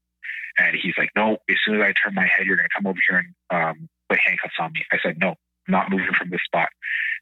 [0.58, 1.38] And he's like, No.
[1.50, 3.90] As soon as I turn my head, you're going to come over here and um,
[4.10, 4.86] put handcuffs on me.
[4.92, 6.70] I said, No, I'm not moving from this spot.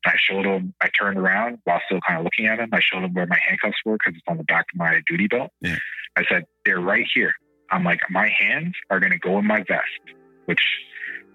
[0.06, 0.73] And I showed him.
[0.81, 2.69] I turned around while still kind of looking at him.
[2.72, 5.27] I showed him where my handcuffs were because it's on the back of my duty
[5.27, 5.52] belt.
[5.61, 5.77] Yeah.
[6.15, 7.34] I said, They're right here.
[7.72, 10.15] I'm like, my hands are going to go in my vest,
[10.45, 10.61] which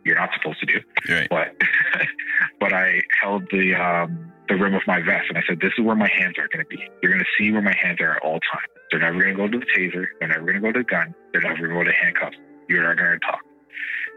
[0.04, 0.80] you're not supposed to do.
[1.08, 1.28] Right.
[1.28, 1.56] But
[2.60, 5.84] but I held the um, the rim of my vest and I said, "This is
[5.84, 6.82] where my hands are going to be.
[7.02, 8.68] You're going to see where my hands are at all times.
[8.90, 10.06] They're never going to go to the taser.
[10.20, 11.14] They're never going to go to the gun.
[11.32, 12.36] They're never going to go to handcuffs.
[12.68, 13.40] You're not going to talk."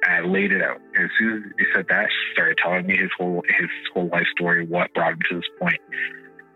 [0.04, 0.80] And I laid it out.
[0.96, 4.10] And as soon as he said that, he started telling me his whole his whole
[4.10, 5.82] life story, what brought him to this point.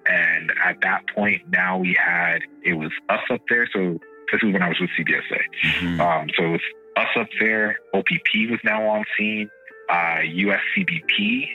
[0.06, 3.68] And at that point, now we had it was us up there.
[3.74, 4.00] So
[4.32, 5.42] this is when I was with CBSA.
[5.82, 6.00] Mhm.
[6.00, 6.62] Um, so it was
[6.98, 7.78] us up there.
[7.94, 9.50] OPP was now on scene.
[9.90, 11.50] Uh, USCBP.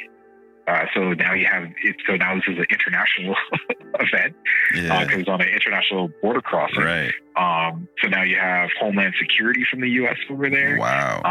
[0.67, 1.97] Uh, so now you have it.
[2.07, 3.35] So now this is an international
[4.01, 4.37] event
[4.71, 5.07] because Yeah.
[5.19, 6.83] it's on an international border crossing.
[6.85, 7.13] Right.
[7.37, 10.19] Um, so now you have Homeland Security from the U.S.
[10.29, 10.77] over there.
[10.79, 11.23] Wow.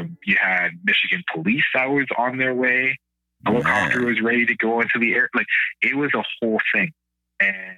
[0.00, 2.98] Um, you had Michigan Police that was on their way.
[3.44, 5.28] Helicopter was ready to go into the air.
[5.34, 5.46] Like
[5.82, 6.92] it was a whole thing,
[7.40, 7.76] and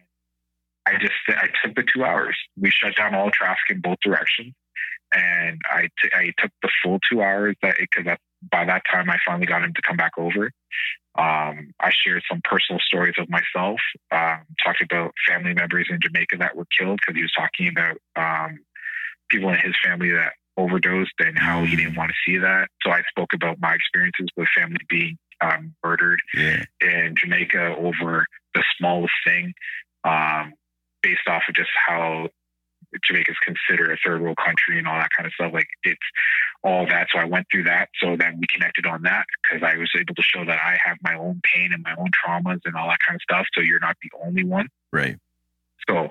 [0.86, 2.36] I just I took the two hours.
[2.61, 4.55] We shut down all traffic in both directions,
[5.15, 8.05] and I t- I took the full two hours that because
[8.51, 10.51] by that time I finally got him to come back over.
[11.16, 13.78] Um, I shared some personal stories of myself.
[14.11, 17.97] Um, talked about family members in Jamaica that were killed because he was talking about
[18.16, 18.59] um,
[19.31, 22.69] people in his family that overdosed and how he didn't want to see that.
[22.82, 26.65] So I spoke about my experiences with family being um, murdered Yeah.
[26.81, 29.52] in Jamaica over the smallest thing,
[30.05, 30.52] um,
[31.05, 32.28] based off of just how
[33.06, 35.52] Jamaica's considered a third world country and all that kind of stuff.
[35.52, 36.01] Like it's
[36.62, 37.09] all that.
[37.12, 37.89] So I went through that.
[38.01, 40.97] So then we connected on that because I was able to show that I have
[41.02, 43.47] my own pain and my own traumas and all that kind of stuff.
[43.55, 44.68] So you're not the only one.
[44.93, 45.18] Right.
[45.89, 46.09] So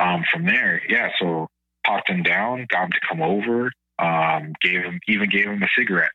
[0.00, 1.10] um, from there, yeah.
[1.18, 1.48] So
[1.86, 5.68] popped him down, got him to come over, um, gave him even gave him a
[5.78, 6.12] cigarette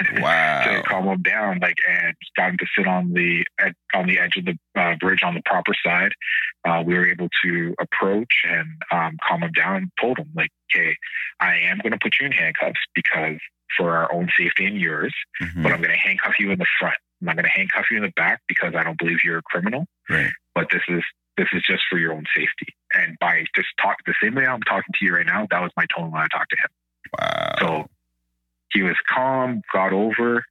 [0.20, 0.64] Wow.
[0.64, 4.18] to calm him down, like, and got him to sit on the ed- on the
[4.18, 6.12] edge of the uh, bridge on the proper side.
[6.66, 9.76] Uh, we were able to approach and um, calm him down.
[9.76, 10.96] and Told him, like, okay,
[11.40, 13.38] I am going to put you in handcuffs because
[13.76, 15.62] for our own safety and yours, Mhm.
[15.62, 16.96] but I'm going to handcuff you in the front.
[17.20, 19.42] I'm not going to handcuff you in the back because I don't believe you're a
[19.42, 19.86] criminal.
[20.08, 20.30] Right.
[20.54, 21.02] But this is
[21.36, 22.66] this is just for your own safety.
[22.94, 25.70] And by just talk the same way I'm talking to you right now, that was
[25.76, 26.68] my tone when I talked to him.
[27.20, 27.54] Wow.
[27.60, 27.90] So
[28.72, 30.44] he was calm, got over.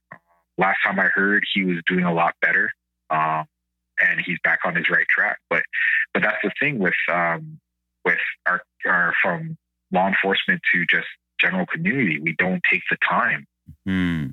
[0.56, 2.70] Last time I heard, he was doing a lot better,
[3.10, 3.44] um,
[4.00, 5.38] and he's back on his right track.
[5.48, 5.62] But
[6.12, 7.60] but that's the thing with um,
[8.04, 9.56] with our, our from
[9.92, 11.06] law enforcement to just
[11.40, 13.46] general community, we don't take the time
[13.86, 14.26] Hmm.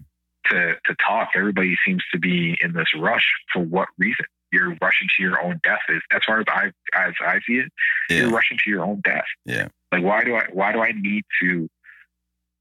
[0.49, 1.29] to to talk.
[1.35, 4.25] Everybody seems to be in this rush for what reason?
[4.51, 5.81] You're rushing to your own death.
[5.89, 7.71] Is as far as I as I see it,
[8.09, 9.25] you're rushing to your own death.
[9.45, 9.67] Yeah.
[9.91, 11.69] Like why do I why do I need to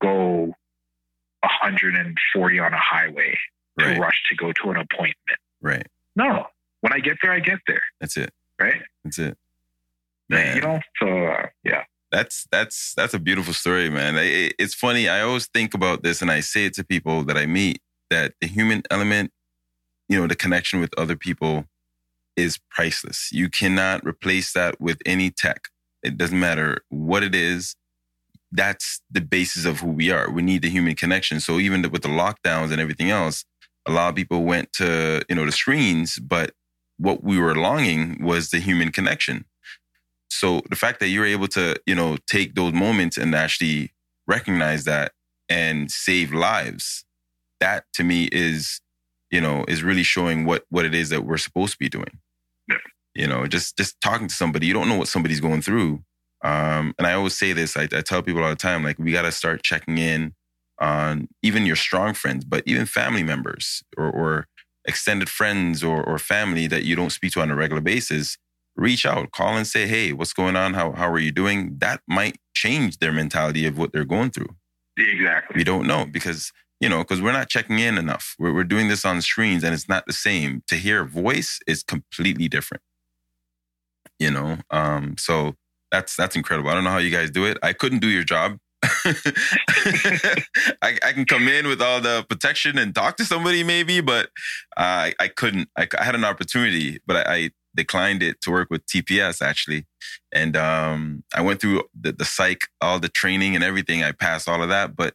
[0.03, 0.55] go
[1.45, 3.37] 140 on a highway
[3.79, 3.99] to Right.
[3.99, 5.39] rush to go to an appointment?
[5.61, 5.87] Right.
[6.17, 6.47] No.
[6.81, 7.83] When I get there, I get there.
[8.01, 8.31] That's it.
[8.61, 8.83] Right.
[9.05, 9.37] That's it.
[10.29, 10.61] You Man.
[10.61, 10.81] know.
[11.01, 11.85] So uh, yeah.
[12.13, 14.17] That's that's that's a beautiful story, man.
[14.17, 15.09] It- it's funny.
[15.09, 17.81] I always think about this, and I say it to people that I meet
[18.11, 19.33] that the human element,
[20.09, 21.65] you know, the connection with other people,
[22.37, 23.31] is priceless.
[23.33, 25.69] You cannot replace that with any tech.
[26.03, 27.75] It doesn't matter what it is.
[28.55, 30.31] That's the basis of who we are.
[30.31, 31.41] We need the human connection.
[31.41, 33.45] So even with the lockdowns and everything else,
[33.85, 36.53] a lot of people went to you know the screens, but
[36.97, 39.45] what we were longing was the human connection.
[40.29, 43.93] So the fact that you're able to, you know, take those moments and actually
[44.27, 45.13] recognize that
[45.49, 47.05] and save lives,
[47.61, 48.81] that to me is,
[49.31, 52.19] you know, is really showing what what it is that we're supposed to be doing.
[52.69, 52.77] Yeah.
[53.15, 56.03] You know, just just talking to somebody, you don't know what somebody's going through.
[56.45, 59.13] Um, and I always say this, I, I tell people all the time, like we
[59.13, 60.35] got to start checking in
[60.79, 64.47] on even your strong friends, but even family members or, or
[64.85, 68.37] extended friends or, or family that you don't speak to on a regular basis
[68.77, 70.75] reach out, call and say, hey, what's going on?
[70.75, 71.77] How, how are you doing?
[71.79, 74.55] That might change their mentality of what they're going through.
[74.99, 75.57] Exactly.
[75.57, 78.35] We don't know because, you know, because we're not checking in enough.
[78.39, 80.63] We're, we're doing this on screens and it's not the same.
[80.69, 82.83] To hear a voice is completely different,
[84.19, 84.59] you know?
[84.71, 85.55] Um, so
[85.95, 86.71] that's, that's incredible.
[86.71, 87.59] I don't know how you guys do it.
[87.63, 88.59] I couldn't do your job.
[88.83, 94.27] I, I can come in with all the protection and talk to somebody maybe, but
[94.77, 95.69] uh, I, I couldn't.
[95.79, 99.87] I, I had an opportunity, but I, I declined it to work with TPS actually.
[100.33, 104.03] And um, I went through the, the psych, all the training and everything.
[104.03, 105.15] I passed all of that, but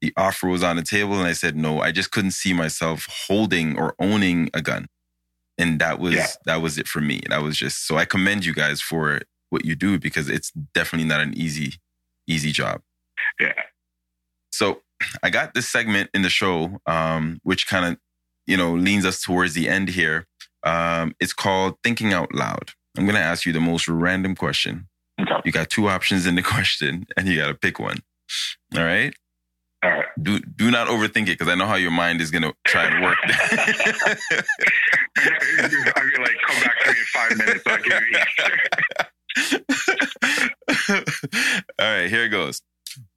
[0.00, 1.80] the offer was on the table and I said no.
[1.80, 4.86] I just couldn't see myself holding or owning a gun.
[5.58, 6.26] And that was yeah.
[6.46, 7.20] that was it for me.
[7.28, 9.20] That was just so I commend you guys for
[9.52, 11.74] what you do because it's definitely not an easy
[12.26, 12.80] easy job.
[13.38, 13.52] Yeah.
[14.50, 14.82] So
[15.22, 17.98] I got this segment in the show, um, which kind of,
[18.46, 20.26] you know, leans us towards the end here.
[20.64, 22.70] Um, it's called Thinking Out Loud.
[22.96, 24.88] I'm going to ask you the most random question.
[25.20, 25.32] Okay.
[25.44, 27.98] You got two options in the question, and you got to pick one.
[28.76, 29.14] All right.
[29.82, 30.06] All right.
[30.20, 32.84] Do do not overthink it because I know how your mind is going to try
[32.84, 33.18] and work.
[33.24, 33.32] I'm
[36.22, 37.64] like, come back to me in five minutes.
[37.66, 39.04] I'll give you.
[40.88, 41.00] All
[41.78, 42.62] right, here it goes.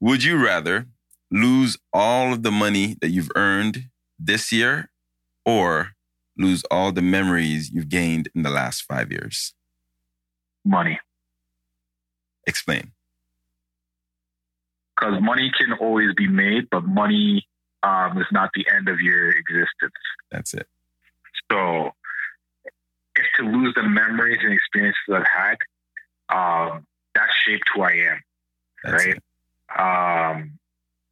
[0.00, 0.86] Would you rather
[1.30, 3.88] lose all of the money that you've earned
[4.18, 4.90] this year
[5.44, 5.90] or
[6.38, 9.54] lose all the memories you've gained in the last five years?
[10.64, 10.98] Money.
[12.46, 12.92] Explain.
[14.96, 17.46] Because money can always be made, but money
[17.82, 19.92] um, is not the end of your existence.
[20.30, 20.66] That's it.
[21.50, 21.90] So,
[23.14, 25.56] if to lose the memories and experiences I've had,
[26.28, 28.20] um, that shaped who I am,
[28.84, 30.34] That's right?
[30.34, 30.58] Um,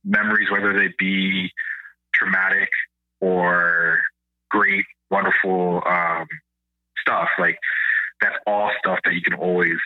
[0.04, 1.50] memories, whether they be
[2.14, 2.70] traumatic
[3.20, 4.00] or
[4.50, 6.26] great, wonderful um,
[7.00, 7.28] stuff.
[7.38, 7.58] Like
[8.20, 9.78] that's all stuff that you can always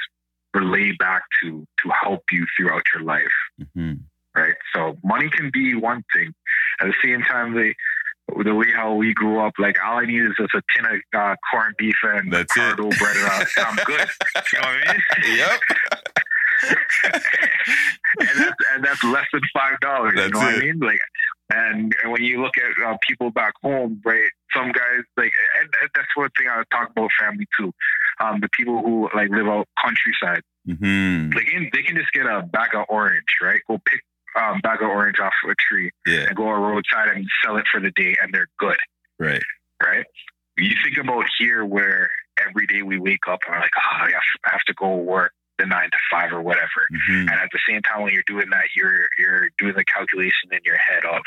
[0.54, 3.32] relay back to to help you throughout your life.
[3.60, 3.94] Mm-hmm.
[4.34, 4.54] Right.
[4.74, 6.32] So money can be one thing.
[6.80, 7.74] At the same time, they
[8.44, 11.20] the way how we grew up, like all I need is just a tin of
[11.20, 14.08] uh, corned beef and That's hardo bread, and I'm good.
[14.52, 15.36] You know what I mean?
[15.36, 15.60] Yep.
[17.04, 17.22] and,
[18.20, 20.14] that's, and that's less than five dollars.
[20.16, 20.34] You know it.
[20.34, 20.78] what I mean?
[20.80, 21.00] Like,
[21.50, 24.28] and, and when you look at uh, people back home, right?
[24.54, 27.72] Some guys like, and, and that's one thing I talk about family too.
[28.20, 31.30] Um, the people who like live out countryside, mm-hmm.
[31.30, 33.60] can they can just get a bag of orange, right?
[33.68, 34.02] Go pick
[34.38, 36.26] um, bag of orange off a tree yeah.
[36.28, 38.76] and go a roadside and sell it for the day, and they're good.
[39.18, 39.42] Right.
[39.82, 40.06] Right.
[40.56, 42.10] You think about here where
[42.46, 44.96] every day we wake up and we're like, oh, I have, I have to go
[44.96, 46.86] work the nine to five or whatever.
[46.92, 47.28] Mm-hmm.
[47.28, 50.60] And at the same time, when you're doing that, you're you're doing the calculation in
[50.64, 51.20] your head of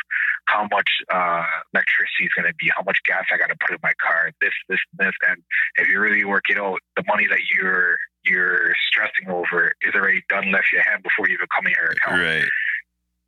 [0.46, 3.72] how much uh, electricity is going to be, how much gas I got to put
[3.72, 5.14] in my car, this, this, this.
[5.30, 5.44] And
[5.76, 10.24] if you really work it out, the money that you're you're stressing over is already
[10.30, 12.22] done, left your hand before you even come in your account.
[12.22, 12.50] Right.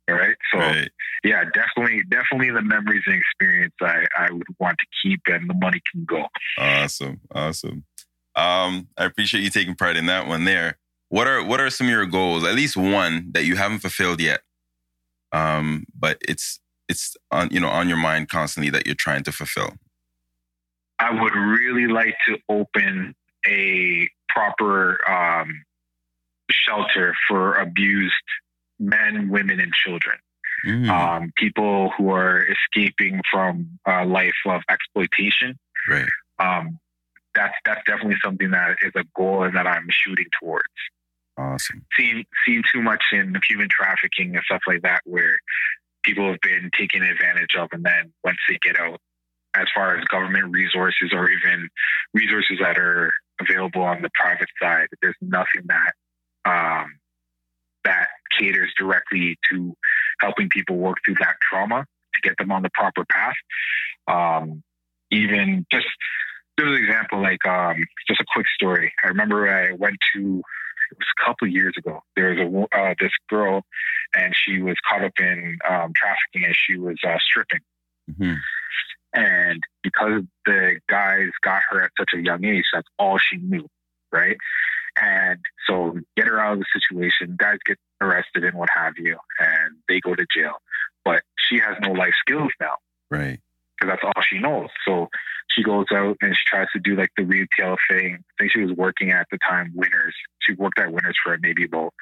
[0.08, 0.36] Right.
[0.52, 0.90] So right.
[1.22, 5.54] yeah, definitely, definitely the memories and experience I, I would want to keep and the
[5.54, 6.26] money can go.
[6.58, 7.20] Awesome.
[7.34, 7.84] Awesome.
[8.36, 10.78] Um, I appreciate you taking part in that one there.
[11.08, 12.44] What are what are some of your goals?
[12.44, 14.40] At least one that you haven't fulfilled yet.
[15.32, 19.32] Um, but it's it's on you know on your mind constantly that you're trying to
[19.32, 19.72] fulfill.
[20.98, 23.14] I would really like to open
[23.46, 25.64] a proper um,
[26.50, 28.14] shelter for abused
[28.78, 30.16] men, women, and children.
[30.66, 30.88] Mm.
[30.88, 35.58] Um, people who are escaping from a life of exploitation.
[35.88, 36.08] Right.
[36.38, 36.78] Um,
[37.34, 40.64] that's that's definitely something that is a goal and that I'm shooting towards.
[41.36, 41.84] Awesome.
[41.96, 45.36] Seen seen too much in human trafficking and stuff like that, where
[46.04, 49.00] people have been taken advantage of, and then once they get out,
[49.54, 51.68] as far as government resources or even
[52.12, 55.92] resources that are available on the private side, there's nothing that
[56.44, 56.98] um,
[57.84, 58.08] that
[58.38, 59.76] caters directly to
[60.20, 61.84] helping people work through that trauma
[62.14, 63.34] to get them on the proper path.
[64.06, 64.62] Um,
[65.10, 65.86] even just
[66.58, 68.92] just an example, like um, just a quick story.
[69.04, 70.42] I remember I went to
[70.90, 72.00] it was a couple of years ago.
[72.16, 73.62] There was a uh, this girl,
[74.16, 77.60] and she was caught up in um, trafficking, and she was uh, stripping.
[78.10, 78.34] Mm-hmm.
[79.14, 83.68] And because the guys got her at such a young age, that's all she knew,
[84.12, 84.36] right?
[85.00, 87.36] And so get her out of the situation.
[87.38, 90.54] Guys get arrested and what have you, and they go to jail.
[91.04, 92.76] But she has no life skills now,
[93.10, 93.40] right?
[93.78, 94.68] Because that's all she knows.
[94.86, 95.08] So
[95.50, 98.18] she goes out and she tries to do like the retail thing.
[98.20, 100.14] I think she was working at the time Winners.
[100.40, 101.92] She worked at Winners for maybe about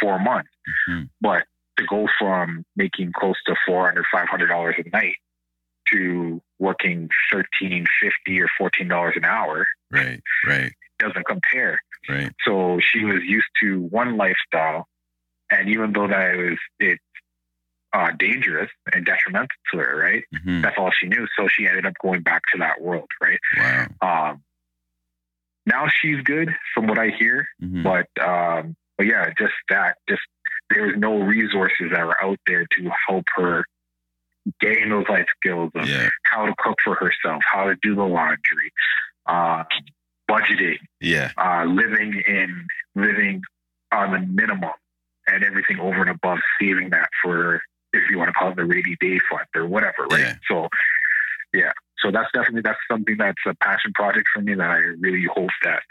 [0.00, 0.50] four months.
[0.88, 1.04] Mm-hmm.
[1.20, 1.44] But
[1.78, 5.16] to go from making close to four hundred, five hundred dollars a night
[5.92, 11.80] to working thirteen fifty or fourteen dollars an hour, right, right, doesn't compare.
[12.08, 12.32] Right.
[12.44, 14.86] So she was used to one lifestyle,
[15.50, 16.98] and even though that it was it
[17.92, 20.24] uh, dangerous and detrimental to her, right?
[20.34, 20.62] Mm-hmm.
[20.62, 21.26] That's all she knew.
[21.36, 23.38] So she ended up going back to that world, right?
[23.56, 23.86] Wow.
[24.02, 24.42] Um,
[25.66, 27.82] now she's good from what I hear, mm-hmm.
[27.82, 30.22] but um, but yeah, just that, just
[30.70, 33.64] there was no resources that were out there to help her
[34.60, 36.08] gain those life skills of yeah.
[36.24, 38.72] how to cook for herself, how to do the laundry,
[39.26, 39.64] uh,
[40.30, 41.32] budgeting, Yeah.
[41.36, 43.42] uh, living in living
[43.92, 44.70] on the minimum,
[45.26, 48.64] and everything over and above saving that for if you want to call it the
[48.64, 50.20] rainy day fund or whatever, right?
[50.20, 50.34] Yeah.
[50.48, 50.68] So,
[51.54, 51.72] yeah.
[52.00, 55.50] So that's definitely that's something that's a passion project for me that I really hope
[55.64, 55.82] that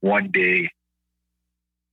[0.00, 0.70] one day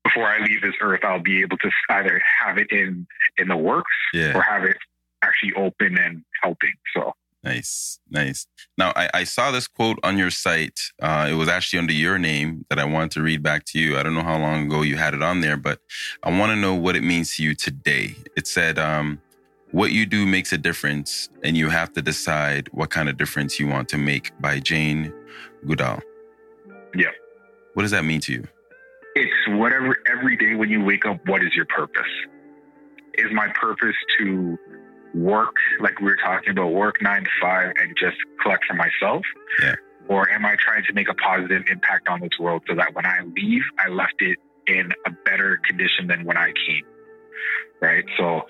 [0.03, 3.07] before I leave this earth, I'll be able to either have it in
[3.37, 4.35] in the works Yeah.
[4.35, 4.77] or have it
[5.21, 6.73] actually open and helping.
[6.95, 7.13] So
[7.43, 8.45] Nice, nice.
[8.77, 10.80] Now, I, I saw this quote on your site.
[11.01, 13.97] Uh, it was actually under your name that I wanted to read back to you.
[13.97, 15.80] I don't know how long ago you had it on there, but
[16.23, 18.15] I want to know what it means to you today.
[18.38, 19.19] It said, um,
[19.72, 23.59] What you do makes a difference, and you have to decide what kind of difference
[23.59, 25.11] you want to make by Jane
[25.65, 26.01] Goodall.
[26.95, 27.09] Yeah.
[27.73, 28.47] What does that mean to you?
[29.15, 32.01] it's whatever every day when you wake up, what is your purpose?
[33.15, 34.57] Is my purpose to
[35.13, 39.23] work like we were talking about, work nine to five and just collect for myself?
[39.61, 39.75] Yeah.
[40.07, 43.05] Or am I trying to make a positive impact on this world so that when
[43.05, 46.83] I leave, I left it in a better condition than when I came?
[47.81, 48.05] Right.
[48.17, 48.41] So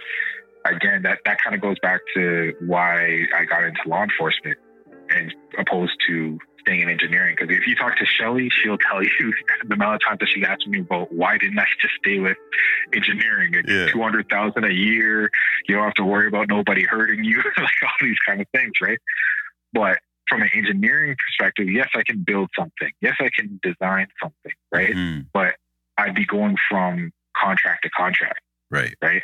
[0.65, 4.57] again, that, that kind of goes back to why I got into law enforcement
[5.09, 7.35] and opposed to staying in engineering.
[7.37, 9.33] Because if you talk to Shelly, she'll tell you
[9.67, 12.37] the amount of times that she asked me about why didn't I just stay with
[12.93, 13.53] engineering?
[13.53, 13.87] It's Yeah.
[13.91, 15.29] two hundred thousand a year.
[15.67, 18.71] You don't have to worry about nobody hurting you, like all these kind of things,
[18.81, 18.99] right?
[19.73, 22.89] But from an engineering perspective, yes, I can build something.
[23.01, 24.93] Yes, I can design something, right?
[24.95, 25.55] Mm, But
[25.97, 28.39] I'd be going from contract to contract
[28.69, 29.21] right, right?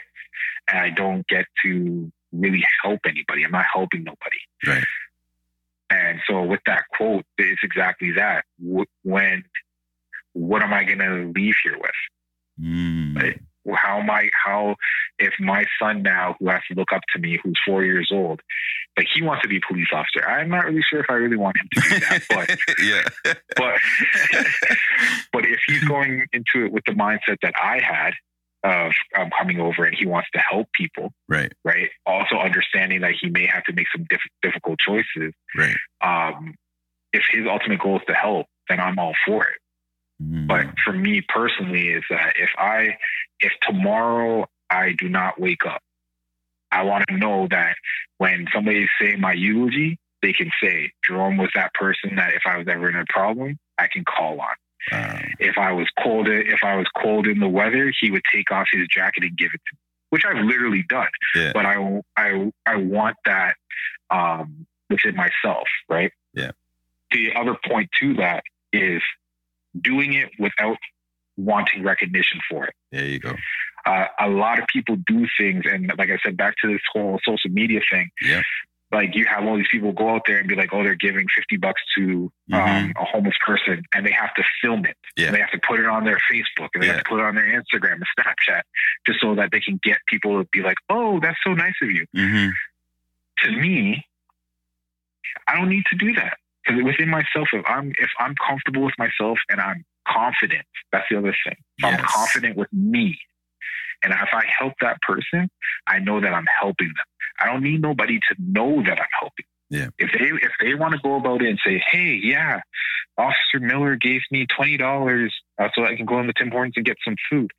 [0.69, 3.43] And I don't get to really help anybody.
[3.45, 4.38] I'm not helping nobody.
[4.65, 4.84] Right.
[5.89, 8.43] And so with that quote, it's exactly that.
[9.03, 9.43] When,
[10.34, 11.91] what am I going to leave here with?
[12.61, 13.39] Mm.
[13.76, 14.76] How am I, how,
[15.19, 18.41] if my son now who has to look up to me, who's four years old,
[18.97, 20.27] like he wants to be a police officer.
[20.27, 22.49] I'm not really sure if I really want him to do that, but
[22.84, 23.76] yeah, but
[25.34, 28.14] but if he's going into it with the mindset that I had
[28.63, 31.89] of um, coming over and he wants to help people, right, right?
[32.05, 35.34] Also understanding that he may have to make some diff- difficult choices.
[35.55, 35.75] right.
[36.01, 36.55] Um,
[37.13, 39.57] if his ultimate goal is to help, then I'm all for it.
[40.21, 42.97] Mm, But for me personally, is that if I,
[43.39, 45.81] if tomorrow I do not wake up,
[46.71, 47.75] I want to know that
[48.17, 52.57] when somebody say my eulogy, they can say Jerome was that person that if I
[52.57, 54.55] was ever in a problem, I can call on.
[54.91, 55.19] Wow.
[55.39, 58.67] If I was cold, if I was cold in the weather, he would take off
[58.71, 59.79] his jacket and give it to me,
[60.09, 61.07] which I've literally done.
[61.35, 61.51] Yeah.
[61.53, 63.55] But I, I, I want that
[64.09, 66.11] um, within myself, right?
[66.33, 66.51] Yeah.
[67.11, 68.43] The other point to that
[68.73, 69.01] is
[69.79, 70.77] doing it without
[71.37, 72.73] wanting recognition for it.
[72.91, 73.33] There you go.
[73.85, 77.19] Uh, a lot of people do things, and like I said, back to this whole
[77.23, 78.09] social media thing.
[78.21, 78.41] Yeah.
[78.91, 81.26] Like you have all these people go out there and be like, "Oh, they're giving
[81.35, 84.95] fifty bucks to um, a homeless person," and they have to film it.
[84.95, 85.22] Mm-hmm.
[85.22, 85.26] Yeah.
[85.27, 86.93] And they have to put it on their Facebook, and they Yeah.
[86.93, 88.61] have to put it on their Instagram and Snapchat,
[89.05, 91.91] just so that they can get people to be like, "Oh, that's so nice of
[91.91, 92.49] you." hmm
[93.43, 94.05] To me,
[95.47, 98.95] I don't need to do that because within myself, if I'm if I'm comfortable with
[98.97, 101.55] myself and I'm confident, that's the other thing.
[101.77, 103.19] If I'm confident with me,
[104.03, 105.49] and if I help that person,
[105.88, 107.05] I know that I'm helping them.
[107.39, 109.45] I don't need nobody to know that I'm helping.
[109.69, 109.88] Yeah.
[109.97, 112.61] If they if they want to go about it and say, "Hey, yeah,
[113.18, 116.73] Officer Miller gave me twenty dollars uh, so I can go in the Tim Hortons
[116.77, 117.51] and get some food,"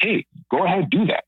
[0.00, 1.24] hey, go ahead, do that.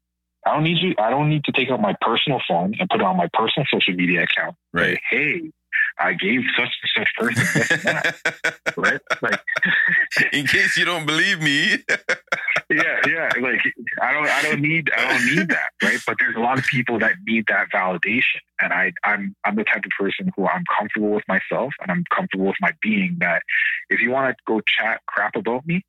[0.47, 0.95] I don't need you.
[0.99, 3.67] I don't need to take out my personal phone and put it on my personal
[3.73, 4.57] social media account.
[4.73, 4.99] Right.
[5.11, 5.51] Hey,
[5.99, 9.01] I gave such and such person that, right?
[9.21, 9.41] Like,
[10.33, 11.71] In case you don't believe me.
[12.71, 13.31] yeah, yeah.
[13.41, 13.61] Like,
[14.03, 15.99] I don't, I don't need, I don't need that, right?
[16.07, 19.65] But there's a lot of people that need that validation, and I, I'm, I'm the
[19.65, 23.17] type of person who I'm comfortable with myself, and I'm comfortable with my being.
[23.21, 23.43] That
[23.89, 25.85] if you want to go chat crap about me,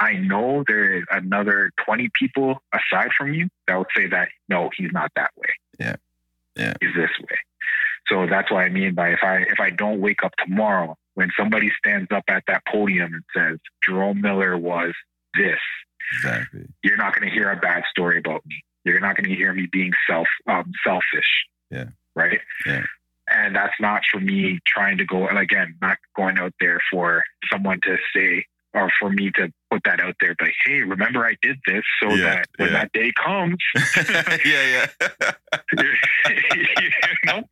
[0.00, 4.70] I know there is another 20 people aside from you that would say that no,
[4.76, 5.48] he's not that way.
[5.78, 5.96] Yeah.
[6.56, 6.74] Yeah.
[6.80, 7.36] He's this way.
[8.08, 11.30] So that's what I mean by if I if I don't wake up tomorrow when
[11.38, 14.92] somebody stands up at that podium and says Jerome Miller was
[15.34, 15.58] this,
[16.18, 16.66] exactly.
[16.84, 18.62] you're not going to hear a bad story about me.
[18.84, 21.28] You're not going to hear me being self um, selfish.
[21.70, 21.86] Yeah.
[22.14, 22.40] Right.
[22.64, 22.84] Yeah.
[23.28, 27.24] And that's not for me trying to go and again, not going out there for
[27.50, 31.34] someone to say or for me to put that out there, but hey, remember I
[31.42, 32.82] did this so Yeah, that when yeah.
[32.82, 33.56] that day comes,
[34.44, 35.32] yeah, yeah.
[35.76, 36.90] you
[37.24, 37.42] know,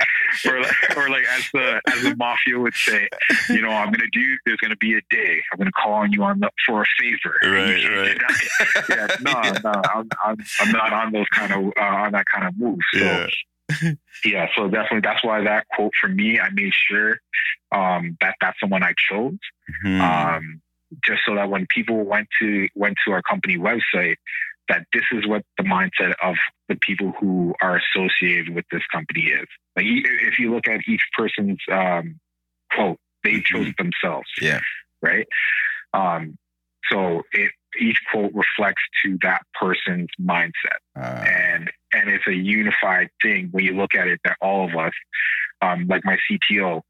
[0.47, 3.09] or like, or like as the as the mafia would say,
[3.49, 4.37] you know, I'm gonna do.
[4.45, 5.43] There's gonna be a day.
[5.53, 7.37] I'm gonna call on you on the, for a favor.
[7.43, 8.85] right Right, can't deny it.
[8.89, 12.47] yeah, no, no, I'm, I'm I'm not on those kind of uh, on that kind
[12.47, 12.79] of move.
[12.93, 13.93] So Yeah.
[14.25, 17.19] yeah, so definitely that's why that quote for me, I made sure
[17.73, 19.39] um, that that's the one I chose.
[19.85, 20.01] Mhm.
[20.01, 20.61] Um,
[21.05, 24.17] just so that when people went to went to our company website,
[24.69, 26.37] that this is what the mindset of
[26.69, 29.47] the people who are associated with this company is.
[29.77, 32.21] Like if you look at each person's um,
[32.73, 34.29] quote, they chose it themselves.
[34.41, 34.61] Yeah.
[35.03, 35.27] Right.
[35.93, 36.37] Um,
[36.91, 37.51] so it,
[37.81, 43.65] each quote reflects to that person's mindset, Uh, and and it's a unified thing when
[43.65, 44.21] you look at it.
[44.25, 44.93] That all of us,
[45.63, 46.83] um, like my CTO,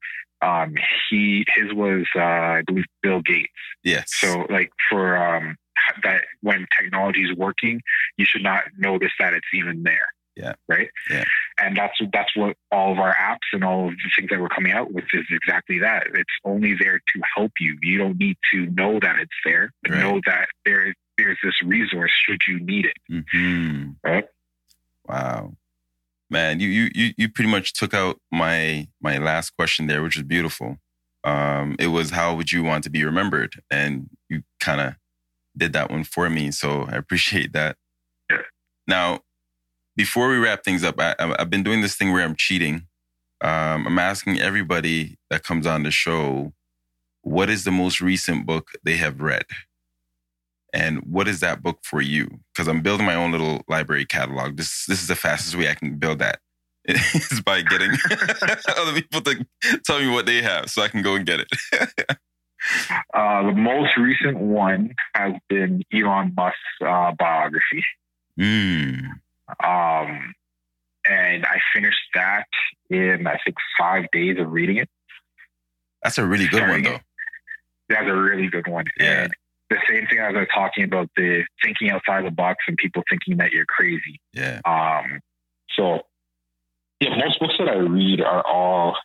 [0.44, 0.74] um,
[1.08, 2.20] he his was uh,
[2.58, 3.48] I believe Bill Gates.
[3.82, 4.04] yes.
[4.20, 5.56] So like for um,
[6.02, 7.80] that when technology is working,
[8.16, 10.08] you should not notice that it's even there.
[10.36, 10.54] Yeah.
[10.68, 10.90] Right.
[11.08, 11.24] Yeah.
[11.62, 14.48] And that's that's what all of our apps and all of the things that we're
[14.48, 16.08] coming out with is exactly that.
[16.12, 17.78] It's only there to help you.
[17.82, 20.00] You don't need to know that it's there, but Right.
[20.00, 23.24] know that there there's this resource should you need it.
[23.30, 24.24] hmm Right.
[25.06, 25.52] Wow.
[26.30, 30.16] Man, you, you you you pretty much took out my my last question there, which
[30.16, 30.78] is beautiful.
[31.22, 33.62] Um, it was how would you want to be remembered?
[33.70, 34.94] And you kind of
[35.56, 36.50] did that one for me.
[36.50, 37.76] So I appreciate that.
[38.30, 38.38] Yeah.
[38.86, 39.20] Now,
[39.96, 42.86] before we wrap things up, I, I- I've been doing this thing where I'm cheating.
[43.40, 46.52] Um, I'm asking everybody that comes on the show,
[47.22, 49.44] what is the most recent book they have read?
[50.74, 52.28] And what is that book for you?
[52.52, 54.56] Because I'm building my own little library catalog.
[54.56, 56.40] This this is the fastest way I can build that.
[56.86, 57.92] Is by getting
[58.76, 59.46] other people to
[59.86, 62.18] tell me what they have so I can go and get it.
[63.12, 67.84] Uh, the most recent one has been Elon Musk's uh, biography.
[68.40, 69.04] Mm.
[69.62, 70.34] Um,
[71.06, 72.46] and I finished that
[72.88, 74.88] in I think five days of reading it.
[76.02, 76.94] That's a really good one though.
[76.94, 77.02] it.
[77.90, 78.86] That's a really good one.
[78.98, 79.24] Yeah.
[79.24, 79.34] And
[79.70, 83.02] the same thing as I was talking about the thinking outside the box and people
[83.08, 84.20] thinking that you're crazy.
[84.32, 84.60] Yeah.
[84.64, 85.20] Um,
[85.76, 86.00] so
[87.00, 88.96] yeah, most books that I read are all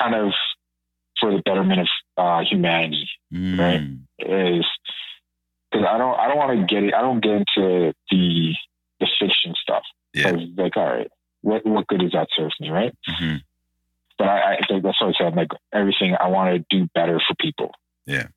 [0.00, 0.32] kind of
[1.18, 3.08] for the betterment of uh, humanity.
[3.32, 3.58] Mm.
[3.58, 4.58] Right.
[4.58, 4.66] Is
[5.70, 6.94] because I don't I don't want to get it.
[6.94, 8.54] I don't get into the
[9.00, 9.82] the fiction stuff.
[10.14, 10.36] Yeah.
[10.56, 11.08] like, all right,
[11.40, 12.94] what what good does that serve me, right?
[13.08, 13.40] Mhm.
[14.18, 15.34] But I, I think that's what I said.
[15.34, 17.72] Like everything, I want to do better for people.
[18.06, 18.28] Yeah.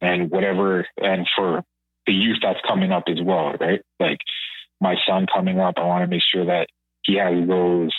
[0.00, 1.62] And whatever, and for
[2.06, 3.82] the youth that's coming up as well, right?
[3.98, 4.18] Like
[4.80, 6.68] my son coming up, I want to make sure that
[7.02, 7.92] he has those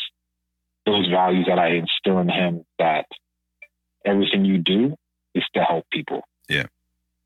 [0.85, 2.63] those values that I instill in him.
[2.79, 3.05] That
[4.05, 4.95] everything you do
[5.35, 6.21] is to help people.
[6.47, 6.65] Yeah.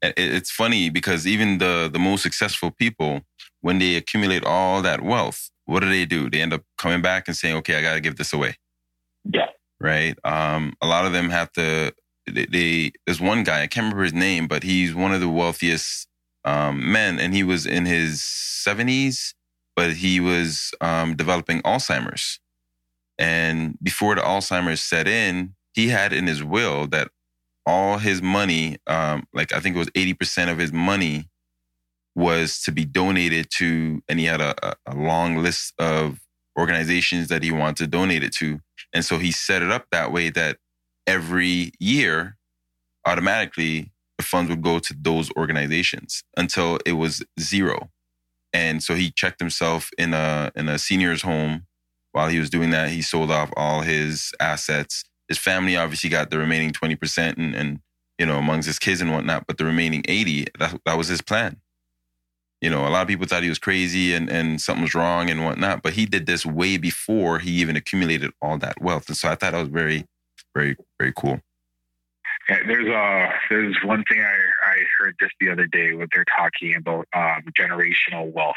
[0.02, 3.22] it's funny because even the the most successful people
[3.62, 7.26] when they accumulate all that wealth what do they do they end up coming back
[7.28, 8.58] and saying okay i got to give this away
[9.24, 9.48] Yeah.
[9.80, 11.94] right um a lot of them have to
[12.28, 15.30] they, they there's one guy i can't remember his name but he's one of the
[15.30, 16.08] wealthiest
[16.46, 19.34] um men and he was in his 70s
[19.76, 22.40] but he was um developing alzheimer's
[23.18, 27.10] and before the alzheimer's set in he had in his will that
[27.66, 31.30] all his money, um, like I think it was 80% of his money
[32.16, 36.20] was to be donated to, and he had a, a, a long list of
[36.58, 38.60] organizations that he wanted to donate it to.
[38.94, 40.58] And so he set it up that way that
[41.08, 42.38] every year,
[43.06, 47.90] automatically, the funds would go to those organizations until it was zero.
[48.54, 51.66] And so he checked himself in a in a senior's home.
[52.12, 56.30] While he was doing that, he sold off all his assets his family obviously got
[56.30, 57.80] the remaining 20% and, and
[58.20, 61.22] you know amongst his kids and whatnot but the remaining 80 that, that was his
[61.22, 61.58] plan
[62.62, 65.30] you know a lot of people thought he was crazy and, and something was wrong
[65.30, 69.18] and whatnot but he did this way before he even accumulated all that wealth and
[69.18, 70.06] so i thought that was very
[70.54, 71.40] very very cool
[72.50, 74.36] Yeah, there's uh there's one thing I,
[74.70, 78.56] I heard just the other day when they're talking about um, generational wealth,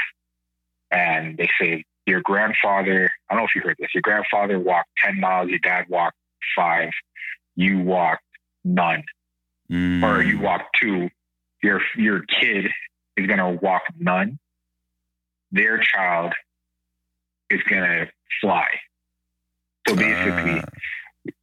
[0.90, 3.10] and they say your grandfather.
[3.28, 3.94] I don't know if you heard this.
[3.94, 5.48] Your grandfather walked ten miles.
[5.50, 6.16] Your dad walked
[6.56, 6.90] five.
[7.56, 8.22] You walked
[8.64, 9.02] none,
[9.70, 10.02] Mm.
[10.04, 11.08] or you walked two.
[11.62, 12.66] Your your kid
[13.16, 14.38] is gonna walk none.
[15.52, 16.32] Their child
[17.50, 18.06] is gonna
[18.40, 18.66] fly.
[19.88, 20.68] So basically, Ah,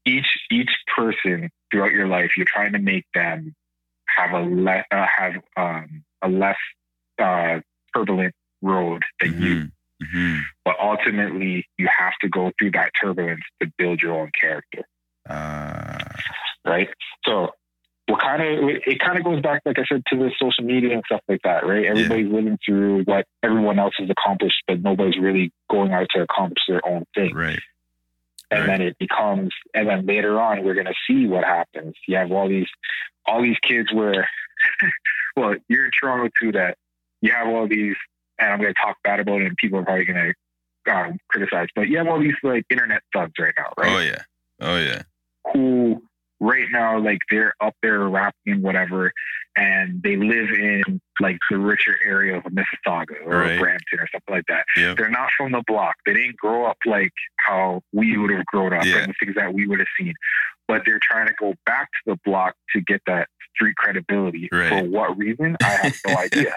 [0.06, 3.56] each each person throughout your life, you're trying to make them
[4.18, 6.58] have a le- uh, have um, a less
[7.22, 7.60] uh,
[7.96, 9.56] turbulent road than you.
[9.56, 9.72] mhm,
[10.04, 10.42] mhm.
[10.66, 14.84] But ultimately, you have to go through that turbulence to build your own character,
[15.30, 15.98] Ah,
[16.66, 16.90] right?
[17.26, 17.50] So,
[18.08, 20.94] what kind of it kind of goes back, like I said, to the social media
[20.94, 21.86] and stuff like that, right?
[21.86, 26.64] Everybody's living through what everyone else has accomplished, but nobody's really going out to accomplish
[26.68, 27.34] their own thing.
[27.34, 27.60] right
[28.54, 28.78] and Right.
[28.78, 31.94] then it becomes and then later on we're going to see what happens.
[32.08, 32.68] You have all these
[33.26, 34.28] all these kids where
[35.36, 36.78] well you're in toronto too that
[37.22, 37.96] you have all these
[38.40, 40.34] and i'm going to talk bad about it and people are probably going
[40.86, 43.92] to um, criticize but you have all these like internet thugs right now right?
[43.96, 44.22] Oh yeah.
[44.62, 45.02] Oh yeah.
[45.54, 46.04] Who
[46.44, 49.12] right now, like they're up there rapping and whatever,
[49.56, 53.60] and they live in like the richer area of Mississauga or Right.
[53.60, 54.66] Brampton or something like that.
[54.76, 54.94] Yeah.
[54.96, 55.96] They're not from the block.
[56.06, 58.98] They didn't grow up like how we would have grown up Yeah.
[59.00, 60.14] and the things that we would have seen.
[60.68, 64.50] But they're trying to go back to the block to get that street credibility.
[64.52, 64.70] Right.
[64.70, 65.56] For what reason?
[65.62, 66.56] I have no idea.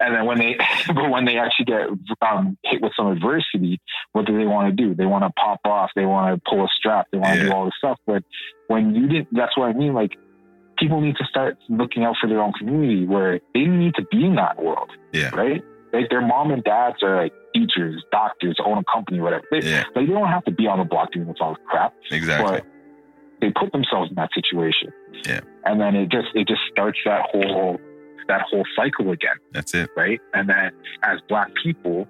[0.00, 0.56] And then when they,
[0.88, 1.82] but when they actually get
[2.22, 3.80] um, hit with some adversity,
[4.12, 4.94] what do they want to do?
[4.94, 5.90] They want to pop off.
[5.94, 7.06] They want to pull a strap.
[7.12, 7.50] They want to Yeah.
[7.50, 7.98] do all this stuff.
[8.06, 8.24] But
[8.68, 9.94] when you didn't, that's what I mean.
[9.94, 10.12] Like
[10.78, 14.24] people need to start looking out for their own community where they need to be
[14.24, 15.34] in that world, Yeah.
[15.34, 15.62] right?
[15.92, 19.44] Like their mom and dads are like teachers, doctors, own a company, whatever.
[19.50, 19.84] They, Yeah.
[19.94, 22.50] Like they don't have to be on the block doing this all this crap Exactly.
[22.60, 22.66] but
[23.42, 24.90] they put themselves in that situation.
[25.26, 25.40] Yeah.
[25.66, 27.78] And then it just it just starts that whole
[28.28, 29.90] that whole cycle again, That's it.
[29.96, 30.20] right?
[30.34, 30.70] And then
[31.02, 32.06] as black people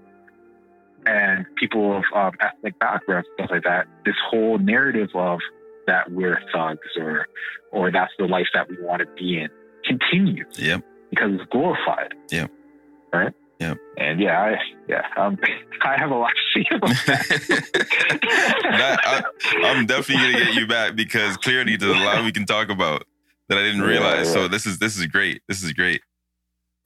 [1.07, 5.41] and people of um, ethnic backgrounds, stuff like that, this whole narrative of
[5.87, 7.27] that we're thugs or
[7.73, 9.49] or that's the life that we want to be in
[9.85, 10.85] continues Yep.
[11.11, 12.15] because it's glorified.
[12.31, 12.51] Yep.
[13.13, 13.33] Right.
[13.59, 13.79] Yep.
[13.97, 14.57] And yeah, I
[14.89, 15.39] yeah, um,
[15.83, 18.63] I have a lot to say about that.
[18.63, 19.23] That- I-
[19.65, 23.05] I'm definitely gonna get you back because clearly there's a lot we can talk about
[23.55, 24.27] that I didn't realize.
[24.29, 24.33] yeah.
[24.33, 25.43] So this is this is great.
[25.49, 26.01] This is great.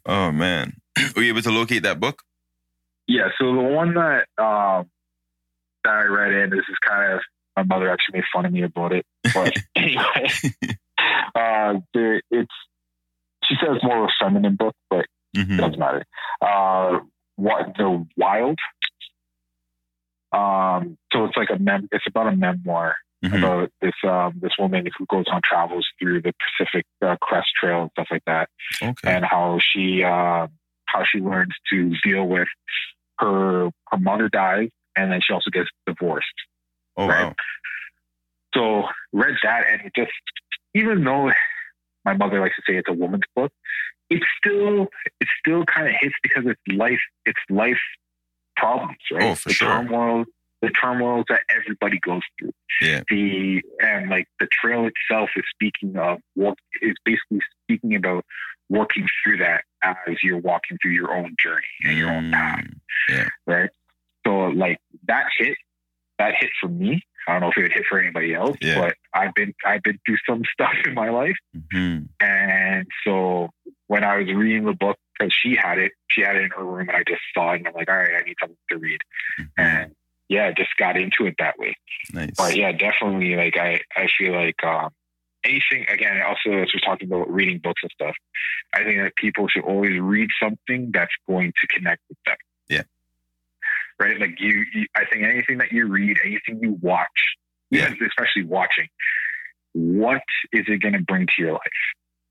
[0.05, 0.75] Oh man,
[1.17, 2.23] were you able to locate that book?
[3.09, 4.91] Yeah, so the one that um,
[5.85, 7.21] that I read in, this is kind of
[7.57, 10.29] my mother actually made fun of me about it, but anyway,
[11.35, 12.55] uh, there, it's
[13.45, 15.59] she says it's more of a feminine book, but it Mhm.
[15.59, 16.05] doesn't matter.
[16.41, 16.99] Uh,
[17.37, 18.59] what the wild?
[20.33, 21.89] Um, so it's like a mem.
[21.93, 23.39] It's about a memoir Mhm.
[23.39, 27.83] about this um, this woman who goes on travels through the Pacific uh, Crest Trail
[27.83, 28.49] and stuff like that
[28.83, 29.13] Okay.
[29.13, 30.47] and how she uh,
[30.87, 32.49] how she learns to deal with
[33.19, 36.27] her her mother dies and then she also gets divorced.
[36.97, 37.27] Oh right.
[37.27, 37.35] wow.
[38.55, 40.13] So read that and it just
[40.75, 41.31] even though
[42.05, 43.53] my mother likes to say it's a woman's book,
[44.11, 44.89] it still
[45.21, 47.81] it still kind of hits because it's life it's life
[48.57, 49.23] problems, right?
[49.31, 49.69] Oh, for the sure.
[49.69, 50.25] turmoil
[50.67, 52.53] the turmoils that everybody goes through.
[52.81, 53.03] Yeah.
[53.09, 58.25] The and like the trail itself is speaking of work is basically speaking about
[58.69, 62.65] working through that as you're walking through your own journey and your own path,
[63.09, 63.71] Mm, right?
[64.27, 65.57] So like that hit,
[66.19, 67.03] that hit for me.
[67.29, 68.81] I don't know if it would hit for anybody else, Yeah.
[68.81, 72.09] but I've been I've been through some stuff in my life, mhm.
[72.21, 73.51] and so
[73.87, 76.65] when I was reading the book, because she had it, she had it in her
[76.65, 78.79] room, and I just saw it, and I'm like, all right, I need something to
[78.79, 79.01] read,
[79.41, 79.49] Mhm.
[79.59, 79.95] and
[80.29, 81.77] yeah, just got into it that way.
[82.13, 82.35] Nice.
[82.37, 83.37] But yeah, definitely.
[83.37, 84.91] Like I, I feel like um,
[85.45, 85.87] anything.
[85.89, 88.15] Again, also as we're talking about reading books and stuff,
[88.75, 92.37] I think that people should always read something that's going to connect with them.
[92.69, 92.83] Yeah.
[93.99, 94.19] Right.
[94.21, 97.09] Like you, you I think anything that you read, anything you watch,
[97.71, 98.89] even especially watching,
[99.73, 100.23] what
[100.53, 101.61] is it going to bring to your life?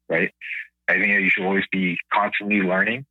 [0.09, 0.33] Right.
[0.87, 3.05] I think that you should always be constantly learning,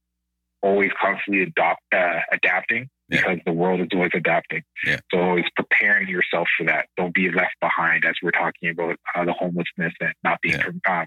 [0.62, 3.20] always constantly adopt, uh, adapting Yeah.
[3.20, 4.62] because the world is always adapting.
[4.86, 5.00] Yeah.
[5.12, 6.86] So always preparing yourself for that.
[6.96, 10.58] Don't be left behind as we're talking about uh, the homelessness and not being,
[10.88, 11.06] um,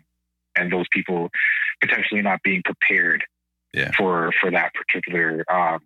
[0.56, 1.30] and those people
[1.82, 3.24] potentially not being prepared
[3.74, 3.92] Yeah.
[3.98, 5.80] for for that particular um,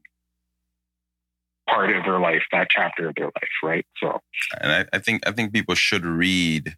[1.70, 3.86] part of their life, that chapter of their life, right?
[3.98, 4.20] So
[4.60, 6.76] and I, I think I think people should read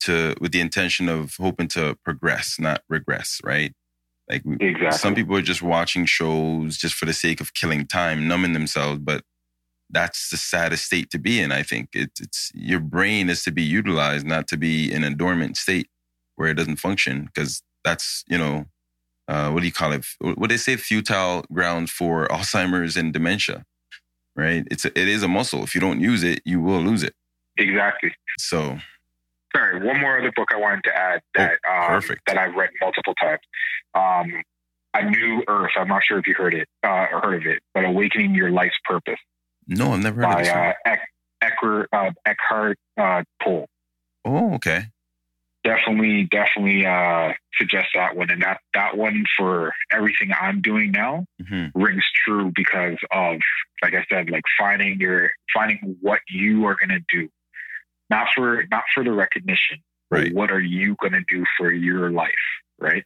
[0.00, 3.72] to with the intention of hoping to progress, not regress, right?
[4.28, 4.98] Like Exactly.
[4.98, 9.00] some people are just watching shows just for the sake of killing time, numbing themselves,
[9.00, 9.22] but
[9.90, 11.52] that's the saddest state to be in.
[11.52, 15.14] I think it's it's your brain is to be utilized, not to be in a
[15.14, 15.88] dormant state
[16.36, 18.64] where it doesn't function, because that's you know
[19.28, 20.06] uh, what do you call it?
[20.20, 23.64] What they say, futile grounds for Alzheimer's and dementia,
[24.36, 24.66] right?
[24.70, 25.62] It's a, it is a muscle.
[25.62, 27.14] If you don't use it, you will lose it.
[27.56, 28.12] exactly.
[28.38, 28.78] So
[29.54, 33.14] Sorry, one more other book I wanted to add that um, that I've read multiple
[33.20, 33.40] times.
[33.94, 34.42] Um,
[34.96, 35.72] a New Earth.
[35.76, 38.50] I'm not sure if you heard it uh, or heard of it, but Awakening Your
[38.50, 39.18] Life's Purpose
[39.66, 40.52] no, I've never heard of by this.
[40.52, 40.60] one.
[40.60, 41.08] uh, Eck,
[41.42, 43.66] Ecker, uh, Eckhart uh, Tolle.
[44.24, 44.86] oh, okay.
[45.62, 48.30] Definitely, definitely uh, suggest that one.
[48.30, 53.38] And that that one for everything I'm doing now hmm rings true because of,
[53.82, 57.30] like I said, like finding your finding what you are going to do,
[58.14, 59.78] not for not for the recognition,
[60.10, 60.32] Right.
[60.38, 62.46] what are you going to do for your life,
[62.78, 63.04] right?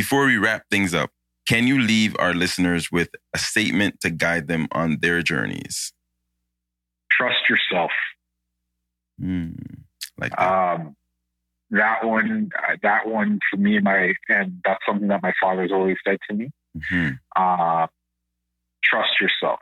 [0.00, 1.10] Before we wrap things up,
[1.46, 5.92] can you leave our listeners with a statement to guide them on their journeys?
[7.10, 7.92] Trust yourself.
[9.20, 9.52] Hmm.
[10.18, 10.52] Like that.
[10.52, 10.96] Um,
[11.70, 15.96] that one, uh, that one for me, my and that's something that my father's always
[16.06, 16.50] said to me.
[16.76, 17.18] Mhm.
[17.36, 17.86] Uh,
[18.82, 19.60] trust yourself.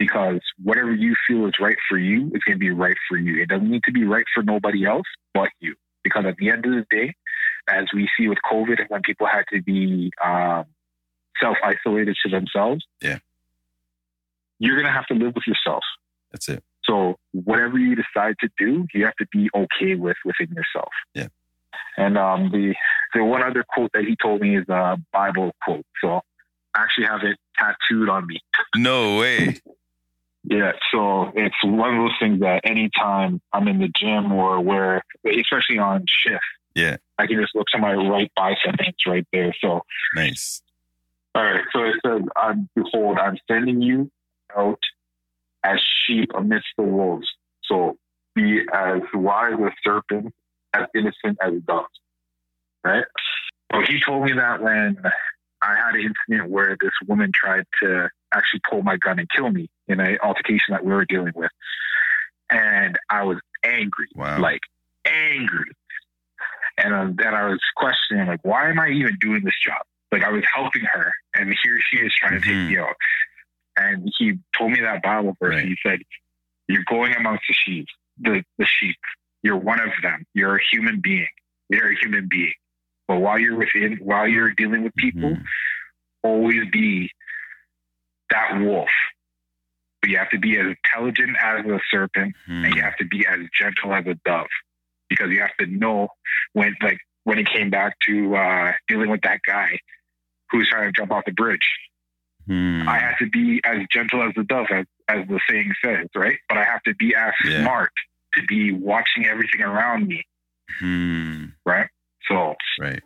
[0.00, 3.40] Because whatever you feel is right for you is going to be right for you.
[3.42, 5.76] It doesn't need to be right for nobody else but you.
[6.02, 7.14] Because at the end of the day,
[7.68, 10.64] as we see with COVID, when people had to be um,
[11.38, 13.18] self isolated to themselves, yeah,
[14.58, 15.82] you're going to have to live with yourself.
[16.32, 16.64] That's it.
[16.84, 20.88] So whatever you decide to do, you have to be okay with within yourself.
[21.14, 21.28] Yeah.
[21.98, 22.74] And um, the
[23.12, 25.84] the one other quote that he told me is a Bible quote.
[26.02, 26.22] So
[26.74, 28.40] I actually have it tattooed on me.
[28.74, 29.60] No way.
[30.44, 35.04] Yeah, so it's one of those things that anytime I'm in the gym or where,
[35.24, 36.42] especially on shift,
[36.74, 39.54] yeah, I can just look to my right bicep and it's right there.
[39.60, 39.82] So
[40.14, 40.62] nice.
[41.34, 44.10] All right, so it says, I'm, "Behold, I'm sending you
[44.56, 44.82] out
[45.62, 47.28] as sheep amidst the wolves.
[47.64, 47.98] So
[48.34, 50.34] be as wise as serpents,
[50.72, 51.88] as innocent as doves."
[52.82, 53.04] Right.
[53.72, 54.96] So he told me that when
[55.62, 59.50] I had an incident where this woman tried to actually pull my gun and kill
[59.50, 61.50] me in an altercation that we were dealing with.
[62.50, 64.40] And I was angry, wow.
[64.40, 64.60] like
[65.04, 65.70] angry.
[66.78, 69.82] And uh, then I was questioning, like, why am I even doing this job?
[70.10, 72.68] Like, I was helping her, and here she is trying to mm-hmm.
[72.68, 72.96] take me out.
[73.76, 75.54] And he told me that Bible verse.
[75.54, 75.64] Right.
[75.66, 76.00] He said,
[76.68, 77.86] "You're going amongst the sheep,
[78.18, 78.96] the the sheep.
[79.42, 80.26] You're one of them.
[80.34, 81.28] You're a human being.
[81.68, 82.52] You're a human being.
[83.10, 85.42] But while you're within, while you're dealing with people, mm-hmm.
[86.22, 87.10] always be
[88.30, 88.88] that wolf.
[90.00, 92.66] But you have to be as intelligent as a serpent, mm-hmm.
[92.66, 94.46] and you have to be as gentle as a dove,
[95.08, 96.06] because you have to know
[96.52, 99.80] when, like, when it came back to uh, dealing with that guy
[100.52, 101.68] who was trying to jump off the bridge.
[102.48, 102.86] Mm.
[102.86, 106.38] I have to be as gentle as the dove, as, as the saying says, right?
[106.48, 107.62] But I have to be as yeah.
[107.62, 107.90] smart
[108.34, 110.22] to be watching everything around me,
[110.80, 111.52] mm.
[111.66, 111.88] right?
[112.30, 113.02] So right,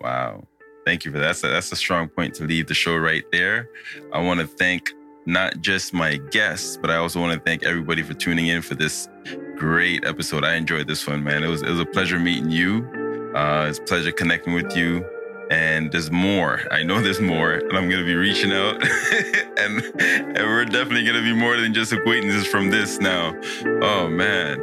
[0.00, 0.44] wow.
[0.84, 1.26] Thank you for that.
[1.26, 3.68] That's a, that's a strong point to leave the show right there.
[4.12, 4.90] I want to thank
[5.26, 8.74] not just my guests, but I also want to thank everybody for tuning in for
[8.74, 9.08] this
[9.56, 10.44] great episode.
[10.44, 11.44] I enjoyed this one, man.
[11.44, 12.88] It was it was a pleasure meeting you.
[13.36, 15.04] Uh, it's a pleasure connecting with you.
[15.50, 16.60] And there's more.
[16.70, 18.82] I know there's more, and I'm gonna be reaching out,
[19.58, 23.34] and and we're definitely gonna be more than just acquaintances from this now.
[23.82, 24.60] Oh man.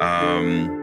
[0.00, 0.77] Um,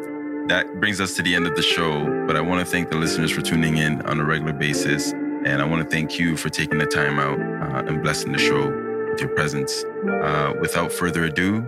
[0.48, 2.98] that brings us to the end of the show, but I want to thank the
[2.98, 5.12] listeners for tuning in on a regular basis.
[5.12, 8.38] And I want to thank you for taking the time out uh, and blessing the
[8.38, 8.70] show
[9.10, 9.84] with your presence.
[9.84, 11.68] Uh, without further ado,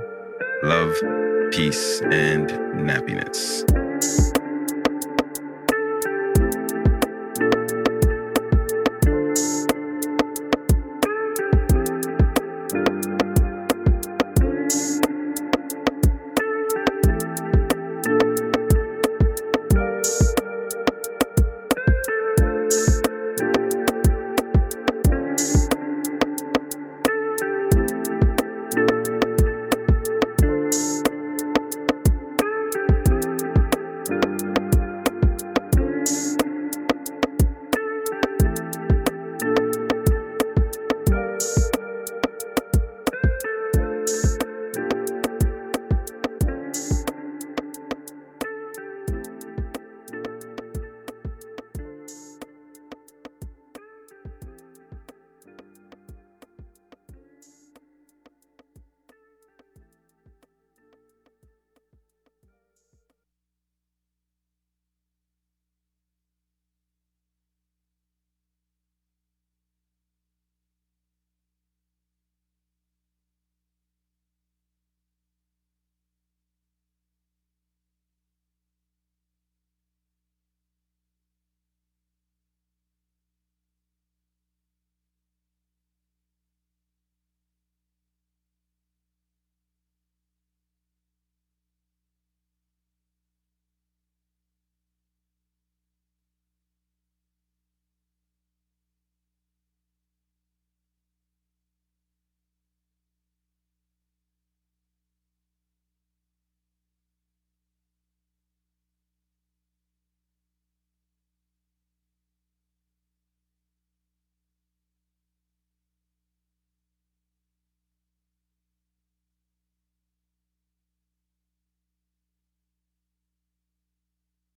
[0.64, 0.94] love,
[1.52, 3.64] peace, and nappiness.